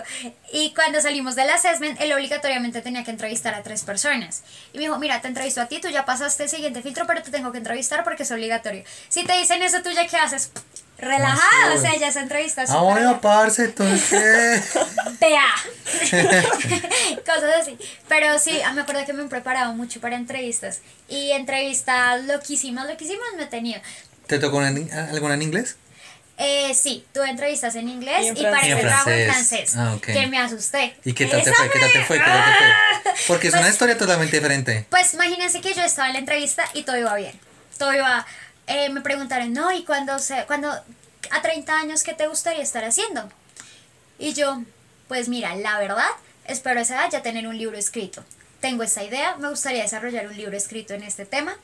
Y 0.53 0.73
cuando 0.73 1.01
salimos 1.01 1.35
del 1.35 1.49
assessment, 1.49 1.99
él 2.01 2.13
obligatoriamente 2.13 2.81
tenía 2.81 3.03
que 3.03 3.11
entrevistar 3.11 3.53
a 3.53 3.63
tres 3.63 3.83
personas. 3.83 4.43
Y 4.73 4.77
me 4.77 4.85
dijo, 4.85 4.97
mira, 4.99 5.21
te 5.21 5.27
entrevisto 5.27 5.61
a 5.61 5.65
ti, 5.65 5.79
tú 5.79 5.89
ya 5.89 6.05
pasaste 6.05 6.43
el 6.43 6.49
siguiente 6.49 6.81
filtro, 6.81 7.05
pero 7.07 7.21
te 7.21 7.31
tengo 7.31 7.51
que 7.51 7.57
entrevistar 7.57 8.03
porque 8.03 8.23
es 8.23 8.31
obligatorio. 8.31 8.83
Si 9.09 9.23
te 9.23 9.37
dicen 9.37 9.61
eso, 9.63 9.81
¿tú 9.81 9.91
ya 9.91 10.07
qué 10.07 10.17
haces? 10.17 10.51
Relajada, 10.97 11.73
sí, 11.73 11.77
o 11.77 11.81
sea, 11.81 11.95
ya 11.97 12.11
se 12.11 12.19
entrevista 12.19 12.63
Ah, 12.69 12.79
bueno, 12.79 13.19
parce, 13.19 13.65
entonces. 13.65 14.71
Cosas 17.25 17.55
así. 17.61 17.77
Pero 18.07 18.39
sí, 18.39 18.61
ah, 18.65 18.71
me 18.71 18.81
acuerdo 18.81 19.05
que 19.05 19.11
me 19.11 19.23
he 19.23 19.27
preparado 19.27 19.73
mucho 19.73 19.99
para 19.99 20.15
entrevistas. 20.15 20.79
Y 21.09 21.31
entrevistas 21.31 22.23
loquísimas, 22.23 22.87
loquísimas 22.87 23.27
me 23.35 23.43
he 23.43 23.47
tenido. 23.47 23.81
¿Te 24.27 24.39
tocó 24.39 24.57
una 24.57 24.69
en- 24.69 24.91
alguna 24.91 25.35
en 25.35 25.41
inglés? 25.41 25.77
Eh, 26.37 26.73
sí, 26.73 27.05
tuve 27.13 27.29
entrevistas 27.29 27.75
en 27.75 27.87
inglés 27.87 28.23
Y 28.23 28.41
y, 28.41 28.45
en 28.45 28.51
para 28.51 28.59
francés. 28.59 28.69
este 28.69 28.71
En 28.81 28.87
trabajo 28.87 29.09
en 29.09 29.31
francés. 29.31 29.75
Ah, 29.77 29.93
ok. 29.95 30.01
Que 30.05 30.27
me 30.27 30.37
asusté. 30.37 30.95
¿Y 31.05 31.13
qué 31.13 31.27
tal 31.27 31.43
te 31.43 31.53
fue? 31.53 31.69
¿Qué 31.71 31.79
tal 31.79 31.91
te 31.93 32.03
fue? 32.03 32.17
¿Qué 32.17 32.23
tal 32.25 32.43
te 32.43 33.09
fue? 33.13 33.13
Porque 33.27 33.47
es 33.47 33.53
una 33.53 33.61
Pues- 33.63 33.73
historia 33.73 33.97
totalmente 33.97 34.35
diferente. 34.35 34.85
Pues 34.89 35.13
imagínense 35.13 35.61
que 35.61 35.73
yo 35.73 35.81
estaba 35.83 36.07
en 36.07 36.13
la 36.13 36.19
entrevista 36.19 36.65
y 36.73 36.83
todo 36.83 36.97
iba 36.97 37.15
bien. 37.15 37.39
Todo 37.77 37.93
iba. 37.93 38.25
eh, 38.67 38.89
me 38.89 39.01
preguntaron, 39.01 39.53
no, 39.53 39.71
¿y 39.71 39.83
cuando, 39.85 40.17
se, 40.19 40.43
cuando 40.47 40.71
a 40.71 41.41
30 41.43 41.77
años 41.77 42.01
qué 42.03 42.13
te 42.13 42.27
gustaría 42.27 42.63
estar 42.63 42.83
haciendo? 42.83 43.29
Y 44.17 44.33
yo, 44.33 44.61
pues 45.07 45.29
mira, 45.29 45.55
la 45.55 45.77
verdad, 45.79 46.07
espero 46.47 46.79
a 46.79 46.83
esa 46.83 46.95
edad 46.95 47.11
ya 47.11 47.21
tener 47.21 47.47
un 47.47 47.57
libro 47.57 47.77
escrito. 47.77 48.25
Tengo 48.61 48.81
esa 48.83 49.03
idea, 49.03 49.35
me 49.37 49.49
gustaría 49.49 49.83
desarrollar 49.83 50.25
un 50.27 50.35
libro 50.35 50.57
escrito 50.57 50.95
en 50.95 51.03
este 51.03 51.25
tema 51.27 51.55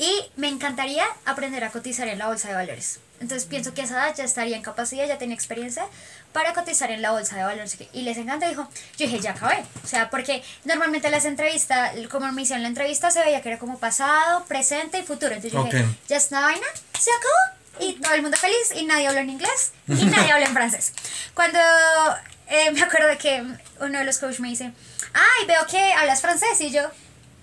y 0.00 0.24
me 0.36 0.48
encantaría 0.48 1.04
aprender 1.26 1.62
a 1.62 1.70
cotizar 1.70 2.08
en 2.08 2.18
la 2.18 2.26
bolsa 2.26 2.48
de 2.48 2.54
valores. 2.54 3.00
Entonces 3.20 3.46
pienso 3.46 3.74
que 3.74 3.82
a 3.82 3.84
esa 3.84 4.06
edad 4.06 4.16
ya 4.16 4.24
estaría 4.24 4.56
en 4.56 4.62
capacidad, 4.62 5.06
ya 5.06 5.18
tenía 5.18 5.34
experiencia 5.34 5.84
para 6.32 6.54
cotizar 6.54 6.90
en 6.90 7.02
la 7.02 7.10
bolsa 7.10 7.36
de 7.36 7.44
valores. 7.44 7.76
Y 7.92 8.00
les 8.00 8.16
encanta, 8.16 8.48
dijo, 8.48 8.66
yo 8.96 9.06
dije, 9.06 9.20
ya 9.20 9.32
acabé. 9.32 9.62
O 9.84 9.86
sea, 9.86 10.08
porque 10.08 10.42
normalmente 10.64 11.10
las 11.10 11.26
entrevistas, 11.26 11.92
como 12.10 12.32
me 12.32 12.40
hicieron 12.40 12.62
la 12.62 12.68
entrevista, 12.68 13.10
se 13.10 13.22
veía 13.22 13.42
que 13.42 13.50
era 13.50 13.58
como 13.58 13.78
pasado, 13.78 14.46
presente 14.46 15.00
y 15.00 15.02
futuro. 15.02 15.34
Entonces 15.34 15.52
yo 15.52 15.64
dije, 15.64 15.84
ya 16.08 16.16
está 16.16 16.40
vaina, 16.40 16.66
se 16.98 17.10
acabó. 17.10 17.86
Y 17.86 18.00
todo 18.00 18.14
el 18.14 18.22
mundo 18.22 18.38
feliz 18.38 18.72
y 18.74 18.86
nadie 18.86 19.06
habla 19.06 19.20
en 19.20 19.28
inglés 19.28 19.72
y 19.86 20.04
nadie 20.06 20.32
habla 20.32 20.46
en 20.46 20.54
francés. 20.54 20.94
Cuando 21.34 21.58
eh, 22.48 22.70
me 22.70 22.80
acuerdo 22.80 23.18
que 23.18 23.44
uno 23.80 23.98
de 23.98 24.04
los 24.04 24.16
coaches 24.16 24.40
me 24.40 24.48
dice, 24.48 24.72
ay, 25.12 25.46
veo 25.46 25.66
que 25.66 25.92
hablas 25.92 26.22
francés 26.22 26.58
y 26.62 26.70
yo, 26.70 26.90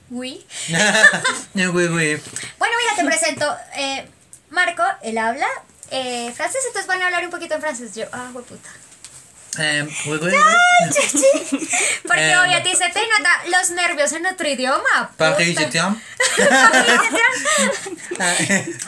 oui. 0.09 0.45
Eh, 1.55 1.67
güey, 1.67 1.87
güey. 1.87 2.21
Bueno, 2.59 2.75
mira, 2.81 2.95
te 2.95 3.03
presento. 3.05 3.55
eh, 3.75 4.07
Marco, 4.49 4.83
él 5.03 5.17
habla 5.17 5.47
eh, 5.91 6.31
francés, 6.35 6.61
entonces 6.67 6.87
van 6.87 7.01
a 7.01 7.05
hablar 7.05 7.23
un 7.25 7.31
poquito 7.31 7.55
en 7.55 7.61
francés. 7.61 7.93
Yo, 7.95 8.05
ah, 8.13 8.29
puta. 8.33 8.69
Eh, 9.59 9.87
güey, 10.05 10.19
güey, 10.19 10.31
güey. 10.31 10.43
Porque 12.03 12.29
Eh, 12.31 12.37
hoy 12.37 12.53
a 12.53 12.61
ti 12.61 12.71
se 12.75 12.89
te 12.89 12.99
nota 13.07 13.57
los 13.57 13.69
nervios 13.71 14.11
en 14.11 14.25
otro 14.27 14.47
idioma. 14.47 15.11
Paris, 15.17 15.57
je 15.57 15.65
t'aime. 15.65 15.95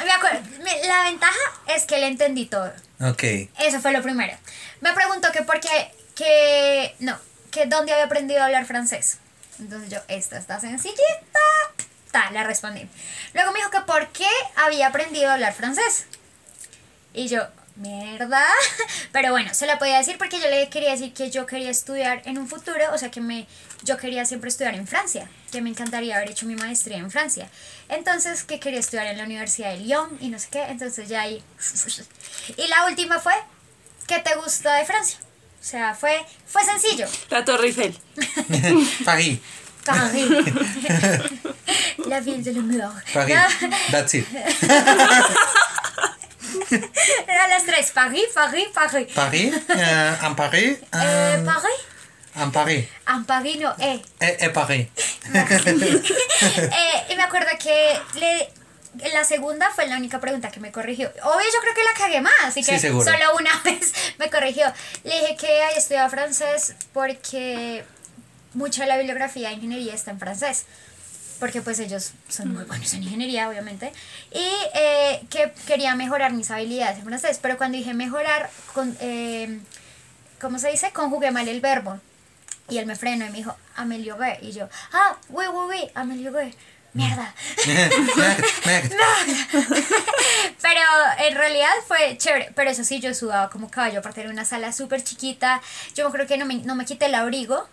Me 0.05 0.11
acuerdo, 0.11 0.39
me- 0.63 0.87
la 0.87 1.03
ventaja 1.03 1.39
es 1.67 1.85
que 1.85 1.97
le 1.97 2.07
entendí 2.07 2.45
todo. 2.45 2.71
Ok. 3.01 3.23
Eso 3.59 3.79
fue 3.81 3.91
lo 3.93 4.01
primero. 4.01 4.33
Me 4.81 4.93
preguntó 4.93 5.31
que 5.31 5.41
por 5.41 5.59
qué, 5.59 5.91
que, 6.15 6.95
no, 6.99 7.17
que 7.51 7.65
dónde 7.65 7.91
había 7.93 8.05
aprendido 8.05 8.41
a 8.41 8.45
hablar 8.45 8.65
francés. 8.65 9.17
Entonces 9.59 9.89
yo, 9.89 9.99
esta 10.07 10.37
está 10.37 10.59
sencillita. 10.59 11.39
Ta, 12.11 12.31
le 12.31 12.43
respondí. 12.43 12.87
Luego 13.33 13.51
me 13.51 13.59
dijo 13.59 13.71
que 13.71 13.81
por 13.81 14.07
qué 14.09 14.29
había 14.55 14.87
aprendido 14.87 15.29
a 15.29 15.33
hablar 15.33 15.53
francés. 15.53 16.05
Y 17.13 17.27
yo, 17.27 17.47
mierda. 17.75 18.45
Pero 19.11 19.31
bueno, 19.31 19.53
se 19.53 19.65
la 19.65 19.79
podía 19.79 19.97
decir 19.97 20.17
porque 20.17 20.39
yo 20.39 20.49
le 20.49 20.69
quería 20.69 20.91
decir 20.91 21.13
que 21.13 21.31
yo 21.31 21.45
quería 21.45 21.69
estudiar 21.69 22.21
en 22.25 22.37
un 22.37 22.47
futuro, 22.47 22.83
o 22.93 22.97
sea 22.97 23.09
que 23.09 23.21
me, 23.21 23.47
yo 23.83 23.97
quería 23.97 24.25
siempre 24.25 24.49
estudiar 24.49 24.75
en 24.75 24.87
Francia, 24.87 25.29
que 25.51 25.61
me 25.61 25.69
encantaría 25.69 26.17
haber 26.17 26.31
hecho 26.31 26.45
mi 26.45 26.55
maestría 26.55 26.97
en 26.97 27.11
Francia. 27.11 27.49
Entonces, 27.87 28.43
que 28.43 28.59
quería 28.59 28.79
estudiar 28.79 29.07
en 29.07 29.17
la 29.17 29.23
Universidad 29.23 29.71
de 29.71 29.77
Lyon 29.77 30.17
y 30.19 30.29
no 30.29 30.39
sé 30.39 30.49
qué. 30.51 30.63
Entonces 30.63 31.09
ya 31.09 31.21
ahí. 31.21 31.43
Y 32.57 32.67
la 32.67 32.85
última 32.85 33.19
fue, 33.19 33.33
¿qué 34.07 34.19
te 34.19 34.35
gusta 34.35 34.75
de 34.75 34.85
Francia? 34.85 35.19
O 35.59 35.63
sea, 35.63 35.93
fue, 35.93 36.19
fue 36.47 36.63
sencillo. 36.63 37.05
La 37.29 37.43
Torre 37.43 37.67
Eiffel. 37.67 37.95
Paris. 39.05 39.39
Paris. 39.85 40.29
La 42.07 42.19
ville 42.21 42.43
de 42.43 42.51
l'amour. 42.53 42.93
Paris. 43.13 43.35
No, 43.61 43.69
That's 43.91 44.13
it. 44.15 44.25
eran 47.27 47.49
las 47.49 47.63
tres. 47.65 47.91
Paris, 47.91 48.25
Paris, 48.33 48.67
Paris. 48.73 49.07
Paris. 49.13 49.53
eh, 49.69 50.15
en 50.23 50.35
Paris. 50.35 50.77
Eh, 50.77 50.77
eh, 50.93 51.41
Paris. 51.45 51.79
en 52.35 52.51
Paris. 52.51 52.87
En 53.07 53.25
Paris, 53.25 53.57
no, 53.59 53.75
eh. 53.79 54.01
Eh, 54.19 54.37
eh, 54.39 54.49
Paris. 54.49 54.87
Eh, 55.33 57.05
y 57.09 57.15
me 57.15 57.23
acuerdo 57.23 57.49
que 57.61 57.99
le, 58.19 58.49
la 59.13 59.23
segunda 59.23 59.69
fue 59.71 59.87
la 59.87 59.97
única 59.97 60.19
pregunta 60.19 60.49
que 60.49 60.59
me 60.59 60.71
corrigió. 60.71 61.09
Obvio, 61.09 61.45
yo 61.53 61.61
creo 61.61 61.73
que 61.75 61.83
la 61.83 61.93
cagué 61.97 62.21
más, 62.21 62.33
así 62.43 62.63
que 62.63 62.79
Sí, 62.79 62.87
solo 62.87 63.35
una 63.39 63.51
vez 63.63 63.93
me 64.17 64.29
corrigió. 64.29 64.71
Le 65.03 65.19
dije 65.19 65.35
que 65.37 65.61
ahí 65.63 65.77
estudiaba 65.77 66.09
francés 66.09 66.75
porque 66.93 67.83
mucha 68.53 68.83
de 68.83 68.87
la 68.87 68.97
bibliografía 68.97 69.49
de 69.49 69.55
ingeniería 69.55 69.93
está 69.93 70.11
en 70.11 70.19
francés. 70.19 70.65
Porque 71.39 71.61
pues 71.61 71.79
ellos 71.79 72.11
son 72.27 72.53
muy 72.53 72.65
buenos 72.65 72.93
en 72.93 73.03
ingeniería, 73.03 73.47
obviamente. 73.47 73.93
Y 74.31 74.49
eh, 74.75 75.21
que 75.29 75.53
quería 75.67 75.95
mejorar 75.95 76.33
mis 76.33 76.51
habilidades 76.51 76.97
en 76.97 77.05
francés. 77.05 77.39
Pero 77.41 77.57
cuando 77.57 77.77
dije 77.77 77.93
mejorar, 77.93 78.49
con, 78.73 78.97
eh, 78.99 79.59
¿cómo 80.41 80.59
se 80.59 80.69
dice? 80.69 80.91
Conjugué 80.91 81.31
mal 81.31 81.47
el 81.47 81.61
verbo. 81.61 81.97
Y 82.67 82.77
él 82.77 82.85
me 82.85 82.95
frenó 82.95 83.25
y 83.25 83.29
me 83.29 83.37
dijo, 83.37 83.55
amelioré. 83.77 84.39
Y 84.41 84.51
yo, 84.51 84.67
ah, 84.91 85.15
oui, 85.29 85.45
oui, 85.47 85.65
oui, 85.69 85.91
amelioré. 85.95 86.53
Mierda. 86.93 87.33
Pero 90.61 90.81
en 91.19 91.35
realidad 91.35 91.69
fue 91.87 92.17
chévere. 92.17 92.51
Pero 92.55 92.69
eso 92.69 92.83
sí, 92.83 92.99
yo 92.99 93.13
sudaba 93.13 93.49
como 93.49 93.69
caballo. 93.69 93.99
Aparte 93.99 94.21
era 94.21 94.29
una 94.29 94.45
sala 94.45 94.71
súper 94.73 95.03
chiquita. 95.03 95.61
Yo 95.95 96.11
creo 96.11 96.25
que 96.27 96.37
no 96.37 96.45
me, 96.45 96.55
no 96.55 96.75
me 96.75 96.85
quité 96.85 97.05
el 97.05 97.15
abrigo. 97.15 97.67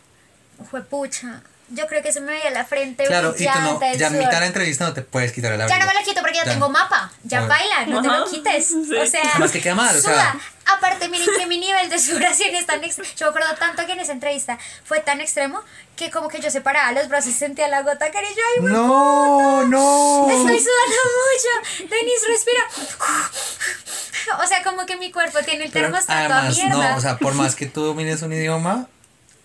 Fue 0.71 0.83
pucha. 0.83 1.43
Yo 1.69 1.87
creo 1.89 2.01
que 2.01 2.13
se 2.13 2.21
me 2.21 2.31
veía 2.33 2.51
la 2.51 2.65
frente 2.65 3.05
Claro, 3.05 3.35
y 3.37 3.45
tú 3.45 3.51
no, 3.51 3.81
ya 3.81 3.91
en 3.91 3.99
sudor. 3.99 4.13
mitad 4.13 4.31
de 4.35 4.41
la 4.41 4.47
entrevista 4.47 4.85
no 4.85 4.95
te 4.95 5.03
puedes 5.03 5.33
quitar 5.33 5.51
el 5.53 5.59
Ya 5.59 5.65
abrigo. 5.65 5.81
no 5.81 5.87
me 5.93 5.99
lo 5.99 6.07
quito 6.07 6.21
porque 6.21 6.37
ya 6.37 6.45
Ya. 6.45 6.53
tengo 6.53 6.69
mapa. 6.69 7.11
Ya 7.25 7.41
baila, 7.41 7.87
no 7.87 8.03
te 8.03 8.09
lo 8.09 8.25
quites. 8.31 8.67
sí. 8.69 8.95
O 8.97 9.07
sea, 9.07 9.21
Además 9.33 9.51
que 9.51 9.61
queda 9.61 9.75
mal, 9.75 9.97
o 9.97 10.01
sea. 10.01 10.39
Aparte, 10.69 11.09
miren 11.09 11.29
que 11.39 11.47
mi 11.47 11.59
nivel 11.59 11.89
de 11.91 11.99
sudoración 11.99 12.55
es 12.57 12.67
tan 12.67 12.83
extremo. 12.85 13.09
Yo 13.17 13.27
me 13.27 13.31
acuerdo 13.31 13.55
tanto 13.57 13.87
que 13.87 13.93
en 13.93 14.01
esa 14.01 14.13
entrevista 14.13 14.59
fue 14.85 14.99
tan 15.01 15.21
extremo 15.21 15.61
que 15.97 16.11
como 16.11 16.29
que 16.29 16.41
yo 16.41 16.51
separaba 16.51 16.91
los 16.93 17.09
brazos 17.09 17.31
y 17.31 17.35
sentía 17.35 17.69
la 17.69 17.83
gota 17.83 18.11
que 18.11 18.19
era 18.19 18.29
y 18.31 18.35
yo, 18.35 18.41
ay, 18.57 18.63
No, 18.73 19.63
no. 19.65 20.27
Estoy 20.29 20.59
sudando 20.59 21.03
mucho. 21.23 21.89
Denis, 21.89 22.21
respira. 22.29 22.63
O 24.43 24.47
sea, 24.47 24.63
como 24.65 24.87
que 24.87 24.97
mi 24.97 25.13
cuerpo 25.13 25.39
tiene 25.45 25.65
el 25.67 25.71
Pero 25.71 25.87
termostato 25.87 26.35
a 26.35 26.43
mierda. 26.43 26.91
no, 26.91 26.97
o 26.97 27.01
sea, 27.01 27.17
por 27.17 27.35
más 27.35 27.55
que 27.55 27.67
tú 27.67 27.83
domines 27.85 28.23
un 28.23 28.33
idioma, 28.33 28.89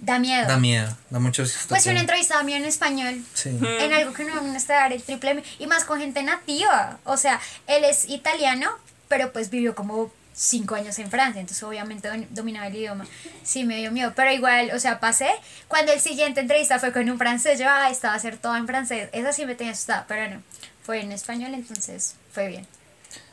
da 0.01 0.19
miedo. 0.19 0.47
da 0.47 0.57
miedo, 0.57 0.97
da 1.09 1.19
mucho 1.19 1.43
pues 1.69 1.85
una 1.85 2.01
entrevista 2.01 2.41
mía 2.43 2.57
en 2.57 2.65
español. 2.65 3.23
Sí. 3.33 3.57
En 3.79 3.93
algo 3.93 4.11
que 4.13 4.23
no 4.25 4.41
me 4.41 4.51
gusta 4.51 4.73
dar 4.73 4.91
el 4.93 5.01
triple 5.01 5.31
M, 5.31 5.43
y 5.59 5.67
más 5.67 5.85
con 5.85 5.99
gente 5.99 6.21
nativa. 6.23 6.99
O 7.05 7.15
sea, 7.17 7.39
él 7.67 7.83
es 7.85 8.09
italiano, 8.09 8.69
pero 9.07 9.31
pues 9.31 9.49
vivió 9.49 9.73
como 9.75 10.11
cinco 10.33 10.75
años 10.75 10.97
en 10.97 11.09
Francia, 11.11 11.39
entonces 11.39 11.61
obviamente 11.63 12.09
dom- 12.09 12.27
dominaba 12.29 12.67
el 12.67 12.75
idioma. 12.75 13.05
Sí, 13.43 13.63
me 13.63 13.77
dio 13.77 13.91
miedo, 13.91 14.13
pero 14.15 14.31
igual, 14.31 14.71
o 14.73 14.79
sea, 14.79 14.99
pasé. 14.99 15.29
Cuando 15.67 15.91
el 15.93 15.99
siguiente 15.99 16.39
entrevista 16.41 16.79
fue 16.79 16.91
con 16.91 17.07
un 17.09 17.17
francés, 17.17 17.59
yo, 17.59 17.65
ah, 17.69 17.89
esta 17.91 18.07
va 18.09 18.15
a 18.15 18.19
ser 18.19 18.37
todo 18.37 18.55
en 18.57 18.65
francés. 18.65 19.09
Esa 19.13 19.33
sí 19.33 19.45
me 19.45 19.53
tenía 19.55 19.73
asustada, 19.73 20.05
pero 20.07 20.27
no. 20.35 20.41
Fue 20.83 20.99
en 21.01 21.11
español, 21.11 21.53
entonces 21.53 22.15
fue 22.33 22.47
bien. 22.47 22.65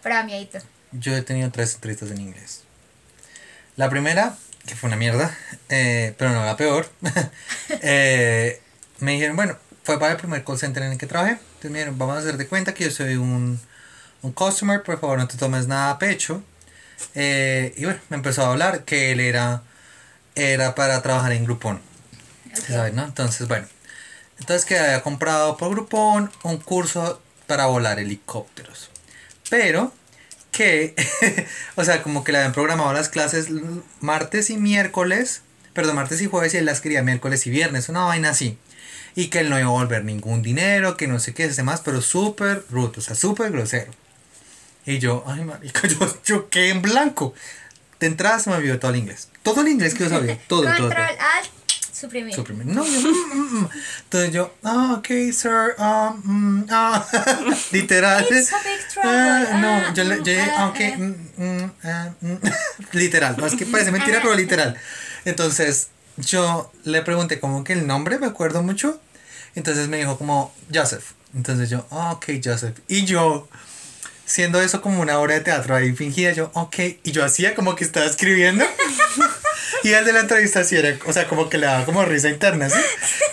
Pero 0.02 0.16
a 0.16 0.22
miedito. 0.24 0.58
Yo 0.92 1.14
he 1.16 1.22
tenido 1.22 1.50
tres 1.50 1.74
entrevistas 1.76 2.10
en 2.10 2.20
inglés. 2.20 2.62
La 3.76 3.88
primera, 3.88 4.36
que 4.68 4.76
fue 4.76 4.88
una 4.88 4.96
mierda, 4.96 5.36
eh, 5.70 6.14
pero 6.18 6.30
no 6.30 6.44
la 6.44 6.56
peor, 6.56 6.88
eh, 7.82 8.60
me 9.00 9.12
dijeron, 9.12 9.34
bueno, 9.34 9.56
fue 9.82 9.98
para 9.98 10.12
el 10.12 10.18
primer 10.18 10.44
call 10.44 10.58
center 10.58 10.82
en 10.82 10.92
el 10.92 10.98
que 10.98 11.06
trabajé. 11.06 11.32
Entonces 11.32 11.70
me 11.70 11.78
dijeron, 11.78 11.98
vamos 11.98 12.16
a 12.16 12.18
hacer 12.20 12.36
de 12.36 12.46
cuenta 12.46 12.74
que 12.74 12.84
yo 12.84 12.90
soy 12.90 13.16
un, 13.16 13.58
un 14.22 14.32
customer, 14.32 14.82
por 14.82 15.00
favor 15.00 15.18
no 15.18 15.26
te 15.26 15.38
tomes 15.38 15.66
nada 15.66 15.92
a 15.92 15.98
pecho. 15.98 16.42
Eh, 17.14 17.72
y 17.76 17.84
bueno, 17.84 17.98
me 18.10 18.16
empezó 18.16 18.42
a 18.44 18.50
hablar 18.50 18.84
que 18.84 19.12
él 19.12 19.20
era, 19.20 19.62
era 20.34 20.74
para 20.74 21.00
trabajar 21.00 21.32
en 21.32 21.44
Groupon. 21.44 21.80
¿sí 22.52 22.72
sabes, 22.72 22.92
no? 22.92 23.04
Entonces, 23.04 23.48
bueno. 23.48 23.66
Entonces 24.38 24.66
que 24.66 24.78
había 24.78 25.02
comprado 25.02 25.56
por 25.56 25.70
Groupon 25.70 26.30
un 26.44 26.58
curso 26.58 27.20
para 27.46 27.66
volar 27.66 27.98
helicópteros. 27.98 28.90
Pero 29.48 29.92
que, 30.58 30.96
o 31.76 31.84
sea, 31.84 32.02
como 32.02 32.24
que 32.24 32.32
le 32.32 32.38
habían 32.38 32.52
programado 32.52 32.92
las 32.92 33.08
clases 33.08 33.46
martes 34.00 34.50
y 34.50 34.56
miércoles, 34.56 35.42
perdón, 35.72 35.94
martes 35.94 36.20
y 36.20 36.26
jueves 36.26 36.52
y 36.52 36.56
él 36.56 36.64
las 36.64 36.80
quería 36.80 37.04
miércoles 37.04 37.46
y 37.46 37.50
viernes, 37.50 37.88
una 37.88 38.00
vaina 38.00 38.30
así. 38.30 38.58
Y 39.14 39.28
que 39.28 39.38
él 39.38 39.50
no 39.50 39.58
iba 39.60 39.68
a 39.68 39.72
volver 39.72 40.04
ningún 40.04 40.42
dinero, 40.42 40.96
que 40.96 41.06
no 41.06 41.20
sé 41.20 41.32
qué, 41.32 41.44
ese 41.44 41.62
más, 41.62 41.80
pero 41.80 42.02
súper 42.02 42.64
ruto, 42.70 42.98
o 42.98 43.02
sea, 43.02 43.14
súper 43.14 43.52
grosero. 43.52 43.92
Y 44.84 44.98
yo, 44.98 45.22
ay, 45.28 45.44
marica, 45.44 45.86
yo, 46.00 46.18
yo 46.24 46.48
en 46.52 46.82
blanco. 46.82 47.34
De 48.00 48.08
entrada 48.08 48.40
se 48.40 48.50
me 48.50 48.56
olvidó 48.56 48.80
todo 48.80 48.90
el 48.90 48.96
inglés. 48.96 49.28
Todo 49.44 49.60
el 49.60 49.68
inglés 49.68 49.94
que 49.94 50.04
yo 50.04 50.10
sabía, 50.10 50.38
todo, 50.48 50.62
todo, 50.62 50.74
todo. 50.74 50.88
Control, 50.88 51.06
alt, 51.06 51.50
suprimir. 52.00 52.34
Suprimir. 52.34 52.66
No, 52.66 52.84
yo, 52.86 53.00
mm, 53.00 53.06
mm, 53.34 53.60
mm. 53.62 53.68
Entonces 54.04 54.32
yo, 54.32 54.54
ah, 54.64 54.94
ok, 54.98 55.06
sir, 55.32 55.74
um, 55.78 56.22
mm, 56.24 56.66
ah, 56.70 57.06
literal. 57.72 58.24
It's 58.30 58.52
a 58.52 58.56
big 58.58 58.88
trouble. 58.92 59.10
Ah, 59.10 59.58
no, 59.60 59.68
Ah, 59.68 59.92
yo, 59.94 60.04
le- 60.04 60.22
yo, 60.22 60.32
ah, 60.56 60.68
ok, 60.68 60.80
ah. 61.84 62.10
literal. 62.92 63.36
No 63.38 63.46
es 63.46 63.54
que 63.54 63.66
parece 63.66 63.90
mentira, 63.90 64.20
pero 64.22 64.34
literal. 64.34 64.76
Entonces 65.24 65.88
yo 66.16 66.72
le 66.84 67.02
pregunté 67.02 67.38
como 67.40 67.64
que 67.64 67.72
el 67.74 67.86
nombre, 67.86 68.18
me 68.18 68.26
acuerdo 68.26 68.62
mucho. 68.62 69.00
Entonces 69.54 69.88
me 69.88 69.96
dijo 69.98 70.16
como 70.18 70.54
Joseph. 70.72 71.12
Entonces 71.34 71.68
yo, 71.70 71.86
ah, 71.90 72.12
ok, 72.12 72.26
Joseph. 72.44 72.78
Y 72.88 73.04
yo, 73.04 73.48
siendo 74.24 74.60
eso 74.60 74.80
como 74.80 75.00
una 75.00 75.18
obra 75.18 75.34
de 75.34 75.40
teatro 75.40 75.74
ahí 75.74 75.92
fingida, 75.94 76.32
yo, 76.32 76.50
ok, 76.54 76.76
y 77.02 77.12
yo 77.12 77.24
hacía 77.24 77.54
como 77.54 77.74
que 77.74 77.84
estaba 77.84 78.06
escribiendo. 78.06 78.64
y 79.82 79.92
el 79.92 80.04
de 80.04 80.12
la 80.12 80.20
entrevista 80.20 80.64
sí 80.64 80.76
era, 80.76 80.96
o 81.06 81.12
sea, 81.12 81.26
como 81.28 81.48
que 81.48 81.58
le 81.58 81.66
daba 81.66 81.84
como 81.84 82.04
risa 82.04 82.28
interna, 82.28 82.68
¿sí? 82.70 82.78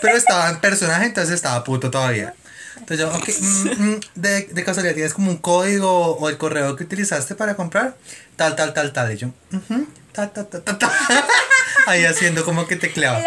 Pero 0.02 0.16
estaba 0.18 0.50
en 0.50 0.60
personaje, 0.60 1.06
entonces 1.06 1.36
estaba 1.36 1.64
puto 1.64 1.90
todavía. 1.92 2.34
Entonces 2.78 3.00
yo, 3.00 3.10
ok, 3.10 3.30
mm, 3.40 3.84
mm, 3.90 4.00
de, 4.16 4.42
de 4.52 4.64
casualidad 4.64 4.94
tienes 4.94 5.14
como 5.14 5.32
un 5.32 5.38
código 5.38 6.18
o 6.18 6.30
el 6.30 6.38
correo 6.38 6.76
que 6.76 6.84
utilizaste 6.84 7.34
para 7.36 7.56
comprar, 7.56 7.96
tal, 8.36 8.56
tal, 8.56 8.74
tal, 8.74 8.92
tal. 8.94 9.14
Y 9.14 9.18
yo, 9.18 9.28
ujú, 9.54 9.88
ta, 10.12 10.30
ta, 10.32 10.44
ta, 10.48 10.62
ta. 10.78 10.92
Ahí 11.88 12.04
haciendo 12.06 12.44
como 12.46 12.68
que 12.68 12.76
tecleaba. 12.76 13.22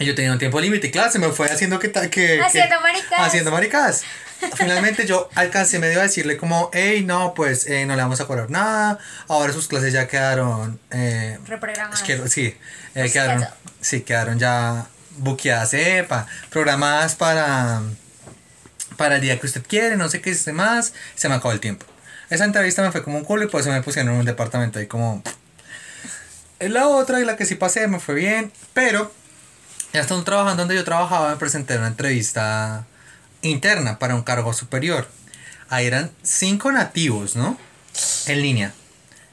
Y 0.00 0.04
yo 0.06 0.14
tenía 0.16 0.32
un 0.32 0.38
tiempo 0.40 0.60
límite, 0.60 0.90
claro, 0.90 1.12
se 1.12 1.20
me 1.20 1.28
fue 1.30 1.48
haciendo 1.48 1.78
que... 1.78 1.92
que 1.92 2.40
Haciendo 2.40 2.76
que- 2.76 2.82
maricadas. 2.82 3.26
Haciendo 3.28 3.50
maricadas. 3.52 4.02
Finalmente 4.56 5.06
yo 5.06 5.28
alcancé 5.34 5.78
medio 5.78 6.00
a 6.00 6.04
decirle 6.04 6.36
como, 6.36 6.70
hey, 6.72 7.02
no, 7.04 7.34
pues 7.34 7.66
eh, 7.66 7.86
no 7.86 7.96
le 7.96 8.02
vamos 8.02 8.20
a 8.20 8.26
cobrar 8.26 8.50
nada, 8.50 8.98
ahora 9.28 9.52
sus 9.52 9.68
clases 9.68 9.92
ya 9.92 10.06
quedaron... 10.08 10.78
Eh, 10.90 11.38
Reprogramadas. 11.46 12.02
que, 12.02 12.28
sí, 12.28 12.46
eh, 12.46 12.56
Pues 12.94 13.12
quedaron, 13.12 13.42
eso. 13.42 13.52
sí, 13.80 14.00
quedaron 14.02 14.38
ya 14.38 14.86
buqueadas, 15.18 15.74
epa, 15.74 16.26
programadas 16.50 17.14
para, 17.14 17.82
para 18.96 19.16
el 19.16 19.20
día 19.20 19.38
que 19.38 19.46
usted 19.46 19.62
quiere, 19.66 19.96
no 19.96 20.08
sé 20.08 20.20
qué 20.20 20.30
hice 20.30 20.52
más, 20.52 20.92
se 21.14 21.28
me 21.28 21.34
acabó 21.34 21.52
el 21.52 21.60
tiempo. 21.60 21.86
Esa 22.30 22.44
entrevista 22.44 22.82
me 22.82 22.90
fue 22.90 23.02
como 23.02 23.18
un 23.18 23.24
culo 23.24 23.44
y 23.44 23.48
por 23.48 23.60
eso 23.60 23.70
me 23.70 23.82
pusieron 23.82 24.12
en 24.14 24.20
un 24.20 24.26
departamento 24.26 24.78
ahí 24.78 24.86
como... 24.86 25.22
La 26.60 26.88
otra 26.88 27.20
y 27.20 27.24
la 27.24 27.36
que 27.36 27.44
sí 27.44 27.56
pasé 27.56 27.86
me 27.88 28.00
fue 28.00 28.14
bien, 28.14 28.50
pero 28.72 29.12
ya 29.92 30.00
estando 30.00 30.24
trabajando 30.24 30.62
donde 30.62 30.74
yo 30.74 30.84
trabajaba 30.84 31.30
me 31.30 31.36
presenté 31.36 31.74
en 31.74 31.80
una 31.80 31.88
entrevista 31.88 32.86
interna 33.48 33.98
para 33.98 34.14
un 34.14 34.22
cargo 34.22 34.52
superior. 34.52 35.08
Ahí 35.68 35.86
eran 35.86 36.10
cinco 36.22 36.72
nativos, 36.72 37.36
¿no? 37.36 37.56
En 38.26 38.42
línea. 38.42 38.72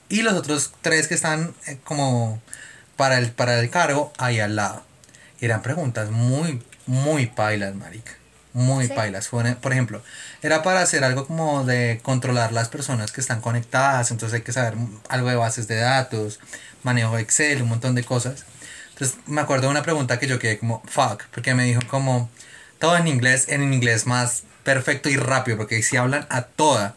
Y 0.09 0.22
los 0.22 0.34
otros 0.34 0.72
tres 0.82 1.07
que 1.07 1.14
están 1.16 1.53
eh, 1.68 1.78
como 1.84 2.41
para 2.97 3.18
el, 3.18 3.32
para 3.32 3.59
el 3.59 3.70
cargo 3.70 4.14
ahí 4.18 4.39
al 4.39 4.55
lado. 4.55 4.84
Y 5.39 5.45
eran 5.45 5.62
preguntas 5.62 6.12
muy, 6.12 6.62
muy 6.86 7.26
pailas, 7.28 7.76
marica. 7.76 8.12
Muy 8.53 8.88
Sí. 8.88 8.93
pailas. 8.93 9.30
Por 9.30 9.72
ejemplo, 9.72 10.03
era 10.41 10.62
para 10.62 10.82
hacer 10.82 11.03
algo 11.05 11.26
como 11.26 11.64
de 11.64 11.99
controlar 12.03 12.51
las 12.51 12.68
personas 12.68 13.12
que 13.14 13.22
están 13.22 13.39
conectadas. 13.39 14.12
Entonces 14.12 14.36
hay 14.36 14.41
que 14.43 14.51
saber 14.51 14.76
algo 15.09 15.30
de 15.30 15.36
bases 15.36 15.68
de 15.70 15.78
datos, 15.78 16.39
manejo 16.84 17.16
de 17.16 17.22
Excel, 17.22 17.62
un 17.62 17.70
montón 17.70 17.95
de 17.95 18.03
cosas. 18.03 18.43
Entonces 18.89 19.18
me 19.26 19.39
acuerdo 19.41 19.68
de 19.68 19.72
una 19.72 19.84
pregunta 19.84 20.20
que 20.20 20.28
yo 20.28 20.38
quedé 20.38 20.59
como, 20.59 20.84
fuck, 20.86 21.24
porque 21.32 21.55
me 21.55 21.64
dijo 21.64 21.82
como, 21.88 22.30
todo 22.82 22.97
en 22.97 23.07
inglés, 23.07 23.45
en 23.47 23.71
inglés 23.71 24.07
más 24.07 24.43
perfecto 24.63 25.07
y 25.07 25.15
rápido, 25.15 25.55
porque 25.55 25.82
si 25.84 25.97
hablan 25.97 26.25
a 26.29 26.41
toda. 26.41 26.95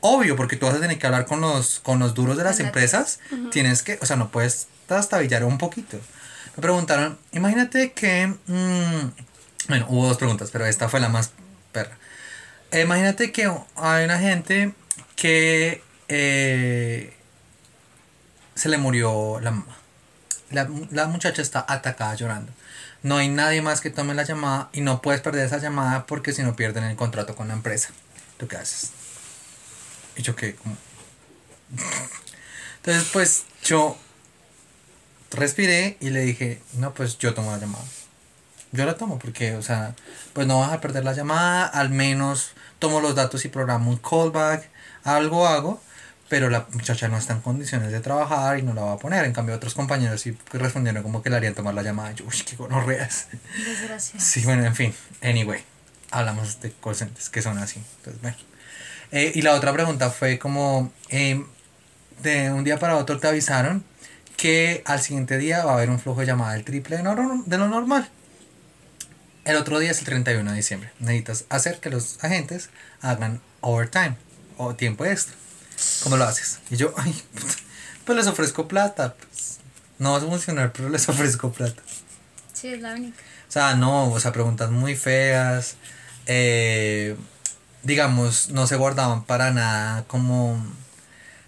Obvio, 0.00 0.36
porque 0.36 0.56
tú 0.56 0.66
vas 0.66 0.76
a 0.76 0.80
tener 0.80 0.98
que 0.98 1.06
hablar 1.06 1.26
con 1.26 1.40
los, 1.40 1.80
con 1.80 1.98
los 1.98 2.14
duros 2.14 2.36
de 2.36 2.44
las 2.44 2.60
empresas. 2.60 3.18
Tienes 3.50 3.82
que, 3.82 3.98
o 4.00 4.06
sea, 4.06 4.16
no 4.16 4.30
puedes 4.30 4.68
trastabillar 4.86 5.44
un 5.44 5.58
poquito. 5.58 5.98
Me 6.56 6.62
preguntaron, 6.62 7.18
imagínate 7.32 7.92
que, 7.92 8.28
mm, 8.28 9.10
bueno, 9.68 9.86
hubo 9.88 10.06
dos 10.06 10.18
preguntas, 10.18 10.50
pero 10.52 10.66
esta 10.66 10.88
fue 10.88 11.00
la 11.00 11.08
más 11.08 11.32
perra. 11.72 11.96
Eh, 12.70 12.82
imagínate 12.82 13.32
que 13.32 13.50
hay 13.76 14.04
una 14.04 14.18
gente 14.18 14.72
que 15.16 15.82
eh, 16.08 17.16
se 18.54 18.68
le 18.68 18.78
murió 18.78 19.40
la 19.40 19.50
mamá. 19.50 19.76
La, 20.50 20.68
la 20.90 21.06
muchacha 21.08 21.42
está 21.42 21.64
atacada 21.66 22.14
llorando. 22.14 22.52
No 23.04 23.18
hay 23.18 23.28
nadie 23.28 23.60
más 23.60 23.82
que 23.82 23.90
tome 23.90 24.14
la 24.14 24.22
llamada 24.22 24.70
y 24.72 24.80
no 24.80 25.02
puedes 25.02 25.20
perder 25.20 25.44
esa 25.44 25.58
llamada 25.58 26.06
porque 26.06 26.32
si 26.32 26.42
no 26.42 26.56
pierden 26.56 26.84
el 26.84 26.96
contrato 26.96 27.36
con 27.36 27.48
la 27.48 27.54
empresa. 27.54 27.90
¿Tú 28.38 28.48
qué 28.48 28.56
haces? 28.56 28.92
Y 30.16 30.22
yo 30.22 30.34
qué, 30.34 30.54
como... 30.54 30.74
Entonces 32.76 33.10
pues 33.12 33.44
yo 33.62 33.98
respiré 35.32 35.98
y 36.00 36.08
le 36.08 36.20
dije, 36.20 36.62
no, 36.78 36.94
pues 36.94 37.18
yo 37.18 37.34
tomo 37.34 37.50
la 37.50 37.58
llamada. 37.58 37.84
Yo 38.72 38.86
la 38.86 38.96
tomo 38.96 39.18
porque, 39.18 39.54
o 39.54 39.60
sea, 39.60 39.94
pues 40.32 40.46
no 40.46 40.60
vas 40.60 40.72
a 40.72 40.80
perder 40.80 41.04
la 41.04 41.12
llamada, 41.12 41.66
al 41.66 41.90
menos 41.90 42.52
tomo 42.78 43.02
los 43.02 43.14
datos 43.14 43.44
y 43.44 43.48
programo 43.48 43.90
un 43.90 43.98
callback, 43.98 44.70
algo 45.04 45.46
hago, 45.46 45.78
pero 46.28 46.50
la 46.50 46.66
muchacha 46.72 47.08
no 47.08 47.18
está 47.18 47.34
en 47.34 47.40
condiciones 47.40 47.92
de 47.92 48.00
trabajar 48.00 48.58
y 48.58 48.62
no 48.62 48.74
la 48.74 48.82
va 48.82 48.92
a 48.92 48.98
poner. 48.98 49.24
En 49.24 49.32
cambio, 49.32 49.54
otros 49.54 49.74
compañeros 49.74 50.20
sí 50.20 50.36
respondieron 50.52 51.02
como 51.02 51.22
que 51.22 51.30
le 51.30 51.36
harían 51.36 51.54
tomar 51.54 51.74
la 51.74 51.82
llamada. 51.82 52.12
Yo, 52.12 52.24
uy, 52.24 52.42
qué 52.46 52.56
gonorreas. 52.56 53.28
Desgracia. 53.64 54.18
Sí, 54.18 54.42
bueno, 54.44 54.64
en 54.64 54.74
fin, 54.74 54.94
anyway, 55.22 55.62
hablamos 56.10 56.60
de 56.60 56.72
call 56.82 56.96
centers 56.96 57.28
que 57.30 57.42
son 57.42 57.58
así. 57.58 57.82
Entonces, 57.98 58.22
bueno. 58.22 58.36
Eh, 59.12 59.32
y 59.34 59.42
la 59.42 59.54
otra 59.54 59.72
pregunta 59.72 60.10
fue 60.10 60.38
como, 60.38 60.92
eh, 61.08 61.44
de 62.22 62.50
un 62.50 62.64
día 62.64 62.78
para 62.78 62.96
otro 62.96 63.18
te 63.18 63.28
avisaron 63.28 63.84
que 64.36 64.82
al 64.86 65.00
siguiente 65.00 65.38
día 65.38 65.64
va 65.64 65.72
a 65.72 65.74
haber 65.76 65.90
un 65.90 66.00
flujo 66.00 66.20
de 66.20 66.26
llamada 66.26 66.54
del 66.54 66.64
triple 66.64 66.96
de 66.96 67.58
lo 67.58 67.68
normal. 67.68 68.08
El 69.44 69.56
otro 69.56 69.78
día 69.78 69.90
es 69.90 69.98
el 69.98 70.06
31 70.06 70.50
de 70.50 70.56
diciembre. 70.56 70.90
Necesitas 70.98 71.44
hacer 71.50 71.78
que 71.78 71.90
los 71.90 72.22
agentes 72.24 72.70
hagan 73.02 73.40
overtime 73.60 74.16
o 74.56 74.74
tiempo 74.74 75.04
extra. 75.04 75.34
¿Cómo 76.02 76.16
lo 76.16 76.24
haces? 76.24 76.60
Y 76.70 76.76
yo, 76.76 76.92
ay, 76.96 77.14
pues 78.04 78.16
les 78.16 78.26
ofrezco 78.26 78.68
plata. 78.68 79.14
Pues, 79.14 79.58
no 79.98 80.12
va 80.12 80.18
a 80.18 80.20
funcionar, 80.20 80.72
pero 80.72 80.88
les 80.88 81.08
ofrezco 81.08 81.52
plata. 81.52 81.82
Sí, 82.52 82.68
es 82.68 82.80
la 82.80 82.94
única. 82.94 83.18
O 83.48 83.52
sea, 83.52 83.74
no, 83.74 84.10
o 84.10 84.20
sea, 84.20 84.32
preguntas 84.32 84.70
muy 84.70 84.96
feas. 84.96 85.76
eh, 86.26 87.16
digamos, 87.82 88.48
no 88.50 88.66
se 88.66 88.76
guardaban 88.76 89.24
para 89.24 89.50
nada 89.52 90.04
como 90.04 90.58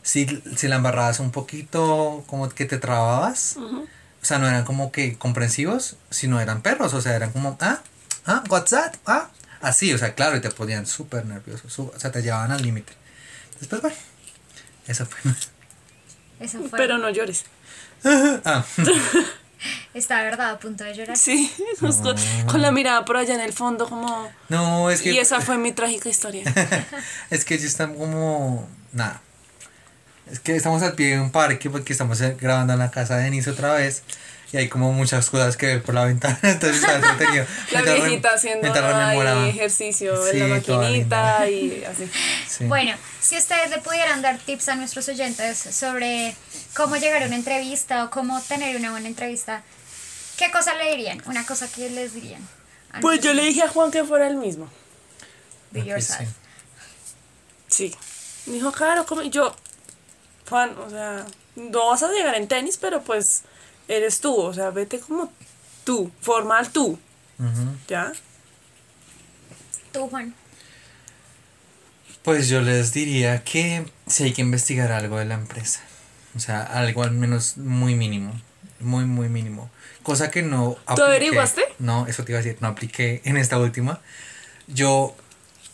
si, 0.02 0.26
si 0.56 0.68
la 0.68 0.76
embarrabas 0.76 1.18
un 1.18 1.30
poquito, 1.32 2.24
como 2.26 2.48
que 2.50 2.64
te 2.66 2.78
trababas. 2.78 3.56
O 3.56 4.24
sea, 4.24 4.38
no 4.38 4.46
eran 4.48 4.64
como 4.64 4.92
que 4.92 5.16
comprensivos, 5.18 5.96
sino 6.10 6.40
eran 6.40 6.62
perros. 6.62 6.94
O 6.94 7.00
sea, 7.00 7.16
eran 7.16 7.32
como, 7.32 7.56
ah, 7.60 7.80
ah, 8.26 8.44
what's 8.48 8.70
that? 8.70 8.94
Ah, 9.06 9.30
así, 9.60 9.92
o 9.92 9.98
sea, 9.98 10.14
claro, 10.14 10.36
y 10.36 10.40
te 10.40 10.50
ponían 10.50 10.86
súper 10.86 11.24
nervioso. 11.26 11.92
o 11.94 11.98
sea, 11.98 12.12
te 12.12 12.22
llevaban 12.22 12.52
al 12.52 12.62
límite. 12.62 12.92
Después, 13.58 13.80
bueno, 13.82 13.96
eso 14.86 15.06
fue. 15.06 15.32
Eso 16.40 16.58
fue. 16.68 16.78
Pero 16.78 16.98
no 16.98 17.10
llores. 17.10 17.44
ah, 18.04 18.64
Está 19.94 20.22
verdad 20.22 20.50
a 20.50 20.58
punto 20.58 20.84
de 20.84 20.94
llorar. 20.94 21.16
Sí, 21.16 21.50
justo 21.80 22.14
con 22.46 22.60
la 22.60 22.70
mirada 22.70 23.04
por 23.04 23.16
allá 23.16 23.34
en 23.34 23.40
el 23.40 23.52
fondo 23.52 23.88
como... 23.88 24.30
no, 24.48 24.90
es 24.90 25.00
que. 25.00 25.12
Y 25.12 25.18
esa 25.18 25.40
fue 25.40 25.56
mi 25.56 25.72
trágica 25.72 26.08
historia. 26.08 26.44
es 27.30 27.44
que 27.44 27.58
ya 27.58 27.66
están 27.66 27.94
como. 27.94 28.68
Nada. 28.92 29.22
Es 30.30 30.40
que 30.40 30.56
estamos 30.56 30.82
al 30.82 30.94
pie 30.94 31.14
de 31.14 31.20
un 31.20 31.30
parque 31.30 31.70
porque 31.70 31.92
estamos 31.92 32.20
eh, 32.20 32.36
grabando 32.38 32.72
en 32.72 32.80
la 32.80 32.90
casa 32.90 33.16
de 33.16 33.24
Denise 33.24 33.50
otra 33.50 33.74
vez. 33.74 34.02
Y 34.52 34.58
hay 34.58 34.68
como 34.68 34.92
muchas 34.92 35.28
cosas 35.28 35.56
que 35.56 35.66
ver 35.66 35.82
por 35.82 35.94
la 35.94 36.04
ventana. 36.04 36.38
Entonces 36.42 36.76
está 36.80 36.96
entretenido. 36.96 37.44
La 37.72 37.82
Mientras 37.82 38.04
viejita 38.04 38.28
haciendo 38.30 38.72
ahí 38.72 39.48
ejercicio 39.48 40.16
Sí, 40.30 40.38
en 40.38 40.50
la 40.50 40.56
maquinita 40.56 41.50
y 41.50 41.84
así. 41.84 42.10
Sí. 42.48 42.64
Bueno, 42.64 42.96
si 43.20 43.36
ustedes 43.36 43.70
le 43.70 43.78
pudieran 43.78 44.22
dar 44.22 44.38
tips 44.38 44.68
a 44.68 44.76
nuestros 44.76 45.08
oyentes 45.08 45.58
sobre 45.58 46.36
cómo 46.74 46.96
llegar 46.96 47.22
a 47.22 47.26
una 47.26 47.36
entrevista 47.36 48.04
o 48.04 48.10
cómo 48.10 48.40
tener 48.42 48.76
una 48.76 48.92
buena 48.92 49.08
entrevista, 49.08 49.62
¿qué 50.36 50.50
cosa 50.50 50.74
le 50.74 50.90
dirían? 50.90 51.22
Una 51.26 51.44
cosa 51.44 51.68
que 51.68 51.90
les 51.90 52.14
dirían. 52.14 52.46
Pues 53.00 53.20
yo 53.20 53.34
le 53.34 53.44
dije 53.44 53.62
a 53.62 53.68
Juan 53.68 53.90
que 53.90 54.04
fuera 54.04 54.26
el 54.26 54.36
mismo. 54.36 54.70
Be 55.72 55.84
yourself. 55.84 56.28
sí. 57.68 57.88
Sí. 57.88 57.96
Me 58.46 58.54
dijo, 58.54 58.70
claro, 58.70 59.04
como 59.06 59.22
y 59.22 59.30
yo, 59.30 59.54
Juan, 60.48 60.76
o 60.78 60.88
sea, 60.88 61.26
no 61.56 61.88
vas 61.88 62.02
a 62.04 62.08
llegar 62.12 62.36
en 62.36 62.46
tenis, 62.46 62.78
pero 62.80 63.02
pues 63.02 63.42
eres 63.88 64.20
tú, 64.20 64.34
o 64.34 64.52
sea, 64.52 64.70
vete 64.70 64.98
como 65.00 65.32
tú, 65.84 66.10
formal 66.20 66.70
tú. 66.70 66.98
¿ya? 67.88 68.12
Tú, 69.92 70.08
Juan. 70.08 70.34
Pues 72.22 72.48
yo 72.48 72.60
les 72.60 72.92
diría 72.92 73.44
que 73.44 73.86
sí 74.06 74.24
hay 74.24 74.32
que 74.32 74.42
investigar 74.42 74.90
algo 74.90 75.18
de 75.18 75.26
la 75.26 75.34
empresa. 75.34 75.80
O 76.34 76.40
sea, 76.40 76.62
algo 76.62 77.02
al 77.02 77.12
menos 77.12 77.56
muy 77.56 77.94
mínimo. 77.94 78.32
Muy, 78.80 79.04
muy 79.04 79.28
mínimo. 79.28 79.70
Cosa 80.02 80.30
que 80.30 80.42
no 80.42 80.76
apliqué. 80.86 81.02
averiguaste? 81.02 81.62
No, 81.78 82.06
eso 82.06 82.24
te 82.24 82.32
iba 82.32 82.40
a 82.40 82.42
decir, 82.42 82.58
no 82.60 82.68
apliqué 82.68 83.22
en 83.24 83.36
esta 83.36 83.58
última. 83.58 84.00
Yo 84.66 85.16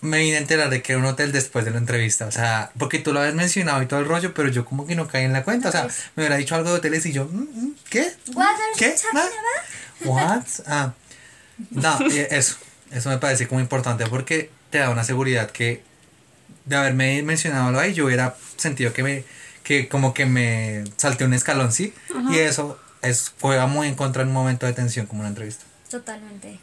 me 0.03 0.19
vine 0.19 0.37
a 0.37 0.41
enterar 0.41 0.69
de 0.69 0.83
que 0.83 0.93
era 0.93 1.01
un 1.01 1.07
hotel 1.07 1.33
después 1.33 1.65
de 1.65 1.71
la 1.71 1.79
entrevista. 1.79 2.27
O 2.27 2.31
sea, 2.33 2.71
porque 2.79 2.99
tú 2.99 3.13
lo 3.13 3.21
habías 3.21 3.35
mencionado 3.35 3.81
y 3.83 3.87
todo 3.87 4.01
el 4.01 4.07
rollo, 4.07 4.35
pero 4.35 4.49
yo 4.51 4.65
como 4.65 4.87
que 4.87 4.95
no 4.95 5.09
caí 5.09 5.25
en 5.25 5.33
la 5.33 5.45
cuenta. 5.45 5.71
O 5.71 5.73
sea, 5.73 5.85
Pues. 5.85 5.97
me 6.17 6.23
hubiera 6.25 6.37
dicho 6.37 6.55
algo 6.55 6.71
de 6.71 6.77
hoteles 6.77 7.07
y 7.07 7.13
yo, 7.13 7.25
mm, 7.25 7.39
mm, 7.39 7.75
¿qué? 7.89 8.13
¿Qué? 8.77 8.95
What? 10.05 10.43
Ah. 10.67 10.93
No, 11.71 11.99
eso. 12.11 12.57
Eso 12.91 13.09
me 13.09 13.19
parece 13.19 13.49
como 13.49 13.61
importante 13.61 14.05
porque 14.07 14.51
te 14.71 14.79
da 14.79 14.91
una 14.91 15.05
seguridad 15.05 15.51
que 15.51 15.83
de 16.65 16.77
haberme 16.77 17.23
mencionado 17.23 17.69
algo 17.69 17.81
ahí, 17.81 17.95
yo 17.95 18.05
hubiera 18.07 18.37
sentido 18.57 18.93
que 18.93 19.03
me, 19.03 19.25
que 19.63 19.89
como 19.89 20.13
que 20.15 20.27
me 20.27 20.85
salté 20.97 21.25
un 21.25 21.33
escalón, 21.35 21.73
¿sí? 21.73 21.95
Y 22.31 22.39
eso 22.39 22.79
es, 23.03 23.33
juega 23.41 23.67
muy 23.67 23.89
en 23.89 23.95
contra 23.95 24.23
en 24.23 24.29
un 24.29 24.35
momento 24.35 24.67
de 24.67 24.73
tensión 24.73 25.07
como 25.07 25.21
una 25.21 25.29
entrevista. 25.29 25.65
Totalmente. 25.91 26.59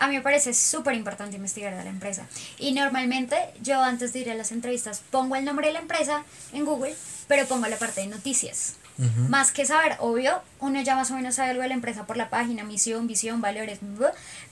A 0.00 0.08
mí 0.08 0.16
me 0.16 0.22
parece 0.22 0.54
súper 0.54 0.94
importante 0.94 1.36
investigar 1.36 1.76
de 1.76 1.84
la 1.84 1.90
empresa. 1.90 2.26
Y 2.58 2.72
normalmente 2.72 3.36
yo 3.62 3.82
antes 3.82 4.12
de 4.12 4.20
ir 4.20 4.30
a 4.30 4.34
las 4.34 4.50
entrevistas 4.50 5.02
pongo 5.10 5.36
el 5.36 5.44
nombre 5.44 5.66
de 5.68 5.74
la 5.74 5.78
empresa 5.78 6.24
en 6.52 6.64
Google, 6.64 6.94
pero 7.28 7.46
pongo 7.46 7.68
la 7.68 7.76
parte 7.76 8.00
de 8.00 8.06
noticias. 8.08 8.74
Más 9.28 9.50
que 9.50 9.64
saber, 9.64 9.96
obvio, 9.98 10.42
uno 10.58 10.82
ya 10.82 10.94
más 10.94 11.10
o 11.10 11.14
menos 11.14 11.36
sabe 11.36 11.50
algo 11.50 11.62
de 11.62 11.68
la 11.68 11.74
empresa 11.74 12.06
por 12.06 12.18
la 12.18 12.28
página, 12.28 12.64
misión, 12.64 13.06
visión, 13.06 13.40
valores, 13.40 13.78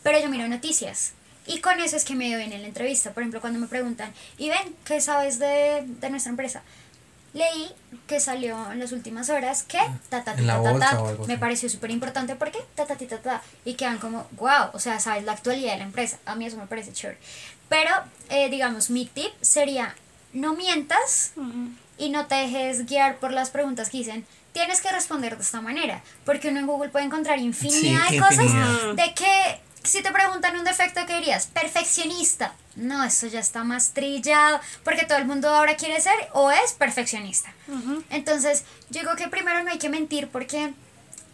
pero 0.02 0.20
yo 0.20 0.30
miro 0.30 0.48
noticias. 0.48 1.12
Y 1.46 1.60
con 1.60 1.80
eso 1.80 1.96
es 1.96 2.04
que 2.04 2.14
me 2.14 2.34
bien 2.34 2.52
en 2.52 2.62
la 2.62 2.68
entrevista. 2.68 3.12
Por 3.12 3.22
ejemplo, 3.22 3.40
cuando 3.40 3.58
me 3.58 3.66
preguntan, 3.66 4.12
y 4.36 4.48
ven, 4.48 4.74
¿qué 4.84 5.00
sabes 5.00 5.38
de, 5.38 5.84
de 5.86 6.10
nuestra 6.10 6.30
empresa? 6.30 6.62
Leí 7.34 7.70
que 8.06 8.20
salió 8.20 8.72
en 8.72 8.78
las 8.78 8.92
últimas 8.92 9.28
horas 9.28 9.62
que 9.62 9.78
ta 10.08 10.24
ta 10.24 10.34
me 11.26 11.36
pareció 11.38 11.68
súper 11.68 11.90
importante 11.90 12.36
porque 12.36 12.58
ta 12.74 12.86
ta 12.86 12.96
ta 12.96 13.06
ta 13.06 13.18
ta 13.18 13.42
y 13.64 13.74
quedan 13.74 13.98
como 13.98 14.26
wow, 14.32 14.70
o 14.72 14.78
sea, 14.78 14.98
sabes 14.98 15.24
la 15.24 15.32
actualidad 15.32 15.72
de 15.72 15.78
la 15.78 15.84
empresa. 15.84 16.18
A 16.24 16.34
mí 16.34 16.46
eso 16.46 16.56
me 16.56 16.66
parece 16.66 16.92
chévere. 16.92 17.18
Pero 17.68 17.90
eh, 18.30 18.48
digamos 18.48 18.88
mi 18.90 19.04
tip 19.06 19.32
sería 19.42 19.94
no 20.32 20.54
mientas 20.54 21.32
y 21.98 22.10
no 22.10 22.26
te 22.26 22.36
dejes 22.36 22.86
guiar 22.86 23.18
por 23.18 23.32
las 23.32 23.50
preguntas 23.50 23.90
que 23.90 23.98
dicen. 23.98 24.26
Tienes 24.52 24.80
que 24.80 24.90
responder 24.90 25.36
de 25.36 25.42
esta 25.42 25.60
manera, 25.60 26.02
porque 26.24 26.48
uno 26.48 26.58
en 26.58 26.66
Google 26.66 26.88
puede 26.88 27.04
encontrar 27.04 27.38
infinidad 27.38 28.08
Sí, 28.08 28.14
de 28.14 28.20
cosas 28.20 28.96
de 28.96 29.14
que 29.14 29.60
si 29.88 30.02
te 30.02 30.12
preguntan 30.12 30.56
un 30.56 30.64
defecto, 30.64 31.04
¿qué 31.06 31.16
dirías? 31.16 31.46
Perfeccionista. 31.46 32.52
No, 32.76 33.02
eso 33.04 33.26
ya 33.26 33.40
está 33.40 33.64
más 33.64 33.92
trillado, 33.92 34.60
porque 34.84 35.04
todo 35.04 35.18
el 35.18 35.24
mundo 35.24 35.48
ahora 35.48 35.76
quiere 35.76 36.00
ser 36.00 36.14
o 36.32 36.50
es 36.50 36.72
perfeccionista. 36.74 37.52
Entonces, 38.10 38.64
yo 38.90 39.00
digo 39.00 39.16
que 39.16 39.28
primero 39.28 39.62
no 39.62 39.70
hay 39.70 39.78
que 39.78 39.88
mentir 39.88 40.28
porque 40.28 40.72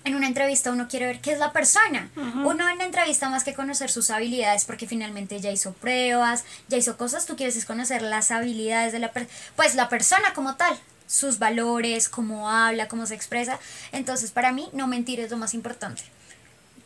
en 0.04 0.14
una 0.14 0.26
entrevista 0.26 0.70
uno 0.70 0.88
quiere 0.88 1.06
ver 1.06 1.20
qué 1.20 1.32
es 1.32 1.38
la 1.38 1.52
persona. 1.52 2.10
Uno 2.16 2.68
en 2.68 2.78
la 2.78 2.84
entrevista 2.84 3.28
más 3.28 3.44
que 3.44 3.54
conocer 3.54 3.90
sus 3.90 4.10
habilidades, 4.10 4.64
porque 4.64 4.86
finalmente 4.86 5.40
ya 5.40 5.50
hizo 5.50 5.72
pruebas, 5.72 6.44
ya 6.68 6.78
hizo 6.78 6.96
cosas, 6.96 7.26
tú 7.26 7.36
quieres 7.36 7.56
es 7.56 7.66
conocer 7.66 8.02
las 8.02 8.30
habilidades 8.30 8.92
de 8.92 9.00
la 9.00 9.12
persona, 9.12 9.36
pues 9.56 9.74
la 9.74 9.88
persona 9.88 10.32
como 10.32 10.56
tal, 10.56 10.78
sus 11.06 11.38
valores, 11.38 12.08
cómo 12.08 12.50
habla, 12.50 12.88
cómo 12.88 13.06
se 13.06 13.14
expresa. 13.14 13.58
Entonces, 13.92 14.30
para 14.30 14.52
mí, 14.52 14.68
no 14.72 14.86
mentir 14.86 15.20
es 15.20 15.30
lo 15.30 15.36
más 15.36 15.54
importante 15.54 16.02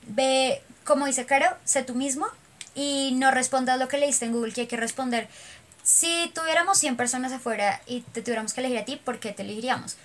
ve, 0.08 0.62
como 0.88 1.06
dice 1.06 1.24
Caro, 1.26 1.46
sé 1.64 1.82
tú 1.84 1.94
mismo 1.94 2.26
y 2.74 3.12
no 3.14 3.30
respondas 3.30 3.78
lo 3.78 3.86
que 3.88 3.98
leíste 3.98 4.24
en 4.24 4.32
Google 4.32 4.52
que 4.52 4.62
hay 4.62 4.66
que 4.66 4.76
responder. 4.76 5.28
Si 5.82 6.30
tuviéramos 6.34 6.78
100 6.78 6.96
personas 6.96 7.32
afuera 7.32 7.80
y 7.86 8.00
te 8.00 8.20
tuviéramos 8.22 8.52
que 8.52 8.60
elegir 8.60 8.78
a 8.78 8.84
ti, 8.84 8.96
¿por 9.02 9.20
qué 9.20 9.32
te 9.32 9.42
elegiríamos? 9.42 9.96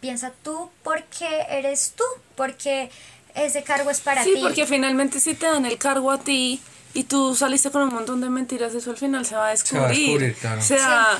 Piensa 0.00 0.32
tú 0.42 0.70
por 0.82 1.02
qué 1.04 1.46
eres 1.50 1.92
tú, 1.96 2.04
porque 2.36 2.90
ese 3.34 3.62
cargo 3.62 3.90
es 3.90 4.00
para 4.00 4.24
Sí, 4.24 4.34
ti. 4.34 4.40
porque 4.40 4.66
finalmente 4.66 5.20
si 5.20 5.34
te 5.34 5.46
dan 5.46 5.66
el 5.66 5.78
cargo 5.78 6.10
a 6.10 6.18
ti 6.18 6.60
y 6.94 7.04
tú 7.04 7.34
saliste 7.36 7.70
con 7.70 7.82
un 7.82 7.94
montón 7.94 8.20
de 8.20 8.28
mentiras, 8.30 8.74
eso 8.74 8.90
al 8.90 8.96
final 8.96 9.24
se 9.26 9.34
va 9.36 9.42
a 9.42 9.44
va 9.44 9.48
a 9.48 9.50
descubrir. 9.52 9.88
descubrir, 9.88 10.34
claro. 10.34 10.60
O 10.60 10.64
sea, 10.64 11.18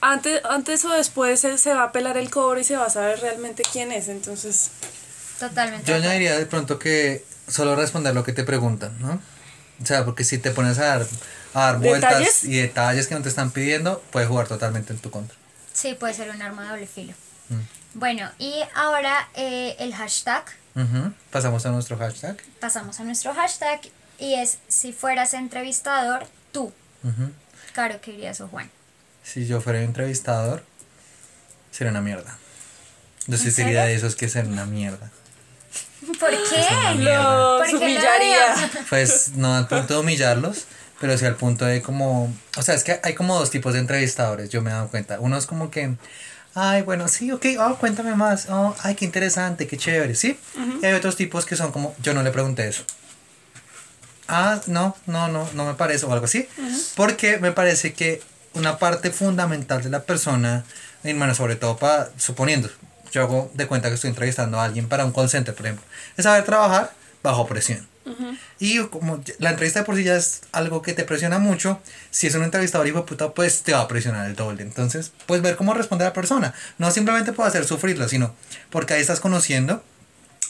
antes, 0.00 0.44
antes 0.44 0.84
o 0.84 0.88
después 0.90 1.38
se, 1.40 1.58
se 1.58 1.72
va 1.74 1.84
a 1.84 1.92
pelar 1.92 2.16
el 2.16 2.28
cobre 2.28 2.62
y 2.62 2.64
se 2.64 2.76
va 2.76 2.86
a 2.86 2.90
saber 2.90 3.20
realmente 3.20 3.62
quién 3.70 3.92
es. 3.92 4.08
Entonces, 4.08 4.70
Totalmente. 5.38 5.88
Yo 5.90 5.96
añadiría 5.96 6.36
de 6.38 6.46
pronto 6.46 6.78
que 6.78 7.24
solo 7.52 7.76
responder 7.76 8.14
lo 8.14 8.24
que 8.24 8.32
te 8.32 8.44
preguntan, 8.44 8.98
¿no? 9.00 9.20
O 9.82 9.86
sea, 9.86 10.04
porque 10.04 10.24
si 10.24 10.38
te 10.38 10.50
pones 10.50 10.78
a 10.78 10.84
dar, 10.86 11.06
a 11.54 11.60
dar 11.60 11.78
vueltas 11.78 12.44
y 12.44 12.56
detalles 12.56 13.08
que 13.08 13.14
no 13.14 13.22
te 13.22 13.28
están 13.28 13.50
pidiendo, 13.50 14.00
puede 14.10 14.26
jugar 14.26 14.46
totalmente 14.46 14.92
en 14.92 14.98
tu 14.98 15.10
contra. 15.10 15.36
Sí, 15.72 15.94
puede 15.94 16.14
ser 16.14 16.30
un 16.30 16.40
arma 16.40 16.62
de 16.62 16.68
doble 16.68 16.86
filo. 16.86 17.14
Mm. 17.48 17.98
Bueno, 17.98 18.30
y 18.38 18.54
ahora 18.74 19.28
eh, 19.34 19.76
el 19.78 19.94
hashtag. 19.94 20.44
Pasamos 21.30 21.66
a 21.66 21.70
nuestro 21.70 21.98
hashtag. 21.98 22.36
Pasamos 22.60 22.98
a 22.98 23.04
nuestro 23.04 23.34
hashtag 23.34 23.80
y 24.18 24.34
es 24.34 24.58
si 24.68 24.92
fueras 24.92 25.34
entrevistador, 25.34 26.26
tú. 26.52 26.72
Ujú. 27.02 27.30
Caro, 27.74 28.00
¿qué 28.00 28.12
dirías 28.12 28.40
o 28.40 28.48
Juan? 28.48 28.70
Si 29.22 29.46
yo 29.46 29.60
fuera 29.60 29.82
entrevistador, 29.82 30.64
sería 31.70 31.90
una 31.90 32.00
mierda. 32.00 32.38
Yo 33.26 33.36
sí 33.36 33.48
¿En 33.48 33.52
sería 33.52 33.84
de 33.84 33.94
esos 33.94 34.16
que 34.16 34.28
serían 34.28 34.52
una 34.52 34.66
mierda. 34.66 35.10
¿Por 36.20 36.30
qué? 36.30 36.96
mierda. 36.96 37.58
¿Por 37.58 37.72
los 37.72 37.82
humillaría. 37.82 38.70
Pues 38.88 39.32
no 39.36 39.54
al 39.54 39.68
punto 39.68 39.94
de 39.94 40.00
humillarlos, 40.00 40.64
pero 41.00 41.16
sí 41.16 41.24
al 41.24 41.36
punto 41.36 41.64
de 41.64 41.82
como... 41.82 42.32
O 42.56 42.62
sea, 42.62 42.74
es 42.74 42.84
que 42.84 43.00
hay 43.02 43.14
como 43.14 43.38
dos 43.38 43.50
tipos 43.50 43.74
de 43.74 43.80
entrevistadores, 43.80 44.50
yo 44.50 44.62
me 44.62 44.70
he 44.70 44.72
dado 44.72 44.88
cuenta. 44.88 45.20
Uno 45.20 45.36
es 45.36 45.46
como 45.46 45.70
que... 45.70 45.94
Ay, 46.54 46.82
bueno, 46.82 47.08
sí, 47.08 47.32
ok, 47.32 47.46
oh, 47.60 47.76
cuéntame 47.76 48.14
más. 48.14 48.46
Oh, 48.50 48.76
ay, 48.82 48.94
qué 48.94 49.06
interesante, 49.06 49.66
qué 49.66 49.78
chévere, 49.78 50.14
¿sí? 50.14 50.38
Y 50.82 50.84
hay 50.84 50.92
otros 50.92 51.16
tipos 51.16 51.46
que 51.46 51.56
son 51.56 51.72
como, 51.72 51.94
yo 52.02 52.12
no 52.12 52.22
le 52.22 52.30
pregunté 52.30 52.68
eso. 52.68 52.84
Ah, 54.28 54.60
no, 54.66 54.94
no, 55.06 55.28
no, 55.28 55.48
no 55.54 55.64
me 55.64 55.74
parece, 55.74 56.04
o 56.04 56.12
algo 56.12 56.26
así. 56.26 56.46
Porque 56.94 57.38
me 57.38 57.52
parece 57.52 57.94
que 57.94 58.20
una 58.52 58.78
parte 58.78 59.10
fundamental 59.10 59.82
de 59.82 59.88
la 59.88 60.02
persona, 60.02 60.64
y 61.04 61.14
bueno, 61.14 61.34
sobre 61.34 61.56
todo 61.56 61.78
para, 61.78 62.10
suponiendo, 62.18 62.68
yo 63.12 63.22
hago 63.22 63.50
de 63.54 63.66
cuenta 63.66 63.88
que 63.88 63.94
estoy 63.94 64.10
entrevistando 64.10 64.58
a 64.58 64.64
alguien 64.64 64.88
para 64.88 65.04
un 65.04 65.12
call 65.12 65.28
center, 65.28 65.54
por 65.54 65.66
ejemplo, 65.66 65.84
es 66.16 66.24
saber 66.24 66.44
trabajar 66.44 66.92
bajo 67.22 67.46
presión. 67.46 67.86
Y 68.58 68.80
como 68.86 69.22
la 69.38 69.50
entrevista 69.50 69.80
de 69.80 69.84
por 69.84 69.94
sí 69.94 70.02
ya 70.02 70.16
es 70.16 70.42
algo 70.50 70.82
que 70.82 70.92
te 70.92 71.04
presiona 71.04 71.38
mucho, 71.38 71.80
si 72.10 72.26
es 72.26 72.34
un 72.34 72.42
entrevistador 72.42 72.86
hijo 72.88 72.98
de 72.98 73.04
puta, 73.04 73.32
pues 73.32 73.62
te 73.62 73.72
va 73.72 73.80
a 73.80 73.88
presionar 73.88 74.26
el 74.26 74.34
doble. 74.34 74.62
Entonces, 74.62 75.12
pues 75.26 75.40
ver 75.40 75.54
cómo 75.54 75.72
responde 75.72 76.04
la 76.04 76.12
persona. 76.12 76.52
No 76.78 76.90
simplemente 76.90 77.32
por 77.32 77.46
hacer 77.46 77.64
sufrirlo, 77.64 78.08
sino 78.08 78.34
porque 78.70 78.94
ahí 78.94 79.00
estás 79.00 79.20
conociendo. 79.20 79.84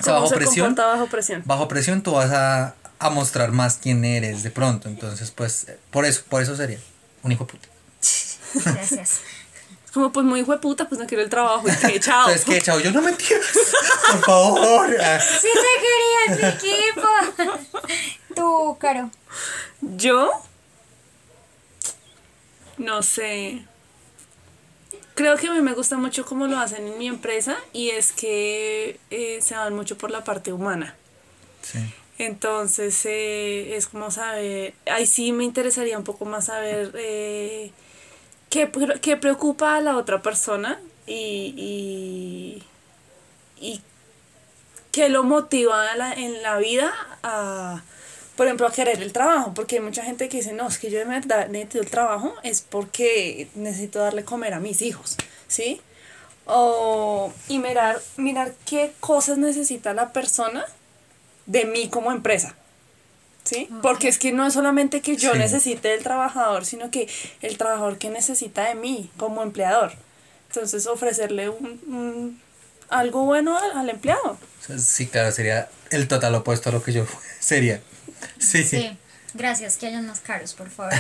O 0.00 0.02
sea, 0.02 0.14
¿cómo 0.14 0.20
bajo 0.22 0.28
se 0.28 0.36
presión, 0.36 0.74
bajo 0.74 1.06
presión? 1.08 1.42
bajo 1.44 1.68
presión 1.68 2.02
tú 2.02 2.12
vas 2.12 2.30
a, 2.30 2.74
a 2.98 3.10
mostrar 3.10 3.52
más 3.52 3.78
quién 3.82 4.04
eres 4.04 4.42
de 4.42 4.50
pronto. 4.50 4.88
Entonces, 4.88 5.30
pues, 5.30 5.66
por 5.90 6.06
eso, 6.06 6.22
por 6.30 6.42
eso 6.42 6.56
sería 6.56 6.78
un 7.22 7.32
hijo 7.32 7.44
de 7.44 7.52
puta. 7.52 7.68
Gracias. 8.64 9.20
Como 9.92 10.10
pues 10.10 10.24
muy 10.24 10.42
puta, 10.42 10.88
pues 10.88 10.98
no 11.00 11.06
quiero 11.06 11.22
el 11.22 11.28
trabajo 11.28 11.68
y 11.68 11.76
que 11.76 12.00
chao. 12.00 12.28
Entonces, 12.28 12.44
que 12.44 12.62
chao, 12.62 12.80
yo 12.80 12.90
no 12.92 13.02
me 13.02 13.10
entiendo. 13.10 13.46
Por 14.12 14.24
favor. 14.24 14.90
Sí 15.40 15.48
te 15.52 16.36
quería 16.36 16.50
mi 16.50 16.56
equipo. 16.56 17.08
Tú, 18.34 18.78
Caro. 18.78 19.10
Yo 19.80 20.30
no 22.78 23.02
sé. 23.02 23.64
Creo 25.14 25.36
que 25.36 25.48
a 25.48 25.52
mí 25.52 25.60
me 25.60 25.74
gusta 25.74 25.98
mucho 25.98 26.24
cómo 26.24 26.46
lo 26.46 26.58
hacen 26.58 26.86
en 26.86 26.98
mi 26.98 27.06
empresa 27.06 27.56
y 27.72 27.90
es 27.90 28.12
que 28.12 28.98
eh, 29.10 29.40
se 29.42 29.54
van 29.54 29.74
mucho 29.74 29.98
por 29.98 30.10
la 30.10 30.24
parte 30.24 30.52
humana. 30.52 30.96
Sí. 31.60 31.78
Entonces 32.18 33.04
eh, 33.04 33.76
es 33.76 33.86
como 33.88 34.10
saber, 34.10 34.74
ahí 34.86 35.06
sí 35.06 35.32
me 35.32 35.44
interesaría 35.44 35.98
un 35.98 36.04
poco 36.04 36.24
más 36.24 36.46
saber 36.46 36.92
eh, 36.94 37.72
qué, 38.52 38.66
pre- 38.66 39.00
qué 39.00 39.16
preocupa 39.16 39.76
a 39.76 39.80
la 39.80 39.96
otra 39.96 40.20
persona 40.20 40.78
y, 41.06 41.54
y, 41.56 42.62
y 43.66 43.80
qué 44.92 45.08
lo 45.08 45.24
motiva 45.24 45.86
en 46.16 46.42
la 46.42 46.58
vida 46.58 46.92
a, 47.22 47.82
por 48.36 48.46
ejemplo, 48.46 48.66
a 48.66 48.72
querer 48.72 49.00
el 49.00 49.12
trabajo, 49.12 49.54
porque 49.54 49.76
hay 49.76 49.80
mucha 49.80 50.04
gente 50.04 50.28
que 50.28 50.36
dice, 50.36 50.52
no, 50.52 50.68
es 50.68 50.78
que 50.78 50.90
yo 50.90 50.98
de 50.98 51.06
verdad 51.06 51.48
necesito 51.48 51.80
el 51.80 51.88
trabajo, 51.88 52.34
es 52.42 52.60
porque 52.60 53.48
necesito 53.54 54.00
darle 54.00 54.22
comer 54.22 54.52
a 54.52 54.60
mis 54.60 54.82
hijos, 54.82 55.16
¿sí? 55.48 55.80
O, 56.44 57.32
y 57.48 57.58
mirar, 57.58 58.02
mirar 58.18 58.52
qué 58.66 58.92
cosas 59.00 59.38
necesita 59.38 59.94
la 59.94 60.12
persona 60.12 60.66
de 61.46 61.64
mí 61.64 61.88
como 61.88 62.12
empresa. 62.12 62.54
¿Sí? 63.52 63.68
Porque 63.82 64.08
es 64.08 64.18
que 64.18 64.32
no 64.32 64.46
es 64.46 64.54
solamente 64.54 65.00
que 65.00 65.16
yo 65.16 65.32
Sí. 65.32 65.38
necesite 65.38 65.88
del 65.88 66.02
trabajador, 66.02 66.64
sino 66.64 66.90
que 66.90 67.08
el 67.40 67.56
trabajador 67.58 67.98
que 67.98 68.10
necesita 68.10 68.64
de 68.68 68.74
mí 68.74 69.10
como 69.16 69.42
empleador. 69.42 69.92
Entonces 70.48 70.86
ofrecerle 70.86 71.48
un, 71.48 71.80
un- 71.86 72.40
algo 72.88 73.24
bueno 73.24 73.56
al, 73.58 73.72
al 73.78 73.88
empleado. 73.90 74.36
Sí, 74.78 75.06
claro, 75.06 75.32
sería 75.32 75.68
el 75.90 76.08
total 76.08 76.34
opuesto 76.34 76.68
a 76.68 76.72
lo 76.72 76.82
que 76.82 76.92
yo 76.92 77.06
sería. 77.40 77.80
Sí, 78.38 78.64
sí. 78.64 78.96
Gracias, 79.34 79.76
que 79.78 79.86
hayan 79.86 80.06
más 80.06 80.20
caros, 80.20 80.52
por 80.52 80.68
favor. 80.68 80.92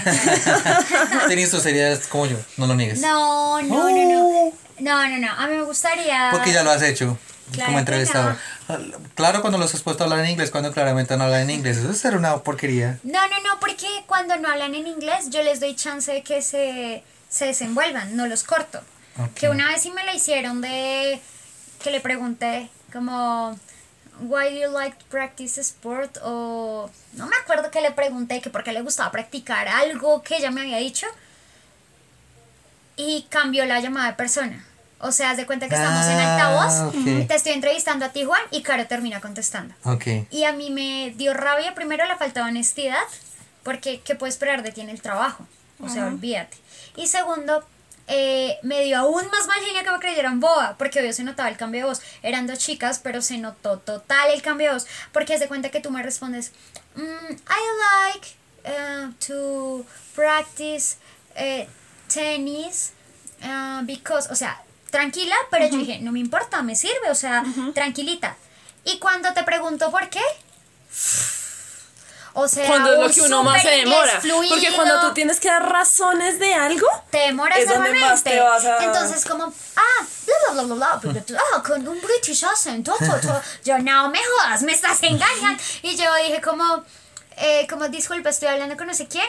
Tenis, 1.28 1.50
tú 1.50 1.60
serías 1.60 2.06
como 2.06 2.26
yo, 2.26 2.38
no 2.56 2.66
lo 2.66 2.74
niegues. 2.74 3.00
No, 3.00 3.60
no, 3.62 3.90
no, 3.90 4.04
no. 4.06 4.52
No, 4.78 5.08
no, 5.08 5.18
no. 5.18 5.32
A 5.32 5.46
mí 5.48 5.56
me 5.56 5.62
gustaría. 5.64 6.28
Porque 6.32 6.50
ya 6.52 6.62
lo 6.62 6.70
has 6.70 6.82
hecho 6.82 7.18
Claro 7.52 7.66
como 7.66 7.78
entrevistador. 7.78 8.36
Claro, 9.14 9.40
cuando 9.40 9.58
los 9.58 9.74
has 9.74 9.82
puesto 9.82 10.02
a 10.02 10.06
hablar 10.06 10.24
en 10.24 10.30
inglés, 10.30 10.50
cuando 10.50 10.72
claramente 10.72 11.16
no 11.16 11.24
hablan 11.24 11.42
en 11.42 11.50
inglés. 11.50 11.78
Eso 11.78 11.92
será 11.92 12.16
una 12.16 12.36
porquería. 12.38 12.98
No, 13.02 13.28
no, 13.28 13.40
no, 13.42 13.60
porque 13.60 13.86
cuando 14.06 14.36
no 14.36 14.48
hablan 14.48 14.74
en 14.74 14.86
inglés, 14.86 15.30
yo 15.30 15.42
les 15.42 15.60
doy 15.60 15.76
chance 15.76 16.12
de 16.12 16.22
que 16.22 16.42
se, 16.42 17.04
se 17.28 17.46
desenvuelvan, 17.46 18.16
no 18.16 18.26
los 18.26 18.44
corto. 18.44 18.80
Que 19.34 19.48
una 19.48 19.68
vez 19.68 19.82
sí 19.82 19.90
me 19.90 20.04
la 20.04 20.14
hicieron 20.14 20.60
de 20.60 21.20
que 21.82 21.90
le 21.90 22.00
pregunté 22.00 22.70
como 22.92 23.58
why 24.20 24.50
do 24.50 24.60
you 24.60 24.70
like 24.70 24.96
to 24.96 25.04
practice 25.10 25.60
sport 25.60 26.18
o 26.22 26.90
no 27.14 27.26
me 27.26 27.36
acuerdo 27.36 27.70
que 27.70 27.80
le 27.80 27.90
pregunté 27.90 28.40
que 28.40 28.50
por 28.50 28.62
qué 28.62 28.72
le 28.72 28.82
gustaba 28.82 29.10
practicar 29.10 29.68
algo 29.68 30.22
que 30.22 30.36
ella 30.36 30.50
me 30.50 30.62
había 30.62 30.78
dicho 30.78 31.06
y 32.96 33.26
cambió 33.30 33.64
la 33.64 33.80
llamada 33.80 34.08
de 34.08 34.12
persona. 34.14 34.64
O 35.04 35.10
sea, 35.12 35.30
haz 35.30 35.36
de 35.36 35.46
cuenta 35.46 35.68
que 35.68 35.74
estamos 35.74 36.06
en 36.06 36.18
Ah, 36.18 36.34
altavoz, 36.58 36.94
ok. 36.94 37.26
te 37.28 37.34
estoy 37.34 37.52
entrevistando 37.52 38.04
a 38.06 38.10
ti, 38.10 38.24
Juan, 38.24 38.40
y 38.52 38.62
Caro 38.62 38.86
termina 38.86 39.20
contestando. 39.20 39.74
Ok. 39.84 40.06
Y 40.30 40.44
a 40.44 40.52
mí 40.52 40.70
me 40.70 41.12
dio 41.16 41.34
rabia, 41.34 41.74
primero, 41.74 42.06
la 42.06 42.16
falta 42.16 42.42
de 42.44 42.50
honestidad, 42.50 43.02
porque 43.64 44.00
¿qué 44.00 44.14
puedo 44.14 44.30
esperar 44.30 44.62
de 44.62 44.70
ti 44.72 44.80
en 44.80 44.88
el 44.88 45.02
trabajo? 45.02 45.46
O 45.80 45.88
sea, 45.88 46.06
olvídate. 46.06 46.56
Y 46.96 47.08
segundo, 47.08 47.66
eh, 48.06 48.58
me 48.62 48.82
dio 48.84 48.98
aún 48.98 49.26
más 49.32 49.46
mal 49.48 49.58
genio 49.64 49.82
que 49.82 49.90
me 49.90 49.98
creyeran 49.98 50.38
boba, 50.38 50.76
porque 50.78 51.00
obvio 51.00 51.12
se 51.12 51.24
notaba 51.24 51.48
el 51.48 51.56
cambio 51.56 51.80
de 51.82 51.86
voz. 51.88 52.00
Eran 52.22 52.46
dos 52.46 52.58
chicas, 52.60 53.00
pero 53.02 53.22
se 53.22 53.38
notó 53.38 53.78
total 53.78 54.30
el 54.32 54.40
cambio 54.42 54.68
de 54.68 54.74
voz, 54.74 54.86
porque 55.12 55.34
haz 55.34 55.40
de 55.40 55.48
cuenta 55.48 55.70
que 55.70 55.80
tú 55.80 55.90
me 55.90 56.02
respondes, 56.04 56.52
"Mm, 56.94 57.32
I 57.32 58.14
like 58.14 58.28
uh, 58.64 59.12
to 59.26 59.84
practice 60.14 60.96
eh, 61.34 61.66
tennis 62.12 62.92
uh, 63.42 63.84
because, 63.84 64.28
o 64.30 64.36
sea, 64.36 64.62
tranquila, 64.92 65.34
pero 65.50 65.66
yo 65.66 65.78
dije, 65.78 65.98
no 66.00 66.12
me 66.12 66.20
importa, 66.20 66.62
me 66.62 66.76
sirve, 66.76 67.10
o 67.10 67.14
sea, 67.16 67.42
tranquilita. 67.74 68.36
Y 68.84 68.98
cuando 69.00 69.32
te 69.32 69.42
pregunto 69.42 69.90
por 69.90 70.08
qué, 70.08 70.20
o 72.34 72.48
sea, 72.48 72.66
Cuando 72.66 72.92
es 72.94 72.98
lo 72.98 73.10
que 73.10 73.20
uno 73.28 73.42
más 73.44 73.60
se 73.60 73.68
demora. 73.70 74.12
Porque 74.14 74.28
fluido, 74.28 74.74
cuando 74.76 75.00
tú 75.02 75.12
tienes 75.12 75.38
que 75.38 75.48
dar 75.48 75.68
razones 75.70 76.38
de 76.38 76.54
algo, 76.54 76.86
te 77.10 77.18
demoras 77.18 77.58
es 77.58 77.68
donde 77.68 77.90
más 77.90 77.98
normalmente. 78.00 78.30
te 78.30 78.40
vas 78.40 78.64
a- 78.64 78.84
Entonces, 78.84 79.24
como, 79.26 79.44
ah, 79.76 80.06
bla, 80.26 80.34
bla, 80.52 80.62
bla, 80.74 80.96
bla, 80.96 81.22
bla, 81.26 81.40
ah, 81.54 81.62
con 81.62 81.86
un 81.86 82.00
British 82.00 82.42
accent, 82.44 82.86
to, 82.86 82.92
to, 82.96 83.20
to. 83.20 83.42
yo, 83.64 83.78
no 83.78 84.08
me 84.08 84.18
jodas, 84.18 84.62
me 84.62 84.72
estás 84.72 85.02
engañando. 85.02 85.62
Y 85.82 85.94
yo 85.96 86.04
dije, 86.26 86.40
como, 86.40 86.84
eh, 87.36 87.66
como, 87.68 87.88
disculpa, 87.88 88.30
estoy 88.30 88.48
hablando 88.48 88.76
con 88.78 88.86
no 88.86 88.94
sé 88.94 89.06
quién. 89.08 89.26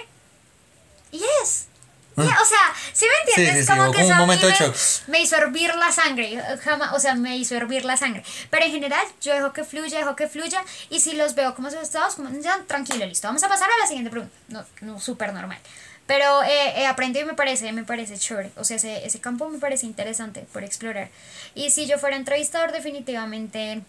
Yes. 1.11 1.21
Yeah, 1.21 1.72
o 2.15 2.23
sea, 2.23 2.73
¿sí 2.93 3.05
me 3.05 3.31
entiendes? 3.31 3.65
Sí, 3.65 3.71
sí, 3.73 3.79
como 3.79 3.91
que 3.91 4.01
a 4.01 4.03
mí 4.03 4.13
momento 4.13 4.47
me, 4.47 4.73
me 5.07 5.21
hizo 5.21 5.35
hervir 5.35 5.75
la 5.75 5.91
sangre, 5.91 6.41
jamás, 6.63 6.93
o 6.93 6.99
sea, 6.99 7.15
me 7.15 7.37
hizo 7.37 7.55
hervir 7.55 7.85
la 7.85 7.97
sangre. 7.97 8.23
Pero 8.49 8.65
en 8.65 8.71
general, 8.71 9.05
yo 9.21 9.33
dejo 9.33 9.53
que 9.53 9.63
fluya, 9.63 9.99
dejo 9.99 10.15
que 10.15 10.27
fluya, 10.27 10.63
y 10.89 10.99
si 10.99 11.13
los 11.13 11.35
veo 11.35 11.55
como 11.55 11.67
asustados, 11.67 12.15
como, 12.15 12.29
ya, 12.39 12.61
tranquilo, 12.67 13.05
listo, 13.05 13.27
vamos 13.27 13.43
a 13.43 13.49
pasar 13.49 13.69
a 13.69 13.77
la 13.81 13.87
siguiente 13.87 14.09
pregunta. 14.09 14.35
No, 14.49 14.65
no, 14.81 14.99
súper 14.99 15.33
normal. 15.33 15.57
Pero 16.05 16.43
eh, 16.43 16.81
he 16.81 16.85
aprendido 16.85 17.25
y 17.25 17.27
me 17.27 17.33
parece, 17.33 17.71
me 17.71 17.83
parece 17.85 18.17
chévere. 18.17 18.51
O 18.57 18.65
sea, 18.65 18.75
ese, 18.75 19.05
ese 19.05 19.21
campo 19.21 19.47
me 19.47 19.59
parece 19.59 19.85
interesante 19.85 20.45
por 20.51 20.63
explorar. 20.63 21.09
Y 21.55 21.69
si 21.69 21.87
yo 21.87 21.97
fuera 21.97 22.17
entrevistador, 22.17 22.73
definitivamente 22.73 23.81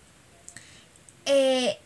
eh, 1.26 1.78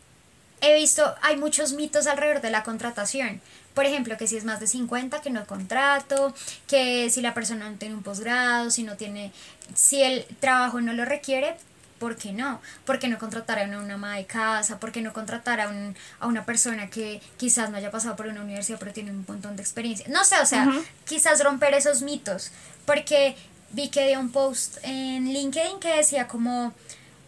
he 0.60 0.74
visto, 0.74 1.14
hay 1.22 1.36
muchos 1.36 1.72
mitos 1.72 2.06
alrededor 2.06 2.40
de 2.40 2.50
la 2.50 2.62
contratación. 2.62 3.40
Por 3.78 3.86
ejemplo, 3.86 4.16
que 4.16 4.26
si 4.26 4.36
es 4.36 4.42
más 4.42 4.58
de 4.58 4.66
50, 4.66 5.20
que 5.20 5.30
no 5.30 5.46
contrato, 5.46 6.34
que 6.66 7.08
si 7.10 7.20
la 7.20 7.32
persona 7.32 7.70
no 7.70 7.76
tiene 7.76 7.94
un 7.94 8.02
posgrado, 8.02 8.72
si 8.72 8.82
no 8.82 8.96
tiene, 8.96 9.30
si 9.76 10.02
el 10.02 10.24
trabajo 10.40 10.80
no 10.80 10.92
lo 10.94 11.04
requiere, 11.04 11.54
¿por 12.00 12.16
qué 12.16 12.32
no? 12.32 12.60
¿Por 12.84 12.98
qué 12.98 13.06
no 13.06 13.20
contratar 13.20 13.60
a 13.60 13.62
una, 13.62 13.78
una 13.78 13.94
ama 13.94 14.16
de 14.16 14.26
casa? 14.26 14.80
¿Por 14.80 14.90
qué 14.90 15.00
no 15.00 15.12
contratar 15.12 15.60
a, 15.60 15.68
un, 15.68 15.94
a 16.18 16.26
una 16.26 16.44
persona 16.44 16.90
que 16.90 17.22
quizás 17.36 17.70
no 17.70 17.76
haya 17.76 17.92
pasado 17.92 18.16
por 18.16 18.26
una 18.26 18.42
universidad 18.42 18.80
pero 18.80 18.92
tiene 18.92 19.12
un 19.12 19.24
montón 19.28 19.54
de 19.54 19.62
experiencia? 19.62 20.06
No 20.08 20.24
sé, 20.24 20.40
o 20.40 20.46
sea, 20.46 20.68
quizás 21.04 21.44
romper 21.44 21.72
esos 21.74 22.02
mitos, 22.02 22.50
porque 22.84 23.36
vi 23.70 23.90
que 23.90 24.08
dio 24.08 24.18
un 24.18 24.32
post 24.32 24.78
en 24.82 25.32
LinkedIn 25.32 25.78
que 25.78 25.98
decía 25.98 26.26
como 26.26 26.72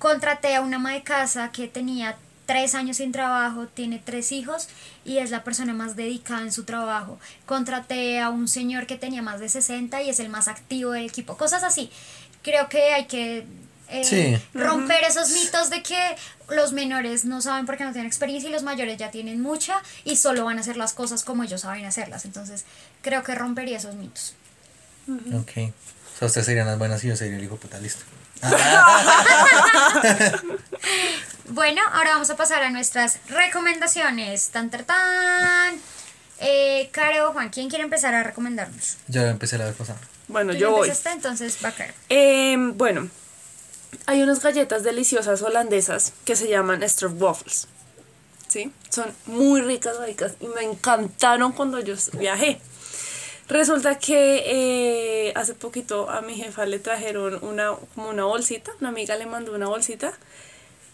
contraté 0.00 0.56
a 0.56 0.62
una 0.62 0.78
ama 0.78 0.94
de 0.94 1.04
casa 1.04 1.52
que 1.52 1.68
tenía 1.68 2.16
tres 2.50 2.74
años 2.74 2.96
sin 2.96 3.12
trabajo, 3.12 3.68
tiene 3.68 4.02
tres 4.04 4.32
hijos 4.32 4.68
y 5.04 5.18
es 5.18 5.30
la 5.30 5.44
persona 5.44 5.72
más 5.72 5.94
dedicada 5.94 6.40
en 6.42 6.50
su 6.52 6.64
trabajo. 6.64 7.20
Contraté 7.46 8.18
a 8.20 8.28
un 8.30 8.48
señor 8.48 8.88
que 8.88 8.96
tenía 8.96 9.22
más 9.22 9.38
de 9.38 9.48
60 9.48 10.02
y 10.02 10.10
es 10.10 10.18
el 10.18 10.30
más 10.30 10.48
activo 10.48 10.90
del 10.90 11.04
equipo. 11.06 11.36
Cosas 11.36 11.62
así. 11.62 11.92
Creo 12.42 12.68
que 12.68 12.92
hay 12.92 13.06
que 13.06 13.46
eh, 13.88 14.02
Sí. 14.04 14.36
romper 14.52 15.04
esos 15.04 15.30
mitos 15.30 15.70
de 15.70 15.84
que 15.84 15.96
los 16.48 16.72
menores 16.72 17.24
no 17.24 17.40
saben 17.40 17.66
porque 17.66 17.84
no 17.84 17.92
tienen 17.92 18.08
experiencia 18.08 18.50
y 18.50 18.52
los 18.52 18.64
mayores 18.64 18.98
ya 18.98 19.12
tienen 19.12 19.40
mucha 19.40 19.80
y 20.04 20.16
solo 20.16 20.44
van 20.44 20.58
a 20.58 20.62
hacer 20.62 20.76
las 20.76 20.92
cosas 20.92 21.22
como 21.22 21.44
ellos 21.44 21.60
saben 21.60 21.84
hacerlas. 21.84 22.24
Entonces 22.24 22.64
creo 23.02 23.22
que 23.22 23.36
rompería 23.36 23.78
esos 23.78 23.94
mitos. 23.94 24.34
Ok. 25.08 25.52
O 25.58 26.18
sea, 26.18 26.26
ustedes 26.26 26.46
serían 26.46 26.66
las 26.66 26.78
buenas 26.78 27.04
y 27.04 27.08
yo 27.08 27.16
sería 27.16 27.36
el 27.36 27.44
hijo 27.44 27.54
puta, 27.56 27.78
listo. 27.78 28.02
Bueno, 31.50 31.82
ahora 31.92 32.10
vamos 32.12 32.30
a 32.30 32.36
pasar 32.36 32.62
a 32.62 32.70
nuestras 32.70 33.18
recomendaciones. 33.28 34.50
Tan, 34.50 34.70
tan, 34.70 34.84
tan. 34.84 35.80
Eh, 36.38 36.88
Caro, 36.92 37.32
Juan, 37.32 37.50
¿quién 37.50 37.68
quiere 37.68 37.84
empezar 37.84 38.14
a 38.14 38.22
recomendarnos? 38.22 38.96
Yo 39.08 39.22
empecé 39.22 39.58
la 39.58 39.66
vez 39.66 39.74
pasada. 39.74 39.98
bueno, 40.28 40.52
Tú 40.52 40.58
yo 40.58 40.70
voy. 40.70 40.88
empezaste, 40.88 41.10
entonces 41.10 41.58
va 41.64 41.72
Caro. 41.72 41.92
Em, 42.08 42.76
bueno, 42.78 43.08
hay 44.06 44.22
unas 44.22 44.40
galletas 44.42 44.84
deliciosas 44.84 45.42
holandesas 45.42 46.12
que 46.24 46.36
se 46.36 46.48
llaman 46.48 46.88
Stroopwafels. 46.88 47.68
¿Sí? 48.48 48.72
Son 48.88 49.12
muy 49.26 49.60
ricas, 49.60 49.96
ricas. 50.04 50.32
Y 50.40 50.46
me 50.46 50.62
encantaron 50.62 51.52
cuando 51.52 51.78
yo 51.80 51.94
viajé. 52.14 52.60
Resulta 53.48 53.98
que 53.98 54.42
eh, 55.26 55.32
hace 55.34 55.54
poquito 55.54 56.08
a 56.08 56.20
mi 56.22 56.36
jefa 56.36 56.64
le 56.66 56.78
trajeron 56.78 57.38
una, 57.42 57.72
como 57.94 58.08
una 58.08 58.24
bolsita. 58.24 58.70
Una 58.80 58.88
amiga 58.90 59.16
le 59.16 59.26
mandó 59.26 59.52
una 59.54 59.66
bolsita. 59.66 60.12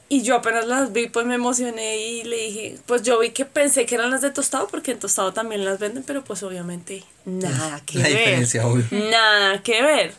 Y 0.09 0.23
yo 0.23 0.37
apenas 0.37 0.67
las 0.67 0.93
vi, 0.93 1.09
pues 1.09 1.27
me 1.27 1.35
emocioné 1.35 1.97
y 1.99 2.23
le 2.23 2.37
dije, 2.37 2.79
pues 2.87 3.03
yo 3.03 3.19
vi 3.19 3.31
que 3.31 3.45
pensé 3.45 3.87
que 3.87 3.97
eran 3.97 4.11
las 4.13 4.21
de 4.21 4.31
tostado, 4.31 4.69
porque 4.69 4.93
en 4.93 5.01
tostado 5.01 5.33
también 5.33 5.65
las 5.65 5.81
venden, 5.81 6.05
pero 6.05 6.23
pues 6.23 6.45
obviamente 6.45 7.03
nada 7.25 7.81
que 7.87 7.99
La 7.99 8.05
ver. 8.05 8.17
diferencia, 8.19 8.67
obvio. 8.67 8.85
Nada 8.93 9.63
que 9.63 9.83
ver. 9.83 10.15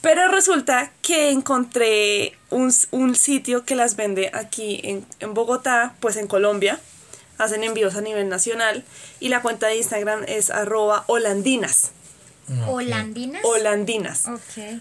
Pero 0.00 0.28
resulta 0.28 0.90
que 1.02 1.30
encontré 1.30 2.36
un, 2.48 2.72
un 2.90 3.14
sitio 3.14 3.64
que 3.64 3.76
las 3.76 3.96
vende 3.96 4.30
aquí 4.34 4.80
en, 4.82 5.06
en 5.20 5.34
Bogotá, 5.34 5.94
pues 6.00 6.16
en 6.16 6.26
Colombia. 6.26 6.80
Hacen 7.38 7.62
envíos 7.64 7.94
a 7.96 8.00
nivel 8.00 8.28
nacional. 8.28 8.82
Y 9.20 9.28
la 9.28 9.42
cuenta 9.42 9.66
de 9.68 9.76
Instagram 9.76 10.24
es 10.26 10.50
arroba 10.50 11.04
holandinas. 11.06 11.92
¿Holandinas? 12.66 13.44
Holandinas. 13.44 14.26
Ok. 14.26 14.80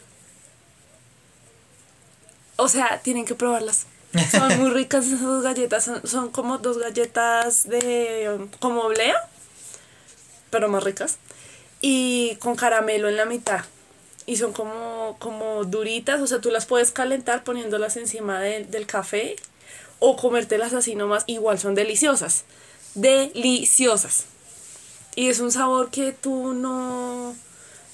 O 2.55 2.67
sea, 2.67 2.99
tienen 3.03 3.25
que 3.25 3.35
probarlas. 3.35 3.85
Son 4.31 4.59
muy 4.59 4.69
ricas 4.71 5.05
esas 5.07 5.43
galletas. 5.43 5.83
Son, 5.83 6.07
son 6.07 6.29
como 6.31 6.57
dos 6.57 6.77
galletas 6.79 7.67
de 7.67 8.47
como 8.59 8.81
oblea, 8.81 9.15
pero 10.49 10.67
más 10.69 10.83
ricas. 10.83 11.17
Y 11.81 12.35
con 12.37 12.55
caramelo 12.55 13.07
en 13.07 13.17
la 13.17 13.25
mitad. 13.25 13.63
Y 14.25 14.37
son 14.37 14.51
como, 14.53 15.15
como 15.19 15.63
duritas. 15.63 16.19
O 16.21 16.27
sea, 16.27 16.41
tú 16.41 16.49
las 16.51 16.65
puedes 16.65 16.91
calentar 16.91 17.43
poniéndolas 17.43 17.97
encima 17.97 18.39
de- 18.39 18.65
del 18.65 18.85
café. 18.87 19.35
O 19.99 20.15
comértelas 20.15 20.73
así 20.73 20.95
nomás. 20.95 21.23
Igual 21.27 21.59
son 21.59 21.75
deliciosas. 21.75 22.43
Deliciosas. 22.95 24.25
Y 25.15 25.29
es 25.29 25.39
un 25.39 25.51
sabor 25.51 25.89
que 25.89 26.11
tú 26.13 26.53
no, 26.53 27.35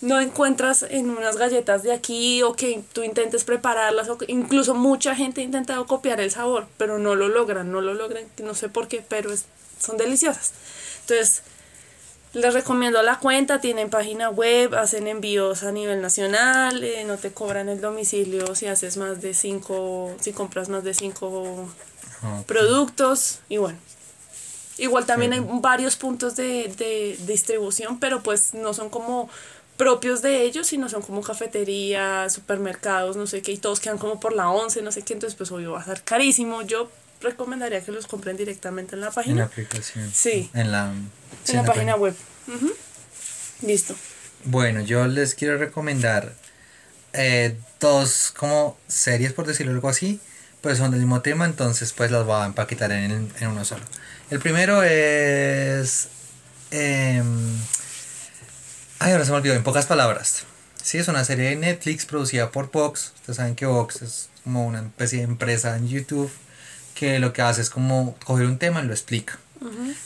no 0.01 0.19
encuentras 0.19 0.83
en 0.83 1.09
unas 1.09 1.37
galletas 1.37 1.83
de 1.83 1.91
aquí 1.93 2.43
o 2.43 2.53
que 2.53 2.83
tú 2.93 3.03
intentes 3.03 3.43
prepararlas 3.43 4.09
o 4.09 4.17
que 4.17 4.25
incluso 4.29 4.75
mucha 4.75 5.15
gente 5.15 5.41
ha 5.41 5.43
intentado 5.43 5.85
copiar 5.87 6.19
el 6.19 6.31
sabor, 6.31 6.67
pero 6.77 6.99
no 6.99 7.15
lo 7.15 7.27
logran, 7.27 7.71
no 7.71 7.81
lo 7.81 7.93
logran, 7.93 8.23
no 8.43 8.53
sé 8.53 8.69
por 8.69 8.87
qué, 8.87 9.03
pero 9.07 9.31
es, 9.31 9.45
son 9.79 9.97
deliciosas. 9.97 10.53
Entonces, 11.01 11.41
les 12.33 12.53
recomiendo 12.53 13.01
la 13.01 13.19
cuenta, 13.19 13.61
tienen 13.61 13.89
página 13.89 14.29
web, 14.29 14.75
hacen 14.75 15.07
envíos 15.07 15.63
a 15.63 15.71
nivel 15.71 16.01
nacional, 16.01 16.83
eh, 16.83 17.05
no 17.05 17.17
te 17.17 17.31
cobran 17.31 17.69
el 17.69 17.79
domicilio 17.79 18.53
si 18.55 18.67
haces 18.67 18.97
más 18.97 19.21
de 19.21 19.33
cinco, 19.33 20.13
si 20.19 20.33
compras 20.33 20.67
más 20.69 20.83
de 20.83 20.93
cinco 20.93 21.69
Ok. 22.21 22.45
productos 22.45 23.39
y 23.49 23.57
bueno. 23.57 23.77
Igual 24.77 25.05
también 25.05 25.31
hay 25.31 25.39
varios 25.41 25.95
puntos 25.95 26.35
de, 26.35 26.67
de 26.77 27.17
distribución, 27.25 27.97
pero 27.99 28.21
pues 28.21 28.53
no 28.53 28.73
son 28.73 28.89
como 28.89 29.29
propios 29.77 30.21
de 30.21 30.41
ellos, 30.43 30.67
sino 30.67 30.87
son 30.89 31.01
como 31.01 31.21
cafeterías, 31.21 32.31
supermercados, 32.33 33.17
no 33.17 33.27
sé 33.27 33.41
qué, 33.41 33.51
y 33.51 33.57
todos 33.57 33.79
quedan 33.79 33.97
como 33.97 34.19
por 34.19 34.33
la 34.33 34.49
11, 34.49 34.81
no 34.81 34.91
sé 34.91 35.01
qué, 35.01 35.13
entonces 35.13 35.35
pues 35.35 35.51
obvio 35.51 35.73
va 35.73 35.81
a 35.81 35.85
ser 35.85 36.01
carísimo. 36.03 36.61
Yo 36.61 36.89
recomendaría 37.21 37.81
que 37.81 37.91
los 37.91 38.07
compren 38.07 38.37
directamente 38.37 38.95
en 38.95 39.01
la 39.01 39.07
En 39.07 39.11
la 39.11 39.15
página. 39.15 39.43
aplicación. 39.45 40.11
Sí. 40.13 40.49
En 40.53 40.71
la, 40.71 40.93
sí, 41.43 41.51
en 41.51 41.57
la 41.57 41.63
página 41.65 41.95
web. 41.95 42.15
Ujú. 42.47 42.71
Listo. 43.61 43.95
Bueno, 44.45 44.81
yo 44.81 45.07
les 45.07 45.33
quiero 45.35 45.57
recomendar 45.57 46.33
eh, 47.13 47.57
dos 47.79 48.31
como 48.37 48.77
series, 48.87 49.33
por 49.33 49.47
decirlo 49.47 49.71
algo 49.73 49.89
así, 49.89 50.19
pues 50.61 50.77
son 50.77 50.91
del 50.91 50.99
mismo 51.01 51.21
tema, 51.21 51.45
entonces 51.45 51.93
pues 51.93 52.11
las 52.11 52.25
voy 52.25 52.41
a 52.41 52.45
empaquetar 52.45 52.91
en, 52.91 53.31
en 53.39 53.47
uno 53.47 53.65
solo. 53.65 53.83
El 54.29 54.39
primero 54.39 54.83
es... 54.83 56.07
em, 56.71 57.57
ay, 58.99 59.11
ahora 59.11 59.25
se 59.25 59.31
me 59.31 59.37
olvidó, 59.37 59.55
en 59.55 59.63
pocas 59.63 59.85
palabras. 59.85 60.43
Sí, 60.81 60.97
es 60.97 61.07
una 61.07 61.25
serie 61.25 61.49
de 61.49 61.55
Netflix 61.55 62.05
producida 62.05 62.51
por 62.51 62.71
Vox. 62.71 63.13
Ustedes 63.15 63.37
saben 63.37 63.55
que 63.55 63.65
Vox 63.65 64.01
es 64.01 64.29
como 64.43 64.65
una 64.65 64.81
especie 64.81 65.19
de 65.19 65.25
empresa 65.25 65.75
en 65.75 65.87
YouTube 65.87 66.31
que 66.93 67.19
lo 67.19 67.33
que 67.33 67.41
hace 67.41 67.61
es 67.61 67.69
como 67.69 68.15
coger 68.23 68.45
un 68.45 68.57
tema 68.57 68.81
y 68.81 68.87
lo 68.87 68.93
explica. 68.93 69.37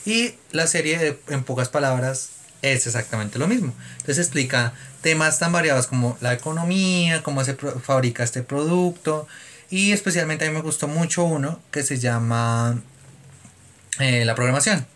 Y 0.06 0.34
la 0.52 0.66
serie, 0.66 1.18
en 1.28 1.44
pocas 1.44 1.68
palabras, 1.68 2.30
es 2.62 2.86
exactamente 2.86 3.38
lo 3.38 3.46
mismo. 3.46 3.74
Entonces 3.92 4.18
explica 4.18 4.72
temas 5.02 5.38
tan 5.38 5.52
variados 5.52 5.86
como 5.86 6.16
la 6.20 6.32
economía, 6.32 7.22
cómo 7.22 7.44
se 7.44 7.54
fabrica 7.54 8.22
este 8.22 8.42
producto 8.42 9.26
y 9.70 9.92
especialmente 9.92 10.44
a 10.44 10.48
mí 10.48 10.54
me 10.54 10.62
gustó 10.62 10.88
mucho 10.88 11.24
uno 11.24 11.60
que 11.70 11.82
se 11.82 11.98
llama 11.98 12.82
eh, 13.98 14.24
la 14.24 14.34
programación 14.34 14.86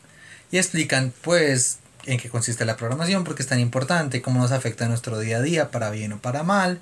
y 0.51 0.59
explican 0.59 1.13
pues 1.23 1.79
en 2.07 2.19
qué 2.19 2.29
consiste 2.29 2.65
la 2.65 2.77
programación, 2.77 3.25
por 3.25 3.35
qué 3.35 3.43
es 3.43 3.49
tan 3.49 3.61
importante, 3.61 4.23
cómo 4.23 4.41
nos 4.41 4.53
afecta 4.53 4.85
a 4.85 4.89
nuestro 4.89 5.19
día 5.19 5.39
a 5.39 5.43
día, 5.43 5.71
para 5.71 5.91
bien 5.91 6.13
o 6.13 6.19
para 6.19 6.43
mal. 6.43 6.81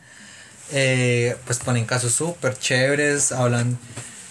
Eh, 0.72 1.36
pues 1.44 1.58
ponen 1.58 1.84
casos 1.84 2.12
súper 2.12 2.58
chéveres, 2.58 3.32
hablan 3.32 3.78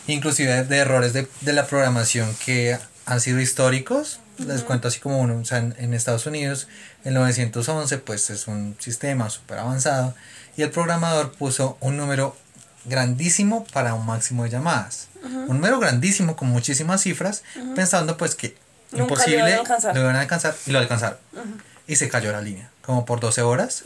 inclusive 0.08 0.64
de 0.64 0.78
errores 0.78 1.14
de, 1.14 1.28
de 1.42 1.54
la 1.54 1.68
programación 1.68 2.36
que 2.44 2.78
han 3.06 3.22
sido 3.22 3.40
históricos. 3.40 4.20
Les 4.38 4.64
cuento 4.64 4.88
así 4.88 5.00
como 5.00 5.20
uno, 5.20 5.38
o 5.38 5.46
sea, 5.46 5.60
en, 5.60 5.76
en 5.78 5.94
Estados 5.94 6.26
Unidos, 6.26 6.68
el 7.04 7.14
911 7.14 7.98
pues 8.00 8.30
es 8.32 8.48
un 8.48 8.76
sistema 8.80 9.30
súper 9.30 9.60
avanzado 9.60 10.16
y 10.58 10.64
el 10.64 10.72
programador 10.72 11.32
puso 11.34 11.78
un 11.80 11.98
número 11.98 12.36
grandísimo 12.86 13.66
para 13.72 13.94
un 13.94 14.06
máximo 14.06 14.44
de 14.44 14.50
llamadas. 14.50 15.08
Un 15.24 15.58
número 15.58 15.80
grandísimo 15.80 16.36
con 16.36 16.50
muchísimas 16.50 17.02
cifras, 17.02 17.44
pensando 17.76 18.18
pues 18.18 18.34
que 18.34 18.56
Nunca 18.92 19.04
imposible 19.04 19.38
lo 19.94 20.02
iban 20.02 20.16
a 20.16 20.22
alcanzar 20.22 20.56
y 20.66 20.72
lo 20.72 20.80
alcanzaron. 20.80 21.18
Y 21.88 21.96
se 21.96 22.08
cayó 22.10 22.32
la 22.32 22.42
línea, 22.42 22.70
como 22.84 23.06
por 23.06 23.20
12 23.20 23.42
horas, 23.42 23.84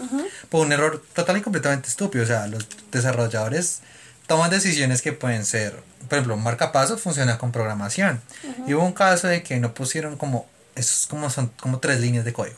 por 0.50 0.66
un 0.66 0.72
error 0.72 1.04
total 1.14 1.38
y 1.38 1.42
completamente 1.42 1.88
estúpido. 1.90 2.24
O 2.24 2.28
sea, 2.28 2.48
los 2.48 2.68
desarrolladores 2.92 3.80
toman 4.28 4.50
decisiones 4.50 5.02
que 5.02 5.14
pueden 5.14 5.46
ser, 5.46 5.74
por 6.10 6.18
ejemplo, 6.18 6.36
un 6.36 6.44
marcapasos 6.44 7.02
funciona 7.02 7.38
con 7.38 7.52
programación. 7.52 8.22
Y 8.68 8.74
hubo 8.74 8.84
un 8.84 8.94
caso 8.94 9.28
de 9.28 9.44
que 9.44 9.60
no 9.60 9.74
pusieron 9.74 10.18
como, 10.18 10.48
esos 10.76 11.08
como 11.08 11.30
son 11.30 11.48
como 11.60 11.80
tres 11.80 12.00
líneas 12.00 12.26
de 12.26 12.34
código. 12.34 12.58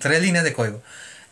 Tres 0.00 0.22
líneas 0.22 0.44
de 0.44 0.52
código. 0.52 0.80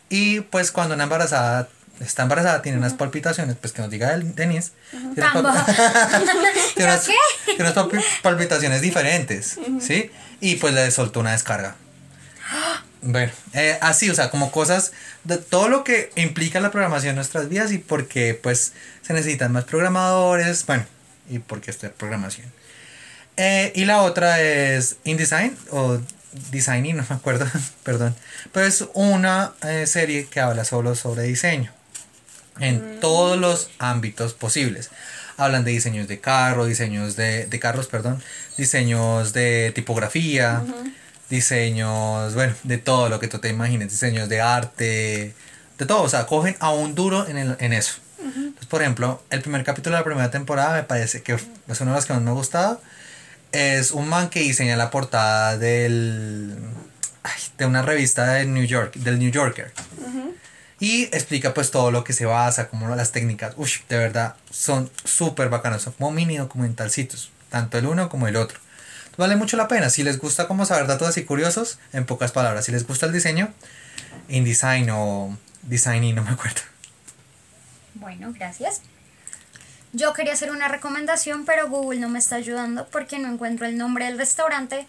Y 0.09 0.41
pues 0.41 0.71
cuando 0.71 0.95
una 0.95 1.03
embarazada 1.03 1.67
está 1.99 2.23
embarazada, 2.23 2.61
tiene 2.61 2.77
unas 2.77 2.93
palpitaciones, 2.93 3.55
pues 3.59 3.73
que 3.73 3.81
nos 3.81 3.89
diga 3.89 4.13
el 4.13 4.35
Denise. 4.35 4.71
tiene 4.91 5.15
Tambo. 5.15 5.49
pal- 5.49 5.65
tiene 6.75 6.91
unas, 6.91 7.05
¿Qué? 7.07 7.13
tiene 7.45 7.63
unas 7.63 7.75
palpi- 7.75 8.03
palpitaciones 8.21 8.81
diferentes, 8.81 9.57
¿sí? 9.81 10.11
Y 10.39 10.55
pues 10.55 10.73
le 10.73 10.89
soltó 10.91 11.19
una 11.19 11.31
descarga. 11.31 11.75
Bueno, 13.01 13.31
eh, 13.53 13.77
así, 13.81 14.09
o 14.09 14.15
sea, 14.15 14.29
como 14.29 14.51
cosas 14.51 14.91
de 15.23 15.37
todo 15.37 15.69
lo 15.69 15.83
que 15.83 16.11
implica 16.15 16.59
la 16.59 16.71
programación 16.71 17.11
en 17.11 17.15
nuestras 17.17 17.47
vidas 17.47 17.71
y 17.71 17.77
porque 17.77 18.33
pues 18.33 18.73
se 19.01 19.13
necesitan 19.13 19.51
más 19.51 19.65
programadores, 19.65 20.65
bueno, 20.65 20.85
y 21.29 21.39
porque 21.39 21.71
estudiar 21.71 21.93
programación. 21.93 22.51
Eh, 23.37 23.71
y 23.75 23.85
la 23.85 24.01
otra 24.01 24.41
es 24.41 24.97
InDesign 25.03 25.55
o 25.71 25.99
Designing, 26.51 26.97
no 26.97 27.05
me 27.09 27.15
acuerdo, 27.15 27.47
perdón. 27.83 28.15
Pero 28.51 28.65
es 28.65 28.83
una 28.93 29.53
eh, 29.63 29.85
serie 29.87 30.25
que 30.25 30.39
habla 30.39 30.65
solo 30.65 30.95
sobre 30.95 31.23
diseño 31.23 31.71
en 32.59 32.99
todos 32.99 33.37
los 33.37 33.69
ámbitos 33.77 34.33
posibles. 34.33 34.89
Hablan 35.37 35.63
de 35.63 35.71
diseños 35.71 36.07
de 36.07 36.19
carro, 36.19 36.65
diseños 36.65 37.15
de, 37.15 37.45
de 37.45 37.59
carros, 37.59 37.87
perdón, 37.87 38.21
diseños 38.57 39.33
de 39.33 39.71
tipografía, 39.75 40.63
diseños, 41.29 42.33
bueno, 42.33 42.53
de 42.63 42.77
todo 42.77 43.09
lo 43.09 43.19
que 43.19 43.27
tú 43.27 43.37
te 43.39 43.49
imagines, 43.49 43.89
diseños 43.91 44.29
de 44.29 44.41
arte, 44.41 45.33
de 45.77 45.85
todo, 45.85 46.01
o 46.03 46.09
sea, 46.09 46.25
cogen 46.25 46.55
a 46.59 46.71
un 46.71 46.95
duro 46.95 47.27
en, 47.27 47.37
el- 47.37 47.57
en 47.59 47.73
eso. 47.73 47.95
Entonces, 48.19 48.65
por 48.67 48.81
ejemplo, 48.81 49.21
el 49.29 49.41
primer 49.41 49.63
capítulo 49.63 49.95
de 49.95 49.99
la 50.01 50.05
primera 50.05 50.31
temporada 50.31 50.73
me 50.75 50.83
parece 50.83 51.21
que 51.21 51.33
es 51.33 51.81
uno 51.81 51.91
de 51.91 51.97
los 51.97 52.05
que 52.05 52.13
más 52.13 52.21
me 52.21 52.29
ha 52.31 52.33
gustado. 52.33 52.81
Es 53.51 53.91
un 53.91 54.09
man 54.09 54.29
que 54.29 54.39
diseña 54.39 54.75
la 54.75 54.89
portada 54.89 55.57
del, 55.57 56.55
ay, 57.23 57.41
de 57.57 57.65
una 57.65 57.81
revista 57.83 58.33
de 58.33 58.45
New 58.45 58.63
York, 58.65 58.95
del 58.95 59.19
New 59.19 59.29
Yorker. 59.31 59.71
Y 60.79 61.03
explica 61.05 61.53
pues 61.53 61.71
todo 61.71 61.91
lo 61.91 62.03
que 62.03 62.13
se 62.13 62.25
basa, 62.25 62.69
como 62.69 62.93
las 62.95 63.11
técnicas. 63.11 63.53
Uy, 63.57 63.71
de 63.89 63.97
verdad, 63.97 64.35
son 64.51 64.91
súper 65.03 65.49
bacanos. 65.49 65.81
Son 65.81 65.93
como 65.93 66.11
mini 66.11 66.37
documentalcitos. 66.37 67.31
Tanto 67.49 67.77
el 67.77 67.87
uno 67.87 68.09
como 68.09 68.27
el 68.27 68.35
otro. 68.35 68.59
Vale 69.17 69.35
mucho 69.35 69.57
la 69.57 69.67
pena. 69.67 69.89
Si 69.89 70.03
les 70.03 70.19
gusta 70.19 70.47
como 70.47 70.65
saber 70.65 70.85
datos 70.85 71.07
así 71.07 71.25
curiosos, 71.25 71.79
en 71.93 72.05
pocas 72.05 72.31
palabras. 72.31 72.65
Si 72.65 72.71
les 72.71 72.85
gusta 72.85 73.07
el 73.07 73.13
diseño, 73.13 73.51
InDesign 74.29 74.89
o 74.91 75.35
Designing, 75.63 76.15
no 76.15 76.23
me 76.23 76.31
acuerdo. 76.31 76.61
Bueno, 77.95 78.31
gracias. 78.33 78.81
Yo 79.93 80.13
quería 80.13 80.33
hacer 80.33 80.51
una 80.51 80.67
recomendación, 80.67 81.45
pero 81.45 81.69
Google 81.69 81.99
no 81.99 82.09
me 82.09 82.19
está 82.19 82.35
ayudando 82.35 82.87
porque 82.89 83.17
no 83.17 83.31
encuentro 83.31 83.65
el 83.65 83.77
nombre 83.77 84.05
del 84.05 84.17
restaurante, 84.17 84.85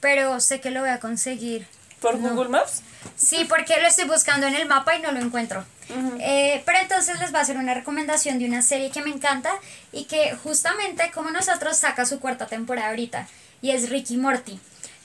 pero 0.00 0.40
sé 0.40 0.60
que 0.60 0.70
lo 0.70 0.80
voy 0.80 0.90
a 0.90 0.98
conseguir. 0.98 1.66
¿Por 2.00 2.18
No. 2.18 2.30
Google 2.30 2.50
Maps? 2.50 2.82
Sí, 3.16 3.46
porque 3.48 3.80
lo 3.80 3.86
estoy 3.88 4.06
buscando 4.06 4.46
en 4.46 4.54
el 4.54 4.66
mapa 4.66 4.96
y 4.96 5.02
no 5.02 5.12
lo 5.12 5.20
encuentro. 5.20 5.64
Eh, 6.18 6.62
pero 6.66 6.78
entonces 6.80 7.18
les 7.20 7.30
voy 7.30 7.38
a 7.38 7.42
hacer 7.42 7.56
una 7.56 7.72
recomendación 7.72 8.40
de 8.40 8.46
una 8.46 8.60
serie 8.60 8.90
que 8.90 9.02
me 9.02 9.10
encanta 9.10 9.52
y 9.92 10.04
que 10.04 10.34
justamente 10.42 11.12
como 11.14 11.30
nosotros 11.30 11.76
saca 11.76 12.04
su 12.04 12.18
cuarta 12.18 12.46
temporada 12.46 12.88
ahorita 12.88 13.28
y 13.62 13.70
es 13.70 13.88
Ricky 13.88 14.16
Morty. 14.16 14.58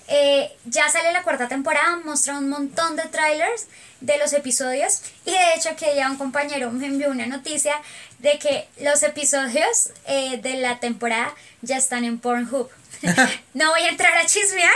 Eh, 0.07 0.51
ya 0.65 0.89
sale 0.89 1.13
la 1.13 1.23
cuarta 1.23 1.47
temporada, 1.47 1.97
muestra 2.03 2.37
un 2.37 2.49
montón 2.49 2.95
de 2.95 3.03
trailers 3.03 3.67
de 4.01 4.17
los 4.17 4.33
episodios 4.33 5.01
y 5.25 5.31
de 5.31 5.53
hecho 5.55 5.75
que 5.77 5.95
ya 5.95 6.09
un 6.09 6.17
compañero 6.17 6.71
me 6.71 6.87
envió 6.87 7.09
una 7.11 7.27
noticia 7.27 7.75
de 8.19 8.39
que 8.39 8.67
los 8.81 9.03
episodios 9.03 9.91
eh, 10.07 10.37
de 10.41 10.55
la 10.55 10.79
temporada 10.79 11.33
ya 11.61 11.77
están 11.77 12.03
en 12.03 12.19
Pornhub. 12.19 12.69
no 13.53 13.69
voy 13.69 13.81
a 13.81 13.89
entrar 13.89 14.17
a 14.17 14.25
chismear, 14.25 14.73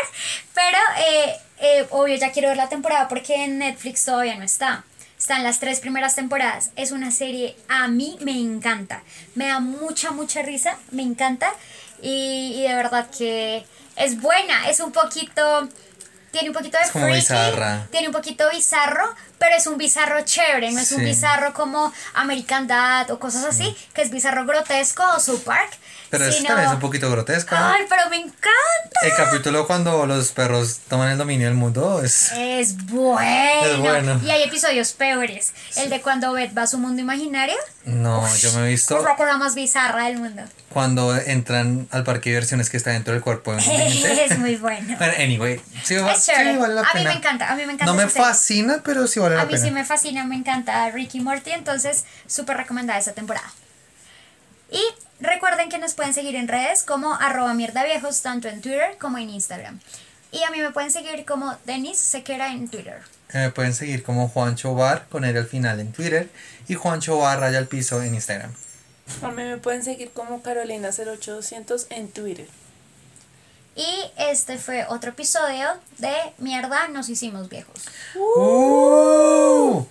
pero 0.53 0.77
eh, 0.99 1.35
eh, 1.59 1.87
obvio 1.91 2.15
ya 2.15 2.31
quiero 2.31 2.49
ver 2.49 2.57
la 2.57 2.69
temporada 2.69 3.07
porque 3.07 3.43
en 3.43 3.59
Netflix 3.59 4.05
todavía 4.05 4.35
no 4.35 4.43
está. 4.43 4.83
Están 5.17 5.43
las 5.43 5.59
tres 5.59 5.79
primeras 5.79 6.15
temporadas. 6.15 6.71
Es 6.75 6.91
una 6.91 7.09
serie, 7.09 7.55
a 7.69 7.87
mí 7.87 8.17
me 8.21 8.37
encanta. 8.39 9.01
Me 9.33 9.47
da 9.47 9.59
mucha, 9.59 10.11
mucha 10.11 10.41
risa, 10.41 10.77
me 10.91 11.03
encanta. 11.03 11.51
Y, 12.01 12.53
y 12.57 12.67
de 12.67 12.75
verdad 12.75 13.09
que 13.09 13.65
es 13.95 14.21
buena. 14.21 14.69
Es 14.69 14.81
un 14.81 14.91
poquito, 14.91 15.69
tiene 16.31 16.49
un 16.49 16.53
poquito 16.53 16.77
de 16.77 16.83
freaky, 16.85 17.87
tiene 17.91 18.07
un 18.07 18.13
poquito 18.13 18.49
bizarro, 18.51 19.15
pero 19.39 19.55
es 19.55 19.65
un 19.67 19.77
bizarro 19.77 20.21
chévere. 20.21 20.71
No 20.71 20.79
es 20.81 20.91
un 20.91 21.03
bizarro 21.03 21.53
como 21.53 21.93
American 22.13 22.67
Dad 22.67 23.09
o 23.11 23.19
cosas 23.19 23.45
así, 23.45 23.75
que 23.93 24.01
es 24.01 24.09
bizarro 24.09 24.45
grotesco 24.45 25.03
o 25.15 25.19
South 25.19 25.43
Park. 25.45 25.77
Pero 26.17 26.29
eso 26.29 26.37
sino- 26.37 26.47
también 26.49 26.67
es 26.69 26.73
un 26.75 26.79
poquito 26.79 27.09
grotesca. 27.11 27.73
Ay, 27.73 27.83
pero 27.89 28.09
me 28.09 28.17
encanta. 28.17 28.51
El 29.01 29.13
capítulo 29.15 29.67
cuando 29.67 30.05
los 30.05 30.31
perros 30.31 30.79
toman 30.87 31.09
el 31.11 31.17
dominio 31.17 31.47
del 31.47 31.55
mundo 31.55 32.01
es... 32.03 32.31
Es 32.33 32.77
bueno. 32.85 33.65
Es 33.65 33.77
bueno. 33.77 34.21
Y 34.23 34.29
hay 34.31 34.43
episodios 34.43 34.93
peores. 34.93 35.53
El 35.75 35.89
de 35.89 36.01
cuando 36.01 36.31
Beth 36.33 36.57
va 36.57 36.63
a 36.63 36.67
su 36.67 36.77
mundo 36.77 37.01
imaginario. 37.01 37.55
No, 37.85 38.25
yo 38.37 38.51
me 38.53 38.65
he 38.65 38.69
visto 38.69 38.97
Es 38.97 39.03
la 39.03 39.15
cosa 39.15 39.37
más 39.37 39.53
bizarra 39.55 40.05
del 40.05 40.17
mundo. 40.17 40.41
cuando 40.69 41.15
entran 41.15 41.87
al 41.91 42.03
parque 42.03 42.29
de 42.29 42.35
diversiones 42.35 42.69
que 42.69 42.77
está 42.77 42.91
dentro 42.91 43.13
del 43.13 43.21
cuerpo 43.21 43.53
de 43.53 43.61
gente. 43.61 44.25
es 44.25 44.39
muy 44.39 44.55
bueno. 44.55 44.95
Pero 44.97 45.13
anyway, 45.21 45.61
sí, 45.83 45.95
va- 45.95 46.15
sí 46.15 46.31
vale 46.59 46.73
la 46.73 46.81
A 46.81 46.83
mí 46.85 46.89
pena. 46.93 47.09
me 47.11 47.15
encanta, 47.17 47.51
a 47.51 47.55
mí 47.55 47.65
me 47.65 47.73
encanta 47.73 47.85
No 47.85 47.93
me 47.93 48.03
esa 48.03 48.11
serie. 48.13 48.27
fascina, 48.27 48.81
pero 48.83 49.05
sí 49.07 49.19
vale 49.19 49.35
la 49.35 49.41
A 49.41 49.45
mí 49.45 49.51
pena. 49.53 49.63
sí 49.65 49.71
me 49.71 49.83
fascina, 49.85 50.23
me 50.25 50.35
encanta 50.35 50.89
Ricky 50.89 51.19
Morty, 51.19 51.51
entonces 51.51 52.05
súper 52.27 52.57
recomendada 52.57 52.97
esta 52.99 53.11
temporada. 53.13 53.51
Y 54.71 54.81
recuerden 55.19 55.69
que 55.69 55.77
nos 55.77 55.93
pueden 55.93 56.13
seguir 56.13 56.35
en 56.35 56.47
redes 56.47 56.83
como 56.83 57.13
arroba 57.15 57.53
mierda 57.53 57.83
viejos, 57.83 58.21
tanto 58.21 58.47
en 58.47 58.61
Twitter 58.61 58.97
como 58.99 59.17
en 59.17 59.29
Instagram. 59.29 59.79
Y 60.31 60.43
a 60.43 60.51
mí 60.51 60.59
me 60.59 60.71
pueden 60.71 60.91
seguir 60.91 61.23
como 61.25 61.55
Denise 61.65 62.03
Sequera 62.03 62.51
en 62.51 62.67
Twitter. 62.67 63.01
Eh, 63.33 63.37
Me 63.39 63.51
pueden 63.51 63.73
seguir 63.73 64.03
como 64.03 64.27
Juancho 64.27 64.75
Bar 64.75 65.07
con 65.09 65.23
él 65.25 65.37
al 65.37 65.47
final 65.47 65.79
en 65.79 65.91
Twitter 65.91 66.29
y 66.67 66.75
Juancho 66.75 67.17
Bar 67.17 67.39
raya 67.39 67.57
al 67.57 67.67
piso 67.67 68.01
en 68.01 68.15
Instagram. 68.15 68.53
A 69.21 69.27
mí 69.29 69.43
me 69.43 69.57
pueden 69.57 69.83
seguir 69.83 70.11
como 70.11 70.41
Carolina08200 70.43 71.87
en 71.89 72.09
Twitter. 72.11 72.47
Y 73.75 74.11
este 74.17 74.57
fue 74.57 74.85
otro 74.87 75.09
episodio 75.11 75.67
de 75.97 76.15
Mierda, 76.37 76.87
nos 76.87 77.09
hicimos 77.09 77.49
viejos. 77.49 77.85
¡Uh! 78.15 79.85